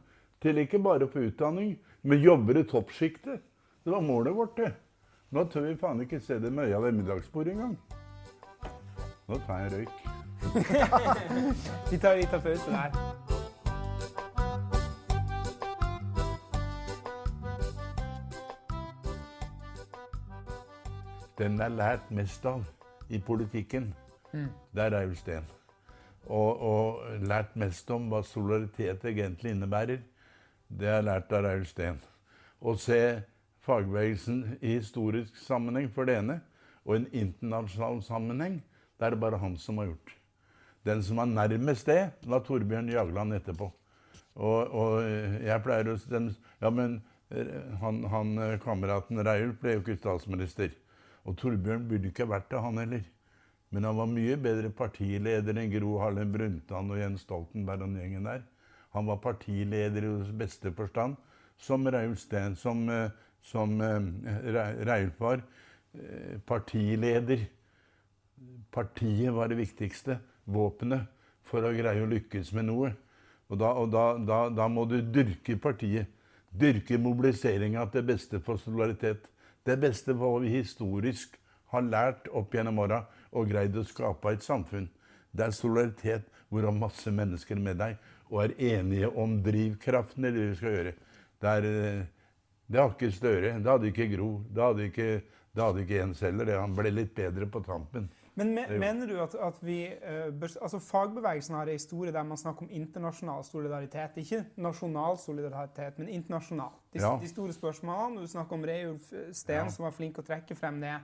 til 0.43 0.59
ikke 0.59 0.82
bare 0.84 1.07
å 1.07 1.11
få 1.11 1.24
utdanning, 1.30 1.78
men 2.03 2.21
jobber 2.21 2.59
i 2.59 2.65
toppsjiktet. 2.67 3.41
Det 3.84 3.91
var 3.91 4.03
målet 4.03 4.36
vårt, 4.36 4.57
det. 4.57 4.74
Nå 5.34 5.47
tør 5.49 5.69
vi 5.69 5.78
faen 5.80 6.03
ikke 6.03 6.19
se 6.21 6.38
det 6.39 6.51
med 6.53 6.69
øya 6.69 6.84
ved 6.84 6.99
middagsbordet 6.99 7.55
engang. 7.55 7.78
Nå 9.28 9.39
tar 9.47 9.63
jeg 9.63 9.71
en 9.71 9.76
røyk. 9.80 9.97
vi 11.91 11.97
tar 11.97 12.13
en 12.13 12.19
liten 12.19 12.41
pause 12.41 12.71
der. 12.71 13.22
Den 21.38 21.57
er 21.61 21.73
lært 21.73 22.09
mest 22.13 22.45
av 22.45 22.61
i 23.09 23.19
politikken, 23.19 23.89
mm. 24.34 24.49
det 24.73 24.84
er 24.84 24.91
Reiulf 24.93 25.17
Steen. 25.17 25.45
Og, 26.23 26.61
og, 26.61 27.03
lært 27.25 27.55
mest 27.59 27.89
om 27.91 28.05
hva 28.11 28.21
solidaritet 28.23 29.03
egentlig 29.09 29.55
innebærer, 29.55 30.03
det 30.69 30.89
er 30.89 31.03
lært 31.03 31.34
av 31.34 31.43
Reiulf 31.47 31.71
Steen. 31.73 31.97
Å 32.61 32.75
se 32.79 32.99
fagbevegelsen 33.65 34.59
i 34.61 34.77
historisk 34.77 35.39
sammenheng 35.41 35.89
for 35.91 36.07
det 36.07 36.19
ene, 36.21 36.39
og 36.86 36.99
en 36.99 37.07
internasjonal 37.11 38.03
sammenheng. 38.05 38.59
Det 38.99 39.07
er 39.07 39.15
det 39.15 39.23
bare 39.23 39.39
han 39.41 39.57
som 39.57 39.81
har 39.81 39.89
gjort. 39.89 40.13
Den 40.86 41.01
som 41.03 41.17
var 41.17 41.31
nærmest 41.31 41.88
det, 41.88 42.11
var 42.27 42.43
Torbjørn 42.43 42.91
Jagland 42.91 43.34
etterpå. 43.39 43.71
Og, 44.34 44.73
og 44.73 44.93
jeg 45.45 45.63
pleier 45.63 45.91
å 45.91 45.97
den, 46.09 46.31
Ja, 46.61 46.69
men 46.73 47.01
eh, 47.29 47.49
han, 47.81 48.03
han 48.09 48.38
eh, 48.41 48.55
kameraten 48.61 49.21
Reiulf 49.25 49.59
ble 49.61 49.77
jo 49.77 49.84
ikke 49.84 49.99
statsminister. 49.99 50.73
Og 51.24 51.38
Torbjørn 51.39 51.88
burde 51.89 52.09
ikke 52.09 52.28
vært 52.30 52.49
det, 52.51 52.61
han 52.61 52.80
heller. 52.82 53.03
Men 53.74 53.88
han 53.88 53.97
var 53.97 54.09
mye 54.11 54.38
bedre 54.38 54.69
partileder 54.76 55.57
enn 55.57 55.71
Gro 55.71 55.97
Harlem 56.01 56.34
Brundtland 56.34 56.93
og 56.93 56.99
Jens 56.99 57.24
Stoltenberg 57.26 57.82
og 57.82 57.88
den 57.88 58.01
gjengen 58.01 58.28
der. 58.30 58.43
Han 58.93 59.07
var 59.09 59.21
partileder 59.24 60.05
i 60.05 60.15
beste 60.38 60.74
forstand, 60.78 61.15
som 61.57 61.88
Reiulf 61.88 62.21
Steen, 62.21 62.57
som 62.59 62.84
eh, 62.91 63.09
som 63.43 63.82
Reiulf 63.82 64.88
Reilf 64.88 65.19
var 65.19 65.41
eh, 65.93 66.39
partileder. 66.45 67.45
Partiet 68.71 69.34
var 69.34 69.51
det 69.51 69.59
viktigste 69.59 70.17
våpenet 70.49 71.05
for 71.45 71.63
å 71.63 71.74
greie 71.76 72.03
å 72.03 72.09
lykkes 72.09 72.53
med 72.57 72.67
noe. 72.71 72.93
Og 73.51 73.59
da, 73.59 73.74
og 73.78 73.91
da, 73.93 74.05
da, 74.17 74.39
da 74.49 74.67
må 74.71 74.88
du 74.89 74.97
dyrke 75.13 75.59
partiet. 75.61 76.09
Dyrke 76.53 76.97
mobiliseringa 77.01 77.86
til 77.93 78.05
beste 78.07 78.39
for 78.43 78.61
solidaritet. 78.61 79.28
Det 79.64 79.78
beste 79.80 80.16
hva 80.18 80.32
vi 80.43 80.51
historisk 80.57 81.38
har 81.74 81.86
lært 81.88 82.28
opp 82.36 82.53
gjennom 82.53 82.82
åra 82.84 83.03
og 83.32 83.49
greid 83.49 83.78
å 83.80 83.86
skape 83.88 84.34
et 84.36 84.43
samfunn. 84.45 84.89
Det 85.32 85.47
er 85.47 85.55
solidaritet 85.55 86.28
hvor 86.49 86.61
du 86.61 86.70
har 86.70 86.78
masse 86.78 87.11
mennesker 87.11 87.57
med 87.57 87.80
deg 87.82 87.95
og 88.30 88.43
er 88.43 88.55
enige 88.78 89.09
om 89.20 89.39
drivkraften 89.45 90.28
i 90.28 90.34
det 90.34 90.49
vi 90.49 90.57
skal 90.59 90.76
gjøre. 90.76 90.93
Det, 91.41 91.53
er, 91.53 91.68
eh, 91.70 92.03
det 92.68 92.82
har 92.82 92.91
ikke 92.93 93.11
Støre. 93.14 93.53
Det 93.59 93.72
hadde 93.72 93.89
ikke 93.89 94.09
Gro. 94.14 94.30
Det 94.49 94.64
hadde 94.64 94.89
ikke, 94.89 95.07
det 95.53 95.64
hadde 95.64 95.84
ikke 95.84 95.97
Jens 95.99 96.22
heller. 96.26 96.53
Han 96.59 96.76
ble 96.78 96.93
litt 96.93 97.16
bedre 97.18 97.49
på 97.49 97.64
tampen. 97.66 98.09
Men 98.36 98.49
me, 98.55 98.63
mener 98.81 99.07
du 99.07 99.17
at, 99.21 99.36
at 99.38 99.57
vi 99.61 99.77
uh, 99.93 100.34
bør, 100.34 100.55
altså 100.61 100.79
Fagbevegelsen 100.81 101.55
har 101.55 101.69
en 101.69 101.77
historie 101.77 102.11
der 102.11 102.23
man 102.25 102.38
snakker 102.38 102.65
om 102.65 102.71
internasjonal 102.71 103.43
solidaritet. 103.45 104.17
Ikke 104.17 104.45
nasjonal 104.57 105.17
solidaritet, 105.21 105.99
men 105.99 106.09
internasjonal. 106.09 106.71
De, 106.93 107.01
ja. 107.01 107.17
de 107.21 107.29
store 107.29 107.53
spørsmålene. 107.53 108.21
Du 108.21 108.27
snakker 108.27 108.57
om 108.57 108.63
Reulf 108.63 109.11
Steen, 109.31 109.67
ja. 109.67 109.69
som 109.69 109.86
var 109.86 109.93
flink 109.93 110.17
å 110.17 110.25
trekke 110.25 110.57
frem 110.57 110.81
det. 110.81 110.95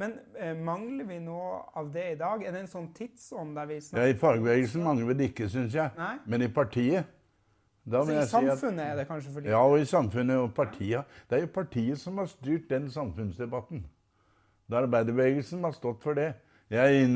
Men 0.00 0.14
eh, 0.38 0.54
mangler 0.56 1.04
vi 1.04 1.18
noe 1.20 1.58
av 1.76 1.90
det 1.92 2.04
i 2.12 2.20
dag? 2.20 2.44
Er 2.46 2.54
det 2.54 2.62
en 2.64 2.70
sånn 2.70 2.92
tidsånd 2.96 3.58
der 3.58 3.66
vi 3.68 3.80
snakker 3.82 4.06
Ja, 4.06 4.14
I 4.14 4.16
fagbevegelsen 4.18 4.86
mangler 4.86 5.10
vi 5.10 5.18
det 5.18 5.28
ikke, 5.32 5.50
syns 5.52 5.74
jeg. 5.76 5.92
Nei? 5.98 6.14
Men 6.30 6.46
i 6.46 6.48
partiet 6.52 7.10
da 7.82 7.98
altså, 7.98 8.14
I 8.14 8.26
samfunnet 8.30 8.78
si 8.78 8.84
at, 8.84 8.92
er 8.92 8.98
det 9.00 9.04
kanskje 9.08 9.32
for 9.32 9.42
lite? 9.42 9.50
Ja, 9.50 9.60
og 9.66 9.80
i 9.82 9.86
samfunnet 9.90 10.38
og 10.38 10.54
partiet. 10.54 11.18
Det 11.26 11.36
er 11.36 11.42
jo 11.42 11.50
partiet 11.54 11.98
som 11.98 12.18
har 12.22 12.30
styrt 12.30 12.70
den 12.70 12.86
samfunnsdebatten. 12.90 13.82
Er 14.70 14.76
arbeiderbevegelsen 14.86 15.64
har 15.66 15.74
stått 15.76 16.02
for 16.02 16.16
det. 16.16 16.30
Jeg, 16.72 17.08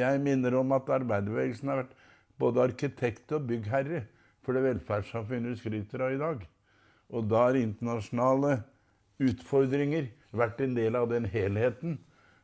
jeg, 0.00 0.20
minner 0.24 0.56
om 0.56 0.72
at 0.72 0.88
arbeiderbevegelsen 0.96 1.68
har 1.68 1.82
vært 1.82 1.96
både 2.40 2.62
arkitekt 2.64 3.34
og 3.36 3.44
byggherre 3.50 4.06
for 4.44 4.56
det 4.56 4.62
velferdssamfunnet 4.64 5.52
vi 5.52 5.60
skryter 5.60 6.06
av 6.06 6.14
i 6.14 6.20
dag. 6.20 6.44
Og 7.12 7.26
da 7.28 7.46
har 7.48 7.58
internasjonale 7.60 8.60
utfordringer 9.22 10.08
vært 10.36 10.62
en 10.64 10.76
del 10.76 10.96
av 10.96 11.10
den 11.12 11.28
helheten 11.28 11.98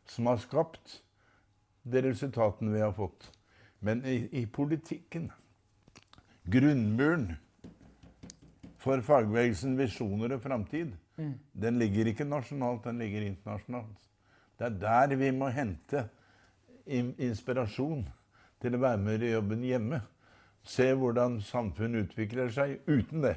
som 0.09 0.29
har 0.29 0.41
skapt 0.43 0.99
de 1.89 2.03
resultatene 2.05 2.75
vi 2.75 2.85
har 2.85 2.93
fått. 2.97 3.31
Men 3.81 4.05
i, 4.07 4.27
i 4.43 4.45
politikken 4.47 5.31
Grunnmuren 6.53 7.29
for 8.83 8.99
fagbevegelsen 9.07 9.77
visjoner 9.79 10.35
og 10.35 10.43
framtid, 10.43 10.91
mm. 11.15 11.35
den 11.65 11.79
ligger 11.79 12.09
ikke 12.11 12.27
nasjonalt, 12.27 12.83
den 12.83 12.99
ligger 12.99 13.29
internasjonalt. 13.29 14.09
Det 14.59 14.67
er 14.67 14.81
der 14.83 15.15
vi 15.21 15.31
må 15.35 15.53
hente 15.55 16.09
inspirasjon 16.87 18.05
til 18.63 18.77
å 18.77 18.83
være 18.83 19.01
med 19.03 19.23
i 19.23 19.33
jobben 19.33 19.65
hjemme. 19.67 20.03
Se 20.63 20.93
hvordan 20.95 21.41
samfunnet 21.43 22.07
utvikler 22.07 22.53
seg 22.55 22.79
uten 22.87 23.25
det. 23.25 23.37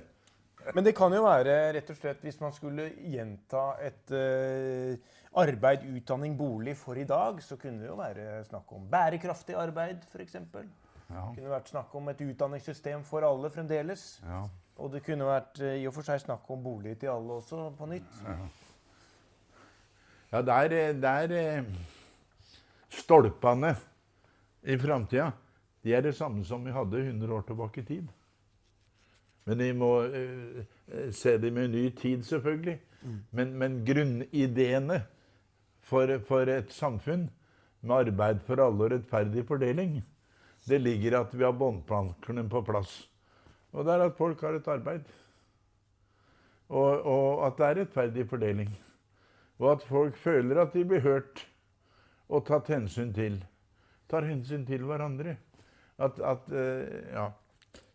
Men 0.73 0.85
det 0.85 0.95
kan 0.97 1.13
jo 1.13 1.21
være, 1.25 1.53
rett 1.75 1.89
og 1.93 1.97
slett, 1.97 2.23
hvis 2.25 2.39
man 2.41 2.53
skulle 2.53 2.87
gjenta 3.11 3.75
et 3.85 4.13
uh, 4.13 4.95
arbeid, 5.41 5.85
utdanning, 5.97 6.33
bolig 6.37 6.73
for 6.79 6.97
i 6.97 7.05
dag, 7.05 7.41
så 7.43 7.57
kunne 7.61 7.83
det 7.83 7.89
jo 7.91 7.97
være 7.99 8.39
snakk 8.47 8.71
om 8.73 8.87
bærekraftig 8.89 9.57
arbeid, 9.61 10.05
f.eks. 10.09 10.39
Ja. 10.39 10.49
Det 11.21 11.35
kunne 11.37 11.53
vært 11.53 11.69
snakk 11.69 11.93
om 11.99 12.09
et 12.09 12.21
utdanningssystem 12.25 13.03
for 13.05 13.27
alle 13.27 13.51
fremdeles. 13.53 14.07
Ja. 14.25 14.45
Og 14.81 14.89
det 14.95 15.03
kunne 15.05 15.27
vært 15.29 15.61
uh, 15.61 15.75
i 15.77 15.85
og 15.85 15.93
for 15.97 16.07
seg 16.07 16.23
snakk 16.23 16.49
om 16.49 16.63
bolig 16.65 16.97
til 17.01 17.13
alle 17.13 17.37
også, 17.41 17.67
på 17.77 17.89
nytt. 17.91 18.21
Ja, 18.25 18.39
ja 20.33 20.41
der, 20.49 20.79
der 20.97 21.37
stolpene 22.95 23.75
i 24.65 24.77
framtida, 24.81 25.31
de 25.85 25.93
er 25.93 26.01
det 26.01 26.15
samme 26.17 26.43
som 26.45 26.63
vi 26.65 26.73
hadde 26.73 27.03
100 27.03 27.33
år 27.35 27.43
tilbake 27.45 27.83
i 27.83 27.85
tid. 27.85 28.07
Men 29.45 29.61
vi 29.61 29.73
må 29.77 29.91
uh, 30.09 30.61
se 31.13 31.35
det 31.37 31.51
med 31.53 31.69
ny 31.75 31.89
tid, 31.93 32.23
selvfølgelig. 32.25 32.79
Mm. 33.03 33.17
Men, 33.37 33.51
men, 33.61 33.75
grunnideene 33.85 35.03
for, 35.85 36.09
for, 36.25 36.49
et 36.49 36.73
samfunn 36.73 37.27
med 37.85 37.95
arbeid 37.99 38.41
for 38.47 38.63
alle 38.63 38.87
og 38.87 38.95
rettferdig 38.95 39.45
fordeling, 39.45 39.99
det 40.65 40.81
ligger 40.81 41.19
at 41.19 41.35
vi 41.35 41.45
har 41.45 41.53
båndplankene 41.53 42.47
på 42.49 42.63
plass. 42.65 43.03
Og 43.75 43.85
det 43.85 43.93
er 43.93 44.07
at 44.07 44.17
folk 44.17 44.41
har 44.41 44.57
et 44.57 44.71
arbeid. 44.71 45.05
Og, 46.73 47.05
og 47.05 47.45
at 47.45 47.59
det 47.59 47.67
er 47.67 47.79
rettferdig 47.83 48.25
fordeling. 48.31 48.71
Og 49.61 49.75
at 49.75 49.85
folk 49.85 50.17
føler 50.17 50.63
at 50.63 50.73
de 50.73 50.81
blir 50.87 51.05
hørt 51.05 51.45
og 52.29 52.45
tatt 52.47 52.71
hensyn 52.73 53.13
til. 53.15 53.39
Tar 54.09 54.27
hensyn 54.27 54.65
til 54.67 54.85
hverandre. 54.85 55.37
At, 55.97 56.19
at 56.19 56.51
uh, 56.51 56.85
ja. 57.13 57.29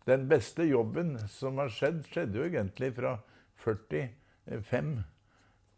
Den 0.07 0.25
beste 0.29 0.65
jobben 0.65 1.13
som 1.29 1.59
har 1.61 1.69
skjedd, 1.69 2.01
skjedde 2.09 2.39
jo 2.39 2.47
egentlig 2.47 2.89
fra 2.97 3.19
45 3.61 4.95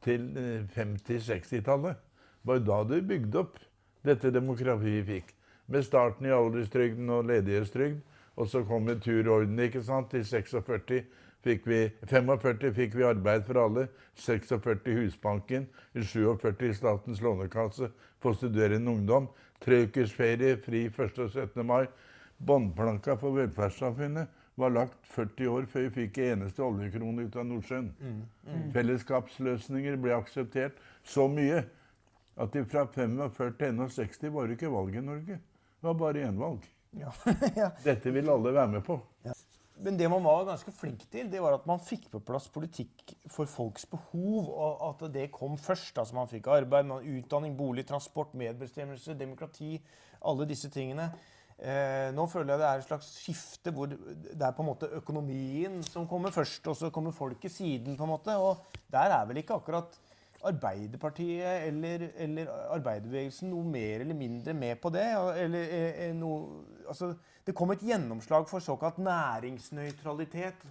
til 0.03 0.29
50-60-tallet. 0.75 1.99
Det 1.99 2.47
var 2.47 2.59
jo 2.59 2.65
da 2.69 2.77
du 2.87 2.95
bygde 3.07 3.41
opp 3.41 3.59
dette 4.07 4.31
demokratiet 4.31 4.79
vi 4.83 5.03
fikk. 5.07 5.33
Med 5.67 5.83
starten 5.83 6.27
i 6.27 6.31
alderstrygden 6.35 7.11
og 7.11 7.27
ledighetstrygd. 7.27 7.99
Og 8.35 8.47
så 8.49 8.63
kom 8.65 8.87
en 8.89 9.01
turorden 9.03 9.59
ikke 9.59 9.83
sant, 9.85 10.09
til 10.09 10.25
46 10.25 11.03
fikk 11.43 11.67
vi 11.67 11.79
45 12.09 12.73
fikk 12.75 12.95
vi 12.95 13.05
Arbeid 13.07 13.45
for 13.47 13.59
alle, 13.65 13.87
46 14.15 14.87
Husbanken, 14.97 15.67
i 15.93 16.03
47 16.03 16.73
Statens 16.77 17.21
lånekasse 17.21 17.89
for 18.23 18.37
studerende 18.37 18.91
ungdom, 18.91 19.27
tre 19.63 19.83
ukers 19.87 20.13
ferie, 20.13 20.57
fri 20.57 20.85
1. 20.87 21.19
og 21.19 21.29
17. 21.29 21.65
mai. 21.65 21.85
Båndplanka 22.43 23.15
for 23.19 23.35
velferdssamfunnet 23.37 24.41
var 24.55 24.73
lagt 24.73 24.97
40 25.15 25.47
år 25.49 25.67
før 25.69 25.87
vi 25.87 25.93
fikk 26.01 26.19
en 26.19 26.33
eneste 26.33 26.63
oljekrone 26.63 27.25
ut 27.27 27.37
av 27.39 27.47
Nordsjøen. 27.47 27.87
Mm, 27.99 28.19
mm. 28.47 28.67
Fellesskapsløsninger 28.75 29.97
ble 30.01 30.13
akseptert 30.17 30.77
så 31.03 31.27
mye 31.31 31.63
at 32.33 32.57
fra 32.69 32.85
45 32.89 33.57
til 33.59 33.81
61 33.81 34.33
var 34.33 34.47
det 34.47 34.57
ikke 34.57 34.73
valg 34.73 34.95
i 34.97 35.05
Norge. 35.05 35.39
Det 35.39 35.89
var 35.89 35.99
bare 35.99 36.27
én 36.27 36.39
valg. 36.39 36.65
Ja. 36.97 37.13
ja. 37.61 37.71
Dette 37.83 38.13
vil 38.13 38.29
alle 38.29 38.53
være 38.53 38.71
med 38.77 38.85
på. 38.85 38.99
Ja. 39.25 39.32
Men 39.83 39.97
det 39.99 40.07
man 40.07 40.23
var 40.23 40.45
ganske 40.47 40.71
flink 40.71 41.03
til, 41.11 41.27
det 41.31 41.41
var 41.43 41.57
at 41.57 41.65
man 41.67 41.81
fikk 41.83 42.07
på 42.13 42.21
plass 42.23 42.47
politikk 42.53 43.13
for 43.27 43.49
folks 43.51 43.83
behov. 43.91 44.47
Og 44.47 44.83
at 44.87 45.05
det 45.13 45.27
kom 45.35 45.57
først. 45.59 45.97
Altså 45.99 46.15
Man 46.15 46.31
fikk 46.31 46.47
arbeid, 46.53 46.87
man, 46.87 47.03
utdanning, 47.17 47.57
bolig, 47.59 47.85
transport, 47.89 48.31
medbestemmelse, 48.39 49.17
demokrati. 49.19 49.75
Alle 50.23 50.47
disse 50.47 50.71
tingene. 50.71 51.09
Eh, 51.59 52.09
nå 52.15 52.25
føler 52.31 52.55
jeg 52.55 52.61
det 52.63 52.69
er 52.69 52.79
et 52.81 52.87
slags 52.87 53.09
skifte 53.21 53.71
hvor 53.75 53.91
det 53.91 54.41
er 54.41 54.55
på 54.55 54.63
en 54.63 54.71
måte 54.71 54.89
økonomien 54.97 55.77
som 55.85 56.07
kommer 56.09 56.33
først, 56.33 56.65
og 56.71 56.79
så 56.79 56.89
kommer 56.91 57.13
folket 57.15 57.51
siden. 57.51 57.97
på 57.97 58.07
en 58.07 58.13
måte, 58.15 58.37
Og 58.37 58.63
der 58.91 59.11
er 59.19 59.25
vel 59.27 59.43
ikke 59.43 59.59
akkurat 59.59 59.99
Arbeiderpartiet 60.43 61.67
eller, 61.69 62.09
eller 62.19 62.49
arbeiderbevegelsen 62.75 63.47
noe 63.49 63.63
mer 63.63 64.01
eller 64.03 64.17
mindre 64.17 64.53
med 64.53 64.75
på 64.81 64.89
det? 64.91 65.05
Eller, 65.39 65.69
er 65.71 66.09
eh 66.09 66.15
noe, 66.15 66.65
altså, 66.87 67.13
det 67.43 67.55
kom 67.57 67.73
et 67.73 67.83
gjennomslag 67.83 68.47
for 68.47 68.63
såkalt 68.63 69.01
næringsnøytralitet 69.03 70.63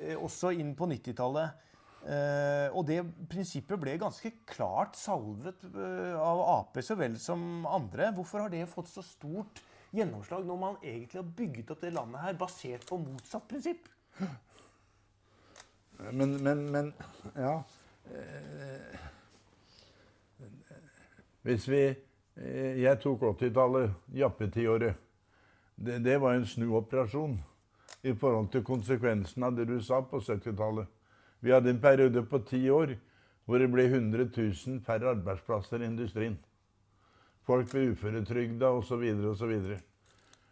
eh, 0.00 0.16
også 0.16 0.52
inn 0.60 0.74
på 0.76 0.88
90-tallet. 0.90 1.66
Eh, 2.00 2.68
og 2.76 2.84
det 2.88 3.00
prinsippet 3.28 3.80
ble 3.80 3.96
ganske 4.00 4.32
klart 4.48 4.96
salvet 5.00 5.64
eh, 5.70 6.14
av 6.16 6.42
Ap 6.58 6.80
så 6.84 6.96
vel 7.00 7.16
som 7.20 7.64
andre. 7.68 8.12
Hvorfor 8.16 8.44
har 8.44 8.52
det 8.52 8.68
fått 8.68 8.92
så 8.92 9.04
stort 9.04 9.62
gjennomslag 9.96 10.44
når 10.46 10.60
man 10.60 10.78
egentlig 10.84 11.22
har 11.22 11.34
bygget 11.40 11.72
opp 11.72 11.84
det 11.84 11.94
landet 11.96 12.24
her 12.26 12.40
basert 12.40 12.84
på 12.88 13.00
motsatt 13.00 13.48
prinsipp? 13.48 13.88
Men, 16.12 16.36
men, 16.44 16.66
men 16.72 16.92
Ja. 17.36 17.60
Hvis 21.44 21.66
vi 21.68 21.82
Jeg 22.40 22.96
tok 23.02 23.22
80-tallet, 23.28 23.92
jappetiåret 24.16 24.96
det, 25.80 25.98
det 26.04 26.18
var 26.20 26.36
en 26.36 26.46
snuoperasjon 26.46 27.38
i 28.02 28.12
forhold 28.12 28.50
til 28.52 28.64
konsekvensen 28.64 29.44
av 29.44 29.56
det 29.56 29.64
du 29.70 29.78
sa 29.80 30.02
på 30.04 30.20
70-tallet. 30.20 30.88
Vi 31.40 31.52
hadde 31.54 31.72
en 31.72 31.80
periode 31.80 32.22
på 32.28 32.42
ti 32.44 32.66
år 32.70 32.98
hvor 33.48 33.58
det 33.58 33.70
ble 33.72 33.86
100 33.88 34.28
000 34.36 34.82
færre 34.84 35.14
arbeidsplasser 35.14 35.80
i 35.80 35.88
industrien. 35.88 36.36
Folk 37.48 37.72
ble 37.72 37.94
uføretrygda 37.94 38.68
osv. 38.76 39.06
osv. 39.32 39.54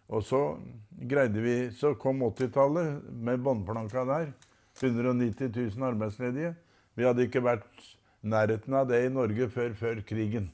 Og 0.08 0.24
så 0.24 0.42
greide 0.90 1.44
vi, 1.44 1.56
så 1.76 1.92
kom 2.00 2.24
80-tallet 2.24 3.12
med 3.12 3.44
båndplanka 3.44 4.04
der. 4.08 4.32
190 4.80 5.52
000 5.76 5.88
arbeidsledige. 5.92 6.54
Vi 6.96 7.04
hadde 7.04 7.28
ikke 7.28 7.44
vært 7.44 7.68
nærheten 8.22 8.74
av 8.74 8.88
det 8.88 9.04
i 9.04 9.12
Norge 9.12 9.50
før, 9.52 9.74
før 9.76 10.00
krigen. 10.08 10.48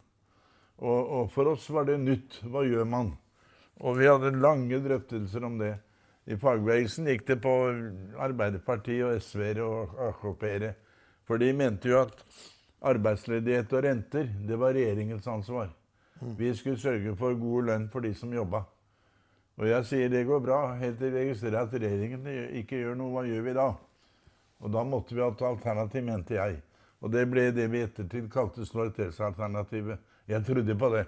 Og, 0.83 1.01
og 1.07 1.31
for 1.33 1.55
oss 1.55 1.70
var 1.70 1.87
det 1.87 2.01
nytt. 2.03 2.43
Hva 2.43 2.66
gjør 2.66 2.89
man? 2.91 3.14
Og 3.83 3.99
vi 3.99 4.07
hadde 4.07 4.35
lange 4.39 4.79
drøftelser 4.85 5.45
om 5.47 5.59
det. 5.59 5.75
I 6.31 6.39
fagbevegelsen 6.41 7.09
gikk 7.11 7.27
det 7.29 7.39
på 7.45 7.53
Arbeiderpartiet 8.22 9.05
og 9.09 9.16
SV-ere 9.20 9.64
og 9.64 9.97
AKP-ere. 10.09 10.75
For 11.29 11.41
de 11.41 11.51
mente 11.57 11.91
jo 11.91 12.03
at 12.05 12.20
arbeidsledighet 12.85 13.72
og 13.72 13.85
renter, 13.85 14.29
det 14.47 14.59
var 14.61 14.77
regjeringens 14.77 15.27
ansvar. 15.29 15.72
Vi 16.39 16.53
skulle 16.55 16.81
sørge 16.81 17.16
for 17.16 17.37
god 17.37 17.68
lønn 17.68 17.89
for 17.93 18.05
de 18.05 18.14
som 18.16 18.33
jobba. 18.33 18.62
Og 19.61 19.68
jeg 19.68 19.87
sier 19.87 20.11
det 20.11 20.25
går 20.27 20.41
bra, 20.43 20.61
helt 20.81 20.99
til 20.99 21.12
vi 21.12 21.20
registrerer 21.22 21.62
at 21.62 21.75
regjeringen 21.75 22.25
ikke 22.61 22.81
gjør 22.81 22.97
noe. 22.99 23.12
Hva 23.14 23.27
gjør 23.29 23.45
vi 23.47 23.57
da? 23.57 23.66
Og 24.64 24.72
da 24.72 24.85
måtte 24.87 25.14
vi 25.14 25.22
ha 25.22 25.29
et 25.31 25.45
alternativ, 25.45 26.07
mente 26.07 26.39
jeg. 26.39 26.62
Og 27.05 27.12
det 27.12 27.27
ble 27.29 27.51
det 27.53 27.68
vi 27.70 27.83
i 27.83 27.87
ettertid 27.87 28.31
kalte 28.33 28.64
solidaritetsalternativet. 28.66 30.01
Jeg 30.31 30.47
trodde 30.47 30.77
på 30.81 30.91
det. 30.95 31.05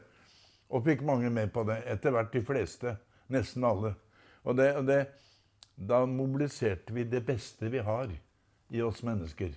Og 0.70 0.84
fikk 0.86 1.04
mange 1.06 1.30
med 1.30 1.52
på 1.54 1.64
det. 1.68 1.82
Etter 1.86 2.14
hvert 2.14 2.32
de 2.34 2.42
fleste. 2.46 2.96
Nesten 3.32 3.64
alle. 3.66 3.94
Og, 4.44 4.56
det, 4.58 4.70
og 4.78 4.86
det, 4.86 5.00
da 5.76 6.04
mobiliserte 6.08 6.94
vi 6.94 7.06
det 7.10 7.22
beste 7.26 7.70
vi 7.70 7.82
har 7.82 8.10
i 8.70 8.82
oss 8.82 9.02
mennesker. 9.06 9.54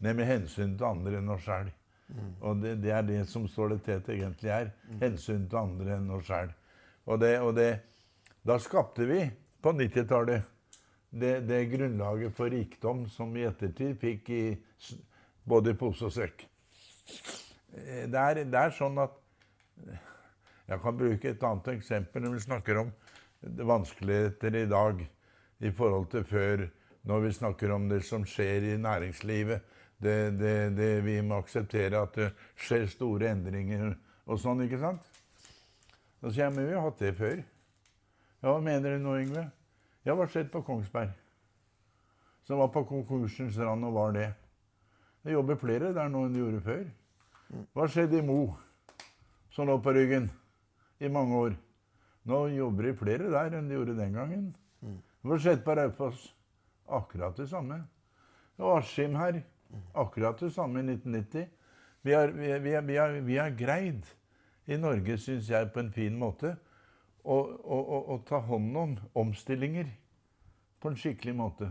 Nemlig 0.00 0.28
hensyn 0.28 0.76
til 0.76 0.88
andre 0.88 1.20
enn 1.20 1.32
oss 1.32 1.44
sjæl. 1.44 1.70
Mm. 2.10 2.30
Og 2.40 2.62
det, 2.62 2.74
det, 2.82 2.92
er 2.96 3.04
det 3.06 3.20
som 3.30 3.46
soliditet 3.48 4.08
egentlig 4.12 4.52
er. 4.54 4.72
Hensyn 5.02 5.46
til 5.48 5.60
andre 5.60 5.98
enn 5.98 6.10
oss 6.16 6.26
sjæl. 6.28 6.52
Og, 7.06 7.22
og 7.44 7.52
det, 7.56 7.70
da 8.46 8.56
skapte 8.60 9.06
vi 9.08 9.22
på 9.60 9.72
90-tallet 9.76 10.48
det, 11.10 11.40
det, 11.48 11.64
grunnlaget 11.72 12.34
for 12.36 12.52
rikdom 12.52 13.06
som 13.10 13.32
vi 13.34 13.42
i 13.42 13.48
ettertid 13.48 13.96
fikk 13.98 14.30
i 14.30 14.44
både 15.48 15.74
pose 15.78 16.06
og 16.06 16.14
sekk. 16.14 16.44
Eh, 17.74 18.06
det 18.06 18.46
det 18.46 18.60
er, 18.60 18.74
sånn 18.76 18.98
at 19.02 19.16
Jeg 20.70 20.78
kan 20.84 20.94
bruke 20.94 21.32
et 21.32 21.42
annet 21.42 21.68
eksempel 21.72 22.22
når 22.22 22.36
vi 22.36 22.44
snakker 22.44 22.78
om 22.84 22.90
vanskeligheter 23.66 24.54
i 24.60 24.68
dag 24.70 25.00
i 25.66 25.70
forhold 25.74 26.06
til 26.12 26.24
før, 26.24 26.62
når 27.02 27.24
vi 27.24 27.32
snakker 27.34 27.72
om 27.74 27.88
det 27.90 28.04
som 28.06 28.22
skjer 28.28 28.68
i 28.70 28.76
næringslivet. 28.78 29.64
Det, 30.00 30.38
det, 30.38 30.54
det 30.78 30.92
vi 31.04 31.18
må 31.26 31.40
akseptere 31.42 31.98
at 31.98 32.14
det 32.16 32.30
skjer 32.54 32.86
store 32.88 33.32
endringer 33.34 33.90
og 34.30 34.38
sånn, 34.40 34.62
ikke 34.64 34.78
sant? 34.80 35.02
Da 36.22 36.30
sier 36.30 36.46
jeg 36.46 36.54
men 36.54 36.68
vi 36.68 36.76
har 36.76 36.86
hatt 36.86 37.02
det 37.02 37.12
før. 37.18 37.42
Ja, 38.40 38.52
hva 38.52 38.60
mener 38.64 38.94
du 38.94 39.02
nå, 39.02 39.18
Yngve? 39.24 39.44
Ja, 40.06 40.14
hva 40.14 40.28
skjedde 40.30 40.52
på 40.54 40.62
Kongsberg? 40.64 41.10
Som 42.46 42.62
var 42.62 42.70
på 42.72 42.86
konkursens 42.88 43.58
rand 43.58 43.84
og 43.90 43.98
var 43.98 44.14
det. 44.16 44.30
Det 45.26 45.34
jobber 45.34 45.58
flere 45.60 45.90
der 45.96 46.08
nå 46.08 46.28
enn 46.28 46.36
de 46.36 46.44
gjorde 46.44 46.62
før. 46.64 46.84
Hva 47.76 47.88
skjedde 47.90 48.22
i 48.22 48.24
Mo, 48.24 48.44
som 49.52 49.68
lå 49.68 49.76
på 49.82 49.92
ryggen 49.98 50.30
i 51.00 51.08
mange 51.08 51.36
år? 51.36 51.56
Nå 52.28 52.40
jobber 52.54 52.90
de 52.90 52.96
flere 52.98 53.30
der 53.32 53.56
enn 53.58 53.68
de 53.70 53.78
gjorde 53.78 53.96
den 53.98 54.16
gangen. 54.16 54.50
Hva 55.24 55.38
sett 55.40 55.64
på 55.64 55.74
Raufoss? 55.76 56.28
Akkurat 56.90 57.36
det 57.38 57.48
samme. 57.50 57.80
Og 58.60 58.78
Askim 58.78 59.16
her. 59.16 59.42
Akkurat 59.94 60.40
det 60.40 60.52
samme 60.52 60.82
i 60.82 60.86
1990. 60.86 61.48
Vi 62.02 62.16
har, 62.16 62.32
vi, 62.34 62.52
vi, 62.58 62.74
vi, 62.86 62.96
har, 62.96 63.20
vi 63.24 63.36
har, 63.36 63.50
greid 63.56 64.06
i 64.66 64.76
Norge, 64.80 65.18
syns 65.20 65.50
jeg, 65.50 65.68
på 65.72 65.82
en 65.82 65.92
fin 65.92 66.16
måte 66.16 66.54
å, 67.22 67.36
å, 67.36 67.76
å, 67.76 67.98
å 68.14 68.16
ta 68.26 68.40
hånd 68.40 68.76
om 68.76 68.96
omstillinger 69.20 69.90
på 70.80 70.90
en 70.90 70.96
skikkelig 70.96 71.34
måte. 71.36 71.68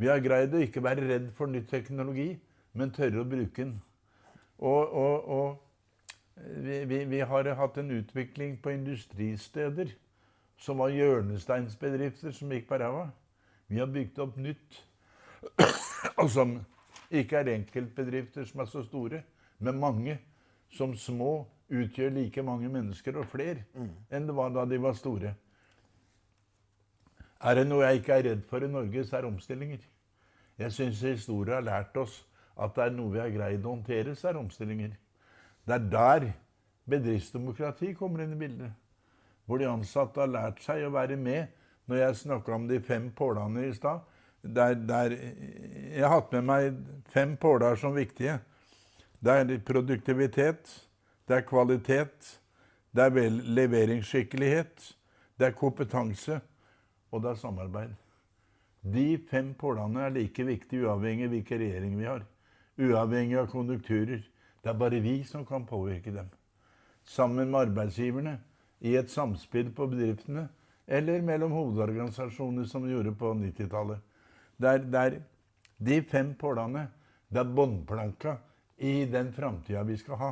Vi 0.00 0.08
har 0.08 0.22
greid 0.24 0.54
å 0.56 0.62
ikke 0.64 0.84
være 0.84 1.04
redd 1.08 1.28
for 1.36 1.50
ny 1.50 1.60
teknologi 1.68 2.34
men 2.76 2.92
tørre 2.92 3.22
å 3.22 3.28
bruke 3.28 3.64
den. 3.64 3.76
Og, 4.56 4.92
og, 4.92 5.30
og 5.36 5.65
vi, 6.36 6.84
vi, 6.84 7.04
vi, 7.04 7.20
har 7.20 7.54
hatt 7.54 7.78
en 7.78 7.90
utvikling 7.90 8.58
på 8.62 8.70
industristeder 8.70 9.92
som 10.60 10.78
var 10.78 10.92
hjørnesteinsbedrifter 10.92 12.32
som 12.32 12.52
gikk 12.52 12.68
på 12.68 12.78
ræva. 12.80 13.08
Vi 13.68 13.80
har 13.80 13.90
bygd 13.92 14.18
opp 14.22 14.36
nytt, 14.40 14.82
og 16.22 16.30
som 16.30 16.58
ikke 17.10 17.40
er 17.40 17.52
enkeltbedrifter 17.56 18.44
som 18.48 18.62
er 18.62 18.70
så 18.70 18.84
store, 18.84 19.22
men 19.58 19.80
mange 19.80 20.18
som 20.72 20.94
små 20.96 21.46
utgjør 21.72 22.14
like 22.14 22.42
mange 22.42 22.68
mennesker 22.70 23.16
og 23.18 23.26
flere 23.26 23.64
mm. 23.74 23.90
enn 24.14 24.28
det 24.28 24.36
var 24.36 24.52
da 24.54 24.64
de 24.68 24.78
var 24.82 24.94
store. 24.94 25.34
Er 27.40 27.58
det 27.58 27.66
noe 27.66 27.84
jeg 27.84 28.00
ikke 28.00 28.14
er 28.14 28.28
redd 28.30 28.44
for 28.48 28.64
i 28.64 28.70
Norge, 28.70 29.04
så 29.04 29.16
er 29.16 29.24
det 29.24 29.32
omstillinger. 29.32 29.82
Jeg 30.58 30.72
syns 30.72 31.02
historien 31.04 31.58
har 31.58 31.66
lært 31.66 31.96
oss 32.00 32.22
at 32.56 32.72
det 32.76 32.86
er 32.86 32.94
noe 32.96 33.12
vi 33.12 33.20
har 33.20 33.32
greid 33.34 33.66
å 33.66 33.74
håndtere, 33.74 34.14
så 34.16 34.30
er 34.30 34.38
omstillinger. 34.40 34.94
Det 35.66 35.74
er 35.74 35.86
der 35.90 36.26
bedriftsdemokrati 36.86 37.92
kommer 37.98 38.22
inn 38.22 38.34
i 38.36 38.40
bildet. 38.40 38.74
Hvor 39.46 39.58
de 39.58 39.68
ansatte 39.70 40.22
har 40.22 40.30
lært 40.30 40.62
seg 40.62 40.84
å 40.86 40.92
være 40.94 41.18
med. 41.18 41.50
Når 41.86 42.00
jeg 42.00 42.18
snakka 42.22 42.54
om 42.54 42.66
de 42.68 42.80
fem 42.82 43.10
pålene 43.14 43.68
i 43.68 43.74
stad 43.74 44.02
der, 44.42 44.74
der, 44.74 45.10
Jeg 45.10 46.02
har 46.02 46.20
hatt 46.20 46.32
med 46.34 46.44
meg 46.46 46.78
fem 47.10 47.36
påler 47.36 47.78
som 47.78 47.94
viktige. 47.94 48.38
Det 49.18 49.32
er 49.32 49.58
produktivitet, 49.66 50.70
det 51.26 51.36
er 51.36 51.46
kvalitet, 51.46 52.40
det 52.94 53.06
er 53.06 53.30
leveringsskikkelighet, 53.30 54.92
det 55.38 55.46
er 55.46 55.56
kompetanse, 55.56 56.40
og 57.10 57.22
det 57.22 57.32
er 57.32 57.40
samarbeid. 57.40 57.94
De 58.82 59.18
fem 59.30 59.54
pålene 59.58 60.06
er 60.06 60.14
like 60.14 60.46
viktige 60.46 60.86
uavhengig 60.86 61.26
av 61.26 61.34
hvilken 61.34 61.62
regjering 61.64 61.98
vi 61.98 62.06
har 62.06 62.26
uavhengig 62.76 63.38
av 63.40 63.50
konjunkturer. 63.50 64.22
Det 64.66 64.72
er 64.72 64.78
bare 64.78 64.98
vi 64.98 65.20
som 65.22 65.44
kan 65.46 65.62
påvirke 65.62 66.10
dem. 66.10 66.26
Sammen 67.06 67.52
med 67.52 67.68
arbeidsgiverne, 67.68 68.32
i 68.80 68.96
et 68.98 69.10
samspill 69.10 69.68
på 69.70 69.86
bedriftene, 69.86 70.48
eller 70.86 71.22
mellom 71.22 71.52
hovedorganisasjoner, 71.54 72.64
som 72.66 72.82
vi 72.82 72.90
gjorde 72.90 73.12
på 73.14 73.30
90-tallet. 73.38 74.00
Det 74.58 74.72
er 74.98 75.20
de 75.78 76.00
fem 76.02 76.32
pålene. 76.34 76.88
Det 77.30 77.38
er 77.38 77.52
båndplanka 77.54 78.36
i 78.82 79.04
den 79.04 79.30
framtida 79.32 79.84
vi 79.86 79.96
skal 80.00 80.18
ha. 80.18 80.30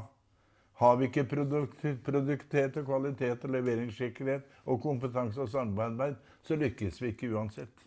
Har 0.83 0.97
vi 0.99 1.07
ikke 1.07 1.29
produktivitet 1.31 2.81
og 2.81 2.89
kvalitet 2.89 3.45
og 3.47 3.55
leveringssikkerhet 3.55 4.49
og 4.67 4.81
kompetanse 4.83 5.47
og 5.47 5.53
samarbeid, 5.53 6.19
så 6.43 6.59
lykkes 6.59 6.99
vi 7.03 7.13
ikke 7.13 7.31
uansett. 7.31 7.87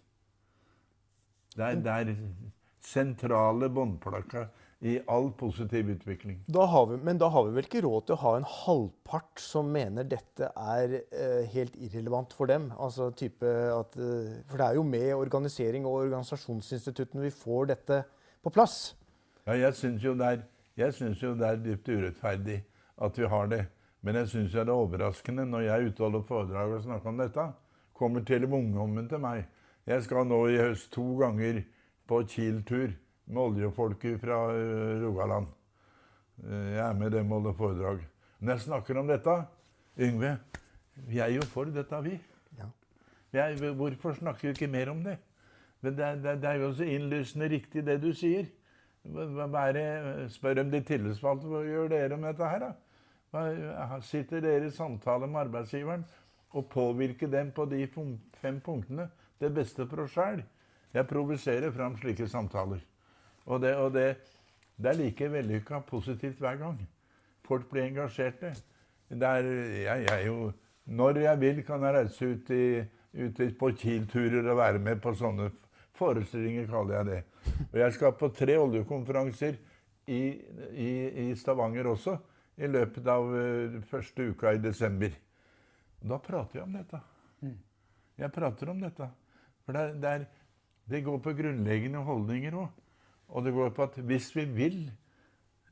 Det 1.58 1.66
er, 1.66 1.84
det 1.84 1.92
er 1.92 2.16
sentrale 2.80 3.68
båndplakka 3.70 4.48
i 4.80 5.00
all 5.10 5.32
positiv 5.34 5.90
utvikling. 5.90 6.44
Da 6.54 6.66
vi, 6.86 6.98
men 7.02 7.18
da 7.18 7.30
har 7.34 7.48
vi 7.48 7.56
vel 7.56 7.66
ikke 7.66 7.82
råd 7.82 8.08
til 8.08 8.16
å 8.18 8.22
ha 8.22 8.34
en 8.38 8.46
halvpart 8.46 9.42
som 9.42 9.72
mener 9.74 10.06
dette 10.06 10.52
er 10.54 11.00
eh, 11.00 11.48
helt 11.54 11.74
irrelevant 11.82 12.36
for 12.38 12.50
dem? 12.50 12.70
Altså 12.78 13.10
type 13.18 13.48
at, 13.48 13.98
eh, 13.98 14.36
For 14.46 14.62
det 14.62 14.68
er 14.68 14.78
jo 14.78 14.84
med 14.86 15.14
organisering 15.16 15.88
og 15.88 16.04
organisasjonsinstituttene 16.04 17.26
vi 17.26 17.34
får 17.34 17.72
dette 17.74 18.04
på 18.46 18.54
plass. 18.54 18.94
Ja, 19.48 19.56
jeg 19.58 19.74
syns 19.80 20.06
jo, 20.06 20.14
jo, 20.14 21.34
det 21.40 21.48
er 21.48 21.64
dypt 21.64 21.90
urettferdig 21.90 22.60
at 23.02 23.18
vi 23.18 23.34
har 23.34 23.50
det. 23.50 23.64
Men 24.06 24.22
jeg 24.22 24.30
syns 24.30 24.54
det 24.54 24.62
er 24.62 24.76
overraskende 24.76 25.48
når 25.50 25.66
jeg 25.66 25.74
er 25.74 25.88
ute 25.88 26.04
og 26.04 26.06
holder 26.06 26.28
foredrag 26.28 26.76
og 26.76 26.86
snakker 26.86 27.10
om 27.10 27.18
dette. 27.24 27.48
Kommer 27.98 28.22
til 28.22 28.46
ungdommen 28.46 29.10
til 29.10 29.24
meg. 29.26 29.48
Jeg 29.88 30.04
skal 30.06 30.28
nå 30.28 30.44
i 30.52 30.62
høst 30.62 30.92
to 30.94 31.16
ganger 31.18 31.64
på 32.08 32.22
Kiel-tur 32.30 32.94
med 33.28 33.44
oljefolket 33.44 34.20
fra 34.22 34.40
uh, 34.50 35.04
Rogaland. 35.04 35.48
Uh, 36.44 36.74
jeg 36.74 36.84
er 36.86 36.98
med 36.98 37.14
dem 37.16 37.32
og 37.32 37.42
holder 37.42 37.58
foredrag. 37.60 38.04
Når 38.40 38.54
jeg 38.54 38.66
snakker 38.68 39.00
om 39.00 39.08
dette 39.10 39.38
Yngve, 40.08 40.36
vi 41.08 41.20
er 41.20 41.32
jo 41.36 41.46
for 41.50 41.70
dette, 41.74 42.02
vi. 42.06 42.18
Ja. 42.58 42.68
Er, 43.34 43.74
hvorfor 43.74 44.14
snakker 44.18 44.48
vi 44.48 44.54
ikke 44.56 44.70
mer 44.72 44.92
om 44.94 45.04
det? 45.04 45.18
Men 45.82 45.98
det, 45.98 46.06
er, 46.06 46.22
det, 46.22 46.36
det 46.42 46.50
er 46.50 46.62
jo 46.62 46.72
så 46.74 46.86
innlysende 46.86 47.50
riktig, 47.50 47.86
det 47.86 48.00
du 48.02 48.12
sier. 48.18 48.48
Hva 49.08 49.48
er 49.70 50.28
spør 50.34 50.64
om 50.64 50.72
de 50.72 50.82
tillitsvalgte 50.84 51.50
hva 51.50 51.62
gjør 51.64 51.92
dere 51.94 52.18
med 52.20 52.34
dette 52.34 52.50
her, 52.52 52.66
da? 52.66 54.00
Sitter 54.04 54.42
dere 54.44 54.68
i 54.68 54.74
samtale 54.74 55.28
med 55.30 55.46
arbeidsgiveren 55.46 56.06
og 56.58 56.70
påvirker 56.72 57.30
dem 57.32 57.52
på 57.56 57.66
de 57.70 57.86
fem 58.42 58.60
punktene? 58.64 59.10
Det 59.40 59.52
beste 59.54 59.86
for 59.88 60.04
oss 60.04 60.16
sjøl. 60.16 60.42
Jeg 60.94 61.08
provoserer 61.08 61.72
fram 61.72 61.98
slike 62.00 62.28
samtaler. 62.32 62.82
Og 63.48 63.62
det, 63.64 63.74
og 63.80 63.94
det, 63.96 64.08
det 64.76 64.92
er 64.92 65.00
like 65.00 65.32
vellykka 65.32 65.80
positivt 65.88 66.40
hver 66.44 66.60
gang. 66.60 66.80
Folk 67.48 67.70
blir 67.72 67.88
engasjerte. 67.88 68.54
Er, 69.10 69.48
jeg, 69.84 70.06
jeg 70.10 70.26
jo, 70.28 70.52
når 70.86 71.22
jeg 71.24 71.40
vil, 71.42 71.64
kan 71.66 71.84
jeg 71.84 71.96
reise 71.96 72.32
ut, 72.34 72.50
i, 72.52 72.84
ut 73.24 73.42
på 73.60 73.72
Kiel-turer 73.80 74.52
og 74.52 74.60
være 74.60 74.82
med 74.84 75.00
på 75.04 75.14
sånne 75.16 75.48
forestillinger, 75.98 76.68
kaller 76.70 77.00
jeg 77.00 77.08
det. 77.12 77.22
Og 77.72 77.78
jeg 77.80 77.96
skal 77.96 78.18
på 78.20 78.30
tre 78.36 78.58
oljekonferanser 78.60 79.56
i, 80.12 80.22
i, 80.72 80.90
i 81.24 81.36
Stavanger 81.40 81.88
også 81.88 82.18
i 82.58 82.68
løpet 82.68 83.08
av 83.12 83.30
uh, 83.32 83.78
første 83.88 84.32
uka 84.32 84.54
i 84.56 84.62
desember. 84.62 85.14
Da 86.04 86.20
prater 86.22 86.60
jeg 86.60 86.68
om 86.68 86.76
dette. 86.76 87.00
Mm. 87.46 87.56
Jeg 88.18 88.34
prater 88.34 88.74
om 88.74 88.82
dette. 88.82 89.08
For 89.66 89.78
det, 89.78 89.88
det 90.02 90.12
er 90.12 90.28
det 90.88 91.04
går 91.04 91.18
på 91.20 91.34
grunnleggende 91.36 92.00
holdninger 92.08 92.56
òg. 92.56 92.84
Og 93.28 93.44
det 93.44 93.54
går 93.54 93.74
på 93.76 93.84
at 93.88 93.98
hvis 94.08 94.30
vi 94.36 94.46
vil 94.46 94.80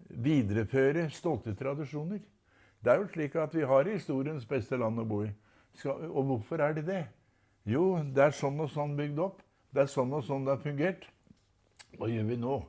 videreføre 0.10 1.10
stolte 1.10 1.56
tradisjoner 1.56 2.20
Det 2.84 2.92
er 2.92 3.00
jo 3.02 3.08
slik 3.10 3.36
at 3.42 3.56
vi 3.56 3.66
har 3.66 3.88
historiens 3.90 4.46
beste 4.46 4.78
land 4.78 5.00
å 5.02 5.06
bo 5.10 5.24
i. 5.26 5.32
og 5.86 6.24
hvorfor 6.26 6.62
er 6.62 6.74
det 6.74 6.86
det? 6.86 7.08
Jo, 7.66 7.98
det 8.14 8.24
er 8.24 8.32
sånn 8.32 8.60
og 8.62 8.70
sånn 8.70 8.96
bygd 8.96 9.20
opp. 9.20 9.42
Det 9.74 9.82
er 9.82 9.90
sånn 9.90 10.14
og 10.14 10.24
sånn 10.24 10.46
det 10.46 10.54
har 10.54 10.62
fungert. 10.62 11.08
Hva 11.98 12.08
gjør 12.12 12.28
vi 12.30 12.38
nå? 12.38 12.60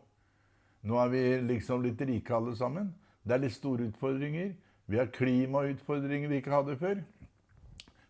Nå 0.86 0.98
er 1.02 1.10
vi 1.12 1.22
liksom 1.42 1.82
litt 1.84 2.00
rike 2.00 2.34
alle 2.34 2.54
sammen. 2.56 2.94
Det 3.22 3.34
er 3.34 3.42
litt 3.42 3.52
store 3.52 3.90
utfordringer. 3.90 4.54
Vi 4.86 4.98
har 4.98 5.12
klimautfordringer 5.12 6.30
vi 6.30 6.40
ikke 6.40 6.54
hadde 6.54 6.78
før. 6.80 7.02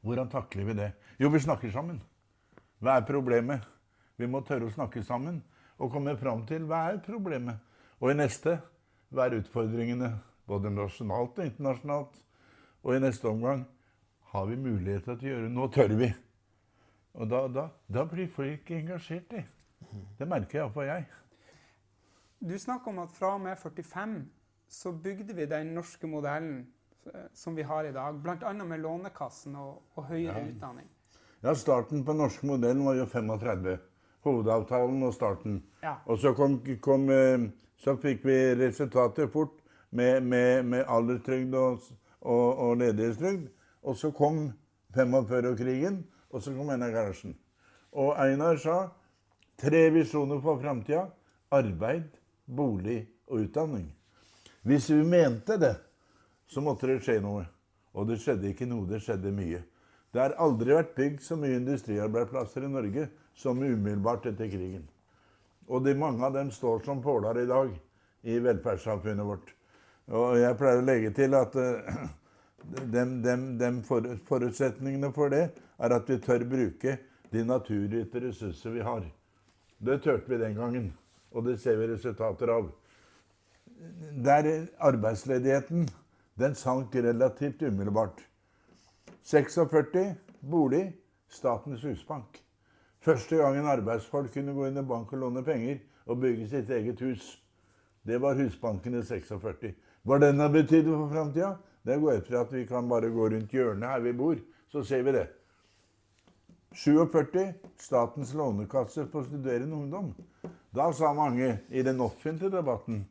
Hvordan 0.07 0.31
takler 0.31 0.69
vi 0.69 0.77
det? 0.79 0.91
Jo, 1.19 1.33
vi 1.33 1.41
snakker 1.43 1.73
sammen. 1.75 1.99
Hva 2.79 3.01
er 3.01 3.09
problemet? 3.09 3.65
Vi 4.21 4.29
må 4.31 4.45
tørre 4.47 4.69
å 4.69 4.75
snakke 4.75 5.03
sammen. 5.03 5.41
Og 5.79 5.93
komme 5.93 6.17
fram 6.19 6.45
til 6.49 6.65
hva 6.69 6.87
er 6.93 7.03
problemet. 7.05 7.59
Og 8.01 8.13
i 8.13 8.19
neste 8.19 8.59
hva 9.13 9.27
er 9.27 9.39
utfordringene, 9.41 10.13
både 10.47 10.71
nasjonalt 10.73 11.39
og 11.39 11.49
internasjonalt. 11.49 12.23
Og 12.87 12.95
i 12.97 13.03
neste 13.03 13.29
omgang 13.29 13.65
har 14.33 14.47
vi 14.47 14.57
muligheter 14.61 15.19
til 15.19 15.29
å 15.29 15.35
gjøre 15.35 15.53
Nå 15.53 15.69
tør 15.75 15.95
vi. 15.99 16.11
Og 17.17 17.29
da, 17.31 17.47
da, 17.49 17.69
da 17.89 18.05
blir 18.09 18.29
folk 18.29 18.71
engasjert 18.77 19.39
i. 19.39 19.45
Det 20.19 20.29
merker 20.29 20.61
iallfall 20.61 20.89
jeg. 20.91 21.07
Du 22.47 22.53
snakker 22.61 22.93
om 22.93 23.01
at 23.07 23.15
fra 23.17 23.33
og 23.37 23.45
med 23.47 23.57
45 23.59 24.19
så 24.69 24.93
bygde 24.93 25.35
vi 25.37 25.47
den 25.49 25.73
norske 25.77 26.09
modellen 26.11 26.67
eh, 27.07 27.29
som 27.35 27.57
vi 27.57 27.65
har 27.65 27.87
i 27.89 27.95
dag, 27.95 28.19
bl.a. 28.21 28.53
med 28.53 28.83
Lånekassen 28.83 29.57
og, 29.57 29.81
og 29.97 30.09
høyere 30.11 30.43
ja. 30.43 30.51
utdanning. 30.51 30.89
Ja, 31.45 31.55
starten 31.55 32.05
på 32.05 32.13
den 32.13 32.25
norske 32.25 32.47
modellen 32.49 32.85
var 32.85 32.99
jo 32.99 33.07
35. 33.07 33.77
Hovedavtalen 34.27 35.03
og 35.07 35.15
starten. 35.15 35.61
Ja. 35.83 35.97
Og 36.07 36.19
så, 36.19 36.35
kom, 36.35 36.59
kom, 36.83 37.09
eh, 37.11 37.49
så 37.79 37.97
fikk 38.03 38.27
vi 38.27 38.37
resultatet 38.59 39.33
fort 39.33 39.55
med, 39.91 40.21
med, 40.27 40.67
med 40.67 40.85
alderstrygd 40.89 41.55
og, 41.55 41.89
og, 42.21 42.47
og 42.59 42.77
ledighetstrygd. 42.83 43.49
Og 43.87 43.97
så 43.97 44.11
kom 44.11 44.49
45-krigen, 44.97 46.01
og 46.31 46.43
så 46.43 46.55
kom 46.57 46.71
Einar 46.75 46.91
Gerhardsen. 46.95 47.37
Og 47.97 48.17
Einar 48.21 48.59
sa 48.61 48.79
tre 49.61 49.87
visjoner 49.95 50.41
for 50.43 50.59
framtida. 50.61 51.07
Arbeid, 51.55 52.11
bolig 52.47 53.05
og 53.31 53.47
utdanning. 53.47 53.87
Hvis 54.67 54.91
vi 54.91 55.05
mente 55.07 55.55
det, 55.63 55.77
så 56.47 56.61
måtte 56.61 56.91
det 56.91 56.99
skje 57.07 57.21
noe. 57.23 57.45
Og 57.95 58.09
det 58.11 58.19
skjedde 58.21 58.51
ikke 58.51 58.67
noe, 58.69 58.89
det 58.91 59.01
skjedde 59.05 59.33
mye. 59.33 59.63
Det 60.13 60.23
har 60.23 60.35
aldri 60.43 60.75
vært 60.75 60.95
bygd 60.97 61.23
så 61.23 61.37
mye 61.39 61.59
industriarbeidsplasser 61.61 62.67
i 62.67 62.73
Norge 62.73 63.07
som 63.37 63.63
umiddelbart 63.63 64.27
etter 64.27 64.51
krigen. 64.51 64.87
Og 65.69 65.85
de 65.85 65.95
mange 65.99 66.25
av 66.25 66.35
dem 66.37 66.51
står 66.55 66.85
som 66.87 67.03
påler 67.03 67.43
i 67.43 67.49
dag 67.49 67.73
i 68.27 68.39
velferdssamfunnet 68.43 69.27
vårt. 69.27 69.51
Og 70.15 70.39
jeg 70.39 70.59
pleier 70.59 70.81
å 70.81 70.87
legge 70.87 71.11
til 71.17 71.35
at 71.37 71.57
uh, 71.59 72.07
dem, 72.95 73.19
dem, 73.25 73.47
dem 73.59 73.83
forutsetningene 73.85 75.11
for 75.15 75.35
det 75.35 75.49
er 75.77 75.95
at 75.97 76.09
vi 76.11 76.19
tør 76.23 76.47
bruke 76.49 76.97
de 77.33 77.45
naturgitte 77.45 78.23
ressurser 78.23 78.77
vi 78.79 78.87
har. 78.87 79.05
Det 79.79 79.99
turte 80.05 80.31
vi 80.31 80.41
den 80.41 80.57
gangen, 80.57 80.91
og 81.35 81.45
det 81.51 81.59
ser 81.61 81.77
vi 81.81 81.91
resultater 81.91 82.55
av. 82.55 82.71
Der 84.25 84.49
arbeidsledigheten 84.81 85.85
den 86.39 86.55
sank 86.55 86.95
relativt 86.95 87.63
umiddelbart. 87.63 88.23
46 89.23 90.15
bolig 90.41 90.93
Statens 91.29 91.83
Husbank. 91.83 92.46
Første 93.07 93.39
gangen 93.39 93.69
arbeidsfolk 93.71 94.33
kunne 94.35 94.55
gå 94.57 94.65
inn 94.67 94.81
i 94.81 94.83
bank 94.83 95.13
og 95.15 95.21
låne 95.21 95.45
penger 95.47 95.79
og 96.11 96.19
bygge 96.25 96.49
sitt 96.51 96.71
eget 96.75 96.99
hus. 97.07 97.37
Det 98.03 98.19
var 98.23 98.35
Husbanken 98.35 98.99
i 98.99 99.03
46. 99.07 99.77
Hva 100.03 100.19
den 100.23 100.43
har 100.43 100.51
betydd 100.51 100.89
for 100.91 101.13
framtida, 101.13 101.53
det 101.87 102.01
går 102.03 102.19
etter 102.19 102.41
at 102.41 102.51
vi 102.55 102.65
kan 102.67 102.89
bare 102.91 103.13
gå 103.15 103.29
rundt 103.31 103.55
hjørnet 103.55 103.93
her 103.93 104.03
vi 104.03 104.15
bor, 104.19 104.41
så 104.75 104.83
ser 104.83 105.07
vi 105.07 105.15
det. 105.15 105.27
47 106.75 107.55
Statens 107.79 108.35
lånekasse 108.35 109.07
for 109.13 109.23
studerende 109.23 109.79
ungdom. 109.79 110.11
Da 110.75 110.91
sa 110.93 111.13
mange 111.15 111.61
i 111.71 111.87
den 111.87 112.03
offentlige 112.03 112.51
debatten 112.59 113.05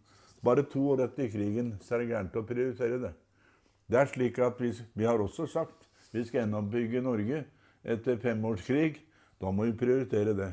bare 0.44 0.68
to 0.68 0.84
år 0.92 1.08
etter 1.08 1.32
krigen 1.32 1.78
så 1.82 1.96
er 1.96 2.04
det 2.04 2.12
gærent 2.12 2.36
å 2.36 2.44
prioritere 2.46 3.00
det. 3.00 3.16
Det 3.88 4.02
er 4.02 4.12
slik 4.12 4.44
at 4.44 4.60
vi, 4.60 4.76
vi 4.94 5.08
har 5.08 5.24
også 5.24 5.48
sagt 5.48 5.88
vi 6.12 6.24
skal 6.28 6.44
gjenoppbygge 6.44 7.02
Norge 7.04 7.46
etter 7.84 8.20
femårskrig. 8.20 9.05
Da 9.42 9.52
må 9.52 9.68
vi 9.68 9.78
prioritere 9.78 10.36
det. 10.38 10.52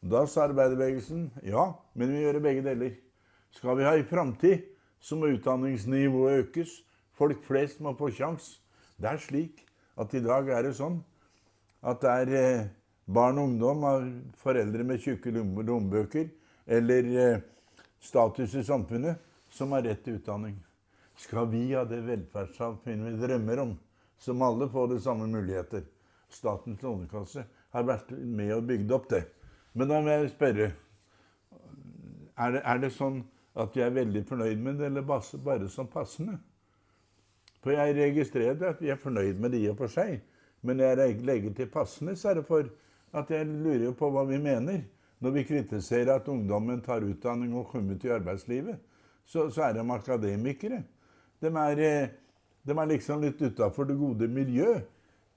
Da 0.00 0.24
sa 0.26 0.46
arbeiderbevegelsen 0.46 1.28
ja, 1.44 1.70
men 1.94 2.12
vi 2.14 2.24
gjør 2.24 2.40
begge 2.42 2.64
deler. 2.64 2.94
Skal 3.54 3.76
vi 3.78 3.84
ha 3.84 3.94
ei 3.98 4.06
framtid 4.06 4.64
så 5.00 5.16
må 5.16 5.32
utdanningsnivået 5.34 6.44
økes. 6.44 6.80
Folk 7.16 7.42
flest 7.44 7.80
må 7.80 7.94
få 7.96 8.10
sjans. 8.14 8.58
Det 9.00 9.08
er 9.08 9.20
slik 9.20 9.64
at 10.00 10.14
i 10.14 10.22
dag 10.24 10.48
er 10.48 10.68
det 10.68 10.76
sånn 10.78 11.00
at 11.80 12.00
det 12.02 12.12
er 12.12 12.32
eh, 12.36 12.66
barn 13.08 13.40
og 13.40 13.50
ungdom 13.50 13.84
av 13.88 14.04
foreldre 14.40 14.84
med 14.84 15.00
tjukke 15.00 15.32
lommebøker 15.32 16.28
eller 16.68 17.12
eh, 17.16 17.44
status 18.00 18.54
i 18.60 18.64
samfunnet 18.64 19.20
som 19.52 19.72
har 19.72 19.86
rett 19.88 20.04
til 20.04 20.20
utdanning. 20.20 20.58
Skal 21.20 21.48
vi 21.52 21.70
ha 21.72 21.84
det 21.88 22.02
velferdssamfunnet 22.06 23.16
vi 23.16 23.24
drømmer 23.24 23.64
om, 23.64 23.72
som 24.20 24.44
alle 24.44 24.68
får 24.72 24.94
de 24.94 25.00
samme 25.04 25.28
muligheter? 25.28 25.84
Statens 26.30 26.80
lånekasse 26.84 27.44
har 27.74 27.86
vært 27.86 28.12
med 28.18 28.54
og 28.54 28.66
bygd 28.68 28.92
opp 28.94 29.10
det. 29.10 29.24
Men 29.74 29.90
da 29.90 30.00
må 30.02 30.12
jeg 30.12 30.32
spørre 30.34 30.70
er 32.40 32.54
det, 32.54 32.62
er 32.64 32.78
det 32.80 32.92
sånn 32.94 33.20
at 33.60 33.74
vi 33.76 33.82
er 33.84 33.92
veldig 33.92 34.22
fornøyd 34.28 34.62
med 34.62 34.78
det, 34.80 34.88
eller 34.88 35.04
bare 35.04 35.68
som 35.68 35.88
passende. 35.90 36.38
For 37.60 37.74
jeg 37.74 37.96
registrerer 37.98 38.70
at 38.70 38.80
vi 38.80 38.88
er 38.88 39.00
fornøyd 39.00 39.40
med 39.40 39.52
det 39.52 39.60
i 39.64 39.68
og 39.68 39.76
for 39.82 39.92
seg. 39.92 40.22
Men 40.64 40.80
når 40.80 41.02
jeg 41.02 41.18
legger 41.28 41.56
til 41.56 41.68
passende, 41.72 42.14
så 42.16 42.30
er 42.30 42.40
det 42.40 42.46
for 42.48 42.68
at 43.16 43.32
jeg 43.32 43.48
lurer 43.48 43.92
på 43.96 44.08
hva 44.12 44.24
vi 44.28 44.38
mener. 44.40 44.80
Når 45.20 45.34
vi 45.34 45.44
kritiserer 45.44 46.14
at 46.14 46.28
ungdommen 46.32 46.80
tar 46.80 47.04
utdanning 47.04 47.52
og 47.56 47.68
kommer 47.68 47.98
ut 47.98 48.04
i 48.04 48.12
arbeidslivet, 48.14 48.78
så, 49.28 49.50
så 49.52 49.66
er 49.66 49.76
de 49.76 49.84
akademikere. 49.92 50.80
De 51.40 51.50
er, 51.52 51.82
eh, 51.84 52.08
de 52.64 52.76
er 52.76 52.88
liksom 52.88 53.20
litt 53.20 53.42
utafor 53.42 53.88
det 53.88 53.98
gode 54.00 54.28
miljø. 54.28 54.78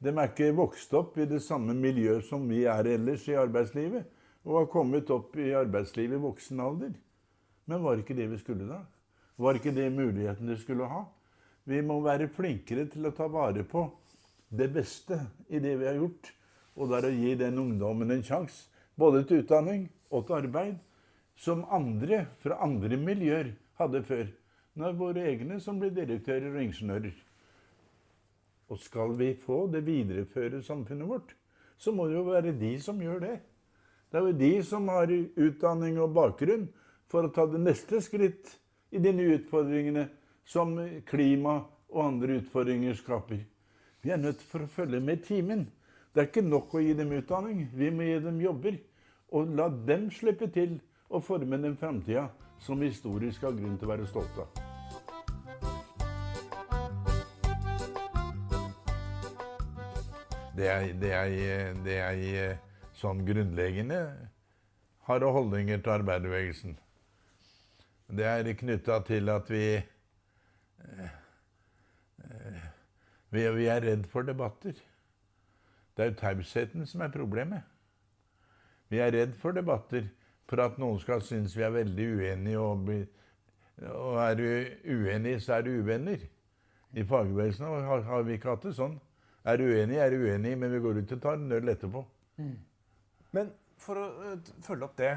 De 0.04 0.12
er 0.12 0.28
ikke 0.28 0.51
vokst 0.58 0.91
opp 0.99 1.16
i 1.16 1.28
det 1.30 1.39
samme 1.45 1.72
miljøet 1.78 2.26
som 2.28 2.43
vi 2.49 2.66
er 2.68 2.89
ellers 2.91 3.24
i 3.32 3.38
arbeidslivet, 3.39 4.04
og 4.43 4.58
har 4.58 4.72
kommet 4.74 5.12
opp 5.16 5.38
i 5.39 5.54
arbeidslivet 5.56 6.18
i 6.18 6.24
voksen 6.26 6.60
alder. 6.60 6.91
Men 7.72 7.84
var 7.86 8.01
ikke 8.01 8.18
det 8.18 8.28
vi 8.34 8.39
skulle 8.41 8.68
da? 8.68 8.82
Var 9.39 9.60
ikke 9.60 9.72
det 9.72 9.88
muligheten 9.95 10.51
de 10.51 10.58
skulle 10.60 10.89
ha? 10.91 11.06
Vi 11.64 11.80
må 11.82 12.01
være 12.04 12.28
flinkere 12.28 12.89
til 12.91 13.08
å 13.08 13.14
ta 13.16 13.30
vare 13.32 13.64
på 13.64 13.86
det 14.51 14.68
beste 14.76 15.22
i 15.47 15.64
det 15.64 15.78
vi 15.80 15.88
har 15.88 16.01
gjort. 16.01 16.34
Og 16.76 16.89
det 16.89 16.99
er 16.99 17.08
å 17.08 17.16
gi 17.16 17.36
den 17.39 17.64
ungdommen 17.64 18.12
en 18.12 18.26
sjanse, 18.26 18.68
både 18.99 19.24
til 19.24 19.45
utdanning 19.45 19.88
og 20.12 20.28
til 20.28 20.41
arbeid, 20.41 20.80
som 21.39 21.64
andre 21.72 22.26
fra 22.43 22.60
andre 22.66 22.99
miljøer 22.99 23.54
hadde 23.80 24.04
før. 24.04 24.28
Nå 24.76 24.89
er 24.89 24.99
våre 24.99 25.24
egne 25.32 25.62
som 25.64 25.80
blir 25.80 25.93
direktører 25.95 26.51
og 26.51 26.66
ingeniører. 26.66 27.16
Og 28.74 28.80
skal 28.82 29.13
vi 29.19 29.36
få 29.38 29.67
det 29.69 29.84
videreføre 29.86 30.63
samfunnet 30.65 31.05
vårt, 31.05 31.36
så 31.78 31.93
må 31.93 32.07
det 32.09 32.17
jo 32.17 32.26
være 32.26 32.55
de 32.57 32.71
som 32.82 33.01
gjør 33.01 33.19
det. 33.21 33.36
Det 34.09 34.17
er 34.17 34.26
jo 34.30 34.39
de 34.39 34.51
som 34.65 34.89
har 34.89 35.11
utdanning 35.13 35.99
og 36.01 36.15
bakgrunn 36.15 36.65
for 37.09 37.26
å 37.26 37.32
ta 37.34 37.45
det 37.49 37.61
neste 37.61 38.01
skritt 38.01 38.55
i 38.93 39.01
de 39.01 39.13
nye 39.13 39.38
utfordringene 39.38 40.07
som 40.49 40.74
klima 41.09 41.59
og 41.93 42.01
andre 42.07 42.39
utfordringer 42.41 42.97
skaper. 42.97 43.45
Vi 44.01 44.11
er 44.11 44.21
nødt 44.21 44.41
for 44.41 44.65
å 44.65 44.74
følge 44.74 44.99
med 45.01 45.24
timen. 45.28 45.67
Det 46.13 46.21
er 46.21 46.30
ikke 46.32 46.45
nok 46.45 46.74
å 46.74 46.82
gi 46.84 46.97
dem 46.97 47.13
utdanning. 47.13 47.67
Vi 47.74 47.93
må 47.93 48.09
gi 48.09 48.19
dem 48.26 48.41
jobber. 48.41 48.78
Og 49.34 49.55
la 49.57 49.69
dem 49.69 50.09
slippe 50.13 50.49
til 50.53 50.78
å 51.09 51.21
forme 51.21 51.61
den 51.61 51.78
framtida 51.78 52.28
som 52.61 52.82
historisk 52.82 53.45
har 53.45 53.57
grunn 53.57 53.78
til 53.78 53.89
å 53.89 53.95
være 53.95 54.09
stolte 54.09 54.45
av. 54.45 54.72
Det 60.54 60.66
jeg, 60.68 60.93
det 61.01 61.10
jeg, 61.10 61.76
det 61.86 61.97
jeg 61.97 62.58
sånn 62.99 63.24
grunnleggende 63.26 63.99
har 65.08 65.26
av 65.26 65.34
holdninger 65.34 65.82
til 65.82 65.95
arbeiderbevegelsen, 65.95 66.78
det 68.14 68.28
er 68.30 68.54
knytta 68.60 68.99
til 69.08 69.32
at 69.34 69.49
vi, 69.49 69.66
eh, 70.84 71.14
vi 73.34 73.47
Vi 73.49 73.66
er 73.66 73.82
redd 73.82 74.06
for 74.06 74.22
debatter. 74.22 74.74
Det 75.97 76.04
er 76.04 76.10
jo 76.12 76.20
tausheten 76.20 76.86
som 76.86 77.01
er 77.01 77.08
problemet. 77.08 77.62
Vi 78.89 78.97
er 78.97 79.12
redd 79.12 79.34
for 79.34 79.51
debatter 79.51 80.06
for 80.49 80.62
at 80.62 80.78
noen 80.78 80.99
skal 81.01 81.22
synes 81.22 81.56
vi 81.58 81.64
er 81.66 81.74
veldig 81.74 82.08
uenige. 82.18 82.60
Og, 82.60 82.89
og 83.89 84.20
er 84.22 84.36
du 84.38 84.45
uenig, 84.86 85.41
så 85.41 85.54
er 85.54 85.62
du 85.62 85.72
uvenner. 85.80 86.18
I 86.93 87.04
fagbevegelsen 87.04 87.66
har, 87.66 88.22
vi 88.22 88.38
ikke 88.38 88.49
hatt 88.54 88.68
det 88.68 88.76
sånn. 88.78 88.99
Er 89.44 89.60
du 89.60 89.66
uenig, 89.68 89.98
er 90.00 90.14
du 90.14 90.24
uenig, 90.24 90.54
men 90.58 90.72
vi 90.72 90.82
går 90.84 91.02
ut 91.02 91.16
og 91.18 91.22
tar 91.22 91.39
en 91.39 91.52
øl 91.52 91.74
etterpå. 91.74 92.04
Mm. 92.39 92.56
Men 93.36 93.52
for 93.82 94.00
å 94.00 94.08
uh, 94.24 94.52
følge 94.64 94.88
opp 94.88 94.96
det 94.98 95.12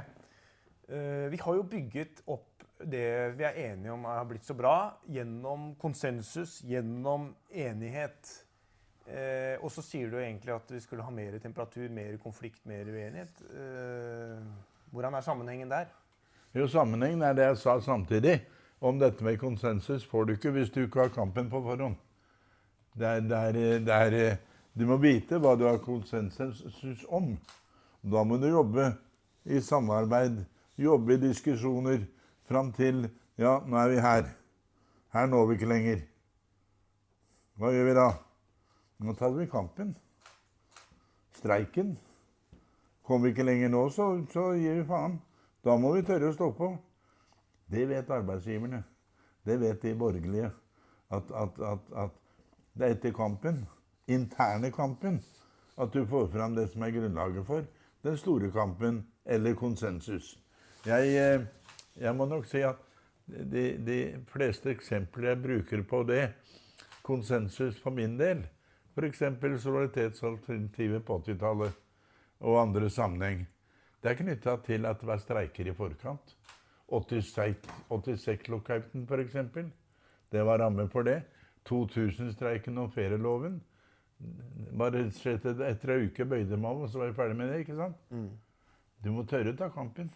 uh, 0.91 1.27
Vi 1.33 1.39
har 1.41 1.57
jo 1.57 1.65
bygget 1.71 2.25
opp 2.33 2.57
det 2.77 3.07
vi 3.39 3.45
er 3.47 3.61
enige 3.71 3.93
om 3.95 4.05
har 4.05 4.27
blitt 4.29 4.45
så 4.45 4.55
bra, 4.57 4.99
gjennom 5.09 5.71
konsensus, 5.81 6.59
gjennom 6.67 7.31
enighet. 7.49 8.33
Eh, 9.07 9.55
og 9.63 9.71
så 9.71 9.85
sier 9.87 10.11
du 10.11 10.19
egentlig 10.19 10.53
at 10.55 10.71
vi 10.73 10.81
skulle 10.83 11.05
ha 11.07 11.13
mer 11.15 11.39
temperatur, 11.43 11.87
mer 11.95 12.17
konflikt, 12.23 12.65
mer 12.67 12.89
uenighet. 12.91 13.41
Eh, 13.49 14.43
hvordan 14.93 15.15
er 15.15 15.25
sammenhengen 15.25 15.71
der? 15.71 15.89
Jo, 16.57 16.67
Sammenhengen 16.69 17.23
er 17.23 17.37
det 17.37 17.47
jeg 17.47 17.59
sa 17.63 17.79
samtidig. 17.81 18.41
Om 18.81 18.99
dette 19.01 19.25
med 19.25 19.39
konsensus 19.41 20.05
får 20.05 20.27
du 20.27 20.35
ikke 20.35 20.53
hvis 20.53 20.73
du 20.73 20.83
ikke 20.85 21.07
har 21.07 21.15
kampen 21.15 21.49
på 21.53 21.63
forhånd. 21.65 21.97
Det 22.97 23.07
er, 23.07 23.21
det 23.21 23.37
er, 23.37 23.79
det 23.85 23.95
er, 23.95 24.37
du 24.73 24.87
må 24.89 24.97
vite 25.01 25.39
hva 25.41 25.53
du 25.57 25.67
har 25.69 25.83
konsensus 25.85 27.05
om. 27.13 27.35
Da 28.01 28.23
må 28.25 28.39
du 28.41 28.49
jobbe 28.49 28.91
i 29.45 29.61
samarbeid 29.61 30.41
jobbe 30.81 31.15
i 31.15 31.21
diskusjoner 31.21 32.05
fram 32.49 32.73
til 32.77 33.09
Ja, 33.37 33.59
nå 33.69 33.77
er 33.77 33.91
vi 33.93 34.01
her. 34.01 34.29
Her 35.13 35.27
når 35.29 35.47
vi 35.47 35.55
ikke 35.59 35.69
lenger. 35.69 35.99
Hva 37.61 37.69
gjør 37.73 37.85
vi 37.85 37.95
da? 37.99 38.07
Nå 39.05 39.13
tar 39.17 39.35
vi 39.37 39.45
kampen. 39.53 39.91
Streiken. 41.37 41.91
Kommer 43.05 43.27
vi 43.29 43.35
ikke 43.35 43.45
lenger 43.45 43.69
nå, 43.69 43.83
så, 43.93 44.09
så 44.33 44.55
gir 44.57 44.81
vi 44.81 44.87
faen. 44.89 45.19
Da 45.65 45.77
må 45.77 45.93
vi 45.99 46.05
tørre 46.07 46.31
å 46.33 46.37
stå 46.37 46.49
på. 46.57 46.71
Det 47.69 47.85
vet 47.91 48.13
arbeidsgiverne. 48.17 48.81
Det 49.45 49.59
vet 49.61 49.85
de 49.85 49.93
borgerlige. 50.01 50.51
At, 51.13 51.29
at, 51.31 51.61
at, 51.61 51.93
at 52.07 52.17
det 52.77 52.87
er 52.87 52.97
etter 52.97 53.13
kampen, 53.17 53.65
interne 54.07 54.71
kampen, 54.73 55.21
at 55.77 55.93
du 55.93 56.07
får 56.07 56.29
fram 56.33 56.55
det 56.57 56.71
som 56.73 56.83
er 56.85 56.95
grunnlaget 56.95 57.47
for 57.47 57.65
den 58.05 58.17
store 58.21 58.51
kampen 58.53 59.07
eller 59.25 59.55
konsensus. 59.55 60.39
Jeg, 60.87 61.17
eh, 61.17 61.47
jeg 62.01 62.17
må 62.17 62.27
nok 62.29 62.47
si 62.47 62.63
at 62.63 62.77
de, 63.27 63.79
de, 63.83 64.25
fleste 64.31 64.71
eksempler 64.71 65.29
jeg 65.33 65.43
bruker 65.43 65.83
på 65.89 66.03
det, 66.07 66.29
konsensus 67.03 67.81
for 67.83 67.91
min 67.91 68.19
del, 68.19 68.47
f.eks. 68.95 69.19
solidaritetsalternativet 69.63 71.05
på 71.05 71.19
80-tallet 71.19 71.73
og 72.41 72.63
andre 72.63 72.91
sammenheng, 72.91 73.47
det 74.03 74.11
er 74.13 74.17
knytta 74.21 74.57
til 74.63 74.87
at 74.87 75.01
det 75.01 75.09
var 75.09 75.19
streiker 75.19 75.67
i 75.67 75.75
forkant. 75.75 76.37
86-lockouten, 76.87 79.07
f.eks. 79.09 79.37
Det 80.31 80.45
var 80.47 80.59
ramme 80.63 80.89
for 80.93 81.03
det. 81.03 81.23
2000-streiken 81.69 82.79
om 82.79 82.91
ferieloven. 82.93 83.59
Bare 84.77 85.05
etter 85.07 85.93
ei 85.93 86.07
uke 86.07 86.25
bøyde 86.29 86.57
meg 86.61 86.83
og 86.83 86.89
så 86.91 87.03
var 87.03 87.11
vi 87.11 87.19
ferdig 87.19 87.37
med 87.37 87.53
det. 87.53 87.65
ikke 87.65 87.77
sant? 87.77 87.99
Mm. 88.11 88.31
Du 89.05 89.11
må 89.13 89.27
tørre 89.29 89.53
å 89.53 89.59
ta 89.59 89.69
kampen. 89.73 90.09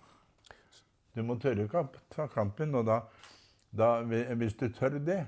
Du 1.14 1.22
må 1.26 1.36
tørre 1.42 1.66
å 1.66 1.84
ta 2.12 2.26
kampen, 2.30 2.74
og 2.78 2.86
da, 2.86 3.00
da, 3.70 3.98
Hvis 4.02 4.56
du 4.58 4.68
tør 4.72 4.98
det, 4.98 5.24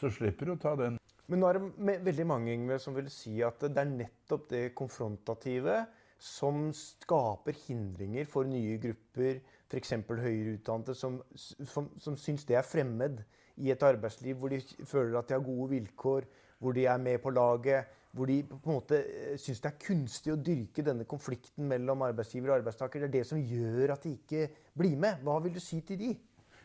så 0.00 0.10
slipper 0.10 0.48
du 0.48 0.56
å 0.56 0.60
ta 0.60 0.74
den. 0.76 0.98
Men 1.26 1.42
nå 1.42 1.48
er 1.50 1.58
det 1.58 2.00
veldig 2.06 2.26
mange 2.26 2.54
Ingve, 2.54 2.78
som 2.82 2.94
vil 2.96 3.08
si 3.10 3.40
at 3.44 3.60
det 3.62 3.82
er 3.82 3.90
nettopp 3.90 4.48
det 4.50 4.64
konfrontative 4.78 5.84
som 6.22 6.70
skaper 6.74 7.56
hindringer 7.66 8.28
for 8.28 8.48
nye 8.48 8.78
grupper, 8.80 9.40
f.eks. 9.68 9.92
høyere 10.08 10.56
utdannede, 10.56 10.94
som, 10.96 11.18
som, 11.36 11.90
som 12.00 12.16
syns 12.16 12.46
det 12.48 12.56
er 12.56 12.66
fremmed 12.66 13.20
i 13.56 13.70
et 13.72 13.82
arbeidsliv 13.82 14.36
hvor 14.40 14.52
de 14.52 14.60
føler 14.84 15.18
at 15.18 15.28
de 15.28 15.36
har 15.36 15.44
gode 15.44 15.70
vilkår, 15.70 16.26
hvor 16.58 16.72
de 16.76 16.86
er 16.86 16.96
med 17.00 17.18
på 17.22 17.30
laget, 17.30 17.84
hvor 18.16 18.28
de 18.28 18.42
på 18.48 18.56
en 18.70 18.78
måte 18.78 18.98
eh, 19.04 19.34
syns 19.40 19.60
det 19.60 19.70
er 19.70 19.82
kunstig 19.86 20.32
å 20.32 20.38
dyrke 20.40 20.84
denne 20.84 21.04
konflikten 21.08 21.68
mellom 21.68 22.04
arbeidsgiver 22.06 22.52
og 22.52 22.60
arbeidstaker. 22.60 23.04
Det 23.04 23.08
er 23.10 23.16
det 23.18 23.26
som 23.28 23.42
gjør 23.42 23.92
at 23.92 24.06
de 24.06 24.14
ikke 24.16 24.48
blir 24.76 24.96
med. 25.00 25.20
Hva 25.24 25.36
vil 25.44 25.56
du 25.56 25.60
si 25.60 25.82
til 25.84 26.00
de? 26.00 26.14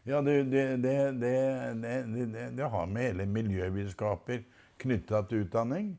Ja, 0.07 0.21
Det, 0.21 0.37
det, 0.49 1.21
det, 1.21 2.51
det 2.57 2.69
har 2.73 2.85
med 2.85 3.03
hele 3.03 3.25
miljøvitenskaper 3.29 4.45
knytta 4.81 5.21
til 5.29 5.45
utdanning. 5.45 5.91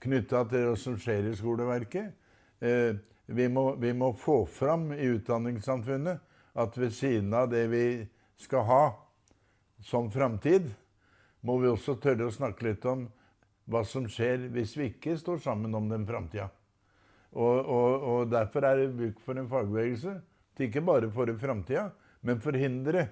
Knytta 0.00 0.44
til 0.48 0.68
det 0.68 0.76
som 0.78 0.98
skjer 1.00 1.30
i 1.30 1.36
skoleverket. 1.36 2.12
Eh, 2.60 3.00
vi, 3.26 3.48
må, 3.48 3.74
vi 3.80 3.92
må 3.96 4.12
få 4.12 4.44
fram 4.46 4.92
i 4.92 5.08
utdanningssamfunnet 5.16 6.20
at 6.60 6.78
ved 6.78 6.94
siden 6.94 7.34
av 7.34 7.48
det 7.50 7.66
vi 7.72 7.84
skal 8.40 8.66
ha 8.68 8.84
som 9.82 10.10
framtid, 10.12 10.68
må 11.40 11.56
vi 11.60 11.70
også 11.70 11.96
tørre 12.00 12.28
å 12.28 12.34
snakke 12.34 12.66
litt 12.66 12.84
om 12.88 13.06
hva 13.70 13.82
som 13.86 14.08
skjer 14.10 14.48
hvis 14.52 14.74
vi 14.76 14.90
ikke 14.90 15.16
står 15.18 15.40
sammen 15.44 15.74
om 15.76 15.88
den 15.90 16.06
framtida. 16.08 16.50
Og, 17.30 17.60
og, 17.62 17.92
og, 18.02 18.20
derfor 18.30 18.66
er 18.66 18.80
det 18.80 18.90
bruk 18.96 19.20
for 19.22 19.38
en 19.38 19.48
fagbevegelse 19.50 20.16
til 20.58 20.66
ikke 20.66 20.82
bare 20.82 21.10
for 21.14 21.30
framtida, 21.38 21.90
men 22.26 22.42
forhindre 22.42 23.06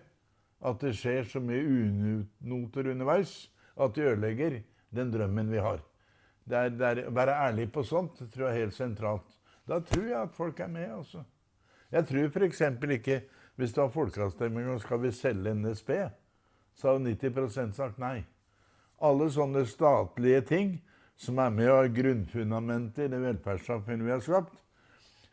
at 0.59 0.81
det 0.83 0.97
skjer 0.99 1.29
så 1.31 1.41
mye 1.41 1.63
unoter 1.63 2.91
underveis 2.91 3.37
at 3.79 3.95
de 3.95 4.09
ødelegger 4.11 4.59
den 4.91 5.13
drømmen 5.15 5.53
vi 5.53 5.63
har. 5.63 5.81
Det 6.49 6.59
er, 6.59 6.71
det 6.75 6.87
er, 6.89 7.03
være 7.15 7.37
ærlig 7.47 7.69
på 7.73 7.85
sånt 7.87 8.19
tror 8.33 8.49
jeg 8.49 8.55
er 8.55 8.65
helt 8.65 8.75
sentralt. 8.75 9.35
Da 9.69 9.79
tror 9.85 10.07
jeg 10.09 10.19
at 10.19 10.35
folk 10.35 10.61
er 10.65 10.71
med. 10.73 10.91
altså. 10.91 11.23
Jeg 11.93 12.07
tror 12.09 12.31
f.eks. 12.33 12.63
ikke 12.99 13.21
hvis 13.57 13.75
du 13.75 13.81
har 13.81 13.93
folkeavstemning 13.93 14.69
og 14.73 14.81
skal 14.81 15.03
vi 15.03 15.13
selge 15.13 15.55
NSB, 15.55 15.91
så 16.79 16.93
har 16.95 17.03
90 17.03 17.75
sagt 17.77 17.99
nei 17.99 18.23
alle 18.99 19.29
sånne 19.31 19.65
statlige 19.69 20.43
ting 20.49 20.71
som 21.19 21.39
er 21.43 21.53
med 21.55 21.71
og 21.71 21.81
er 21.83 21.95
grunnfundamentet 21.95 23.07
i 23.07 23.13
det 23.13 23.21
velferdssamfunnet 23.23 24.07
vi 24.07 24.15
har 24.15 24.23
skapt. 24.25 24.55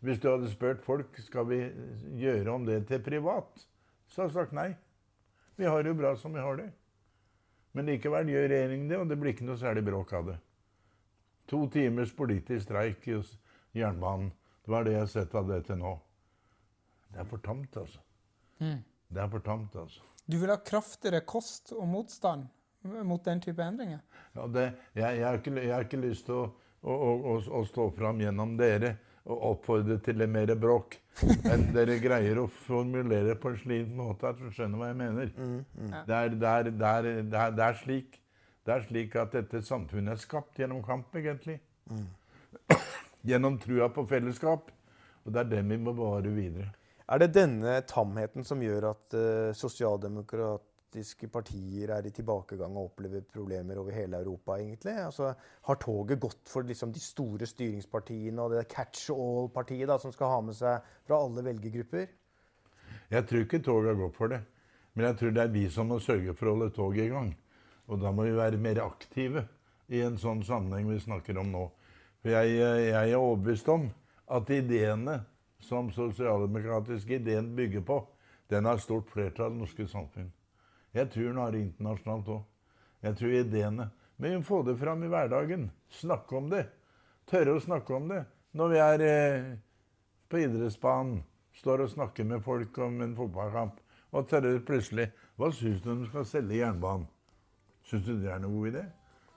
Hvis 0.06 0.22
du 0.22 0.30
hadde 0.30 0.52
spurt 0.52 0.84
folk 0.86 1.18
skal 1.26 1.48
vi 1.50 1.60
gjøre 2.22 2.54
om 2.54 2.66
det 2.68 2.84
til 2.90 3.02
privat, 3.06 3.66
så 4.08 4.24
hadde 4.24 4.34
de 4.34 4.40
sagt 4.40 4.58
nei. 4.58 4.72
Vi 5.58 5.66
har 5.66 5.82
det 5.82 5.94
jo 5.94 6.00
bra 6.02 6.14
som 6.20 6.34
vi 6.36 6.44
har 6.44 6.60
det. 6.60 6.70
Men 7.76 7.90
likevel 7.90 8.30
gjør 8.32 8.50
regjeringen 8.52 8.90
det, 8.90 9.00
og 9.02 9.10
det 9.10 9.18
blir 9.20 9.34
ikke 9.34 9.48
noe 9.48 9.60
særlig 9.60 9.86
bråk 9.88 10.14
av 10.16 10.32
det. 10.32 10.40
To 11.50 11.66
timers 11.72 12.14
politisk 12.16 12.66
streik 12.68 13.06
i 13.08 13.20
jernbanen. 13.76 14.32
Det 14.66 14.74
var 14.74 14.86
det 14.86 14.96
jeg 14.96 15.04
har 15.04 15.12
sett 15.12 15.36
av 15.38 15.50
det 15.50 15.62
til 15.68 15.80
nå. 15.82 15.94
Det 17.14 17.22
er 17.22 17.30
for 17.30 17.44
tamt, 17.46 17.78
altså. 17.78 18.02
Mm. 18.60 18.82
Det 19.14 19.22
er 19.22 19.32
for 19.32 19.46
tamt, 19.46 19.76
altså. 19.80 20.15
Du 20.26 20.38
vil 20.42 20.50
ha 20.50 20.58
kraftigere 20.58 21.22
kost 21.26 21.74
og 21.76 21.88
motstand? 21.90 22.48
mot 22.86 23.26
den 23.26 23.42
type 23.42 23.64
endringer? 23.64 24.00
Ja, 24.36 24.48
det, 24.48 24.66
jeg, 24.94 25.18
jeg, 25.20 25.26
har 25.26 25.40
ikke, 25.40 25.56
jeg, 25.58 25.74
har 25.74 25.88
ikke, 25.88 26.02
lyst 26.04 26.28
til 26.28 26.38
å, 26.38 26.44
å, 26.86 26.96
å, 27.16 27.38
å 27.60 27.64
stå 27.68 27.88
fram 27.96 28.22
gjennom 28.22 28.56
dere 28.60 28.96
og 29.26 29.46
oppfordre 29.50 29.98
til 30.06 30.22
mer 30.30 30.54
bråk. 30.60 31.00
Men 31.48 31.70
dere 31.74 31.98
greier 32.04 32.44
å 32.44 32.50
formulere 32.68 33.38
på 33.42 33.54
en 33.54 33.58
slik 33.62 33.90
måte 33.96 34.30
at 34.30 34.42
du 34.42 34.52
skjønner 34.54 34.82
hva 34.82 34.92
jeg 34.92 35.00
mener. 35.00 35.32
Mm, 35.34 35.56
mm. 35.64 35.96
Det, 35.96 36.20
er, 36.20 36.36
det, 36.36 36.52
er, 36.52 36.70
det, 36.70 36.92
er, 36.92 37.10
det, 37.58 37.66
er, 37.66 37.80
slik, 37.82 38.20
det 38.68 38.76
er 38.76 38.86
slik 38.86 39.18
at 39.22 39.34
dette 39.34 39.64
samfunnet 39.66 40.14
er 40.14 40.22
skapt 40.22 40.62
gjennom 40.62 40.84
kamp, 40.86 41.16
egentlig. 41.18 41.58
Mm. 41.90 42.08
gjennom 43.32 43.58
trua 43.62 43.90
på 43.94 44.06
fellesskap. 44.10 44.70
Og 45.26 45.34
det 45.34 45.42
er 45.42 45.54
den 45.56 45.72
vi 45.74 45.82
må 45.82 45.96
bevare 45.96 46.30
videre. 46.30 46.70
Er 47.06 47.22
det 47.22 47.36
denne 47.36 47.76
tamheten 47.86 48.46
som 48.48 48.62
gjør 48.66 48.88
at 48.90 49.14
uh, 49.14 49.52
sosialdemokratiske 49.54 51.30
partier 51.30 51.92
er 51.94 52.08
i 52.08 52.14
tilbakegang 52.16 52.74
og 52.74 52.90
opplever 52.90 53.22
problemer 53.30 53.78
over 53.78 53.94
hele 53.94 54.18
Europa, 54.24 54.58
egentlig? 54.58 54.96
Altså, 55.04 55.30
har 55.70 55.80
toget 55.82 56.24
gått 56.24 56.50
for 56.50 56.66
liksom, 56.66 56.94
de 56.96 57.04
store 57.04 57.46
styringspartiene 57.50 58.42
og 58.42 58.56
det 58.56 58.66
catch 58.74 59.12
all-partiet 59.14 59.94
som 60.02 60.16
skal 60.16 60.34
ha 60.34 60.42
med 60.48 60.58
seg 60.58 60.90
fra 61.06 61.22
alle 61.22 61.46
velgergrupper? 61.46 62.10
Jeg 63.14 63.30
tror 63.30 63.46
ikke 63.46 63.62
toget 63.62 63.92
har 63.94 64.02
gått 64.02 64.18
for 64.18 64.34
det. 64.34 64.42
Men 64.96 65.10
jeg 65.10 65.20
tror 65.20 65.36
det 65.36 65.44
er 65.44 65.54
vi 65.54 65.66
som 65.70 65.92
må 65.92 66.00
sørge 66.02 66.34
for 66.34 66.50
å 66.50 66.56
holde 66.56 66.74
toget 66.74 67.06
i 67.06 67.12
gang. 67.12 67.34
Og 67.92 68.02
da 68.02 68.10
må 68.16 68.26
vi 68.26 68.34
være 68.34 68.58
mer 68.58 68.82
aktive 68.82 69.46
i 69.94 70.02
en 70.02 70.18
sånn 70.18 70.42
sammenheng 70.48 70.88
vi 70.90 71.04
snakker 71.04 71.38
om 71.38 71.52
nå. 71.54 71.66
For 72.24 72.34
jeg, 72.34 72.56
jeg 72.58 73.12
er 73.12 73.20
overbevist 73.20 73.68
om 73.70 73.90
at 74.34 74.50
ideene 74.56 75.20
som 75.60 75.92
sosialdemokratiske 75.92 77.16
ideen 77.16 77.56
bygger 77.56 77.82
på, 77.82 78.00
den 78.48 78.66
har 78.66 78.78
stort 78.78 79.10
flertall 79.10 79.52
i 79.52 79.56
det 79.56 79.62
norske 79.64 79.88
samfunn. 79.88 80.32
Jeg 80.96 81.10
tror 81.12 81.30
den 81.32 81.42
har 81.42 81.52
det 81.52 81.62
internasjonalt 81.66 82.28
òg. 82.32 82.44
Jeg 83.02 83.18
tror 83.20 83.34
ideene 83.34 83.92
Men 84.18 84.32
vi 84.32 84.38
må 84.38 84.44
få 84.48 84.62
det 84.64 84.78
fram 84.80 85.04
i 85.04 85.08
hverdagen. 85.12 85.66
Snakke 85.92 86.38
om 86.38 86.46
det. 86.50 86.70
Tørre 87.28 87.58
å 87.58 87.60
snakke 87.60 87.94
om 87.98 88.08
det. 88.08 88.22
Når 88.56 88.70
vi 88.72 88.78
er 88.80 89.02
eh, 89.04 89.50
på 90.32 90.40
idrettsbanen, 90.40 91.20
står 91.60 91.84
og 91.84 91.92
snakker 91.92 92.24
med 92.24 92.44
folk 92.46 92.78
om 92.80 93.02
en 93.04 93.16
fotballkamp, 93.18 93.82
og 94.16 94.30
tørre 94.30 94.62
plutselig 94.64 95.10
Hva 95.36 95.52
syns 95.52 95.84
du 95.84 95.92
om 95.92 96.06
du 96.06 96.08
skal 96.08 96.26
selge 96.30 96.62
jernbanen? 96.62 97.10
Syns 97.84 98.08
du 98.08 98.16
det 98.16 98.32
er 98.32 98.40
noen 98.40 98.56
god 98.56 98.72
idé? 98.72 98.88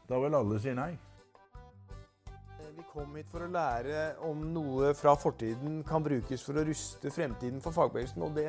Da 0.07 0.23
vil 0.23 0.39
alle 0.39 0.63
si 0.63 0.79
nei 0.79 0.93
kom 2.93 3.17
hit 3.19 3.29
for 3.31 3.45
å 3.45 3.51
lære 3.53 4.03
om 4.29 4.41
noe 4.55 4.93
fra 4.97 5.15
fortiden 5.19 5.81
kan 5.87 6.05
brukes 6.05 6.45
for 6.47 6.59
å 6.59 6.65
ruste 6.67 7.13
fremtiden 7.13 7.63
for 7.65 7.77
fagbevegelsen, 7.77 8.25
og 8.25 8.37
det 8.39 8.47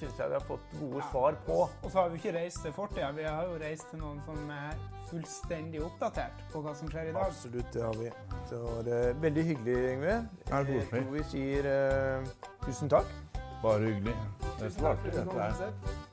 syns 0.00 0.20
jeg 0.20 0.32
vi 0.32 0.38
har 0.38 0.46
fått 0.46 0.76
gode 0.80 1.04
svar 1.10 1.38
på. 1.46 1.58
Og 1.68 1.88
så 1.88 2.02
har 2.02 2.12
vi 2.12 2.20
ikke 2.20 2.34
reist 2.38 2.62
til 2.64 2.76
fortida, 2.76 3.10
vi 3.16 3.26
har 3.28 3.48
jo 3.48 3.58
reist 3.62 3.88
til 3.90 4.02
noen 4.02 4.22
som 4.26 4.54
er 4.54 4.78
fullstendig 5.10 5.82
oppdatert 5.84 6.46
på 6.52 6.62
hva 6.64 6.76
som 6.78 6.92
skjer 6.92 7.10
i 7.10 7.16
dag. 7.16 7.32
Absolutt, 7.32 7.72
det 7.74 7.84
har 7.86 7.98
vi. 8.00 8.12
Så 8.50 8.62
det 8.86 9.00
er 9.00 9.20
veldig 9.26 9.48
hyggelig, 9.50 9.76
Yngve. 9.96 10.16
Jeg 10.52 10.88
tror 10.92 11.12
vi 11.16 11.26
sier 11.32 11.68
uh, 11.72 12.32
tusen 12.66 12.92
takk. 12.92 13.12
Bare 13.62 13.92
hyggelig. 13.92 14.16
Det 14.58 14.70
er 14.70 14.74
svarte, 14.80 15.12
dette 15.12 15.38
her. 15.38 16.10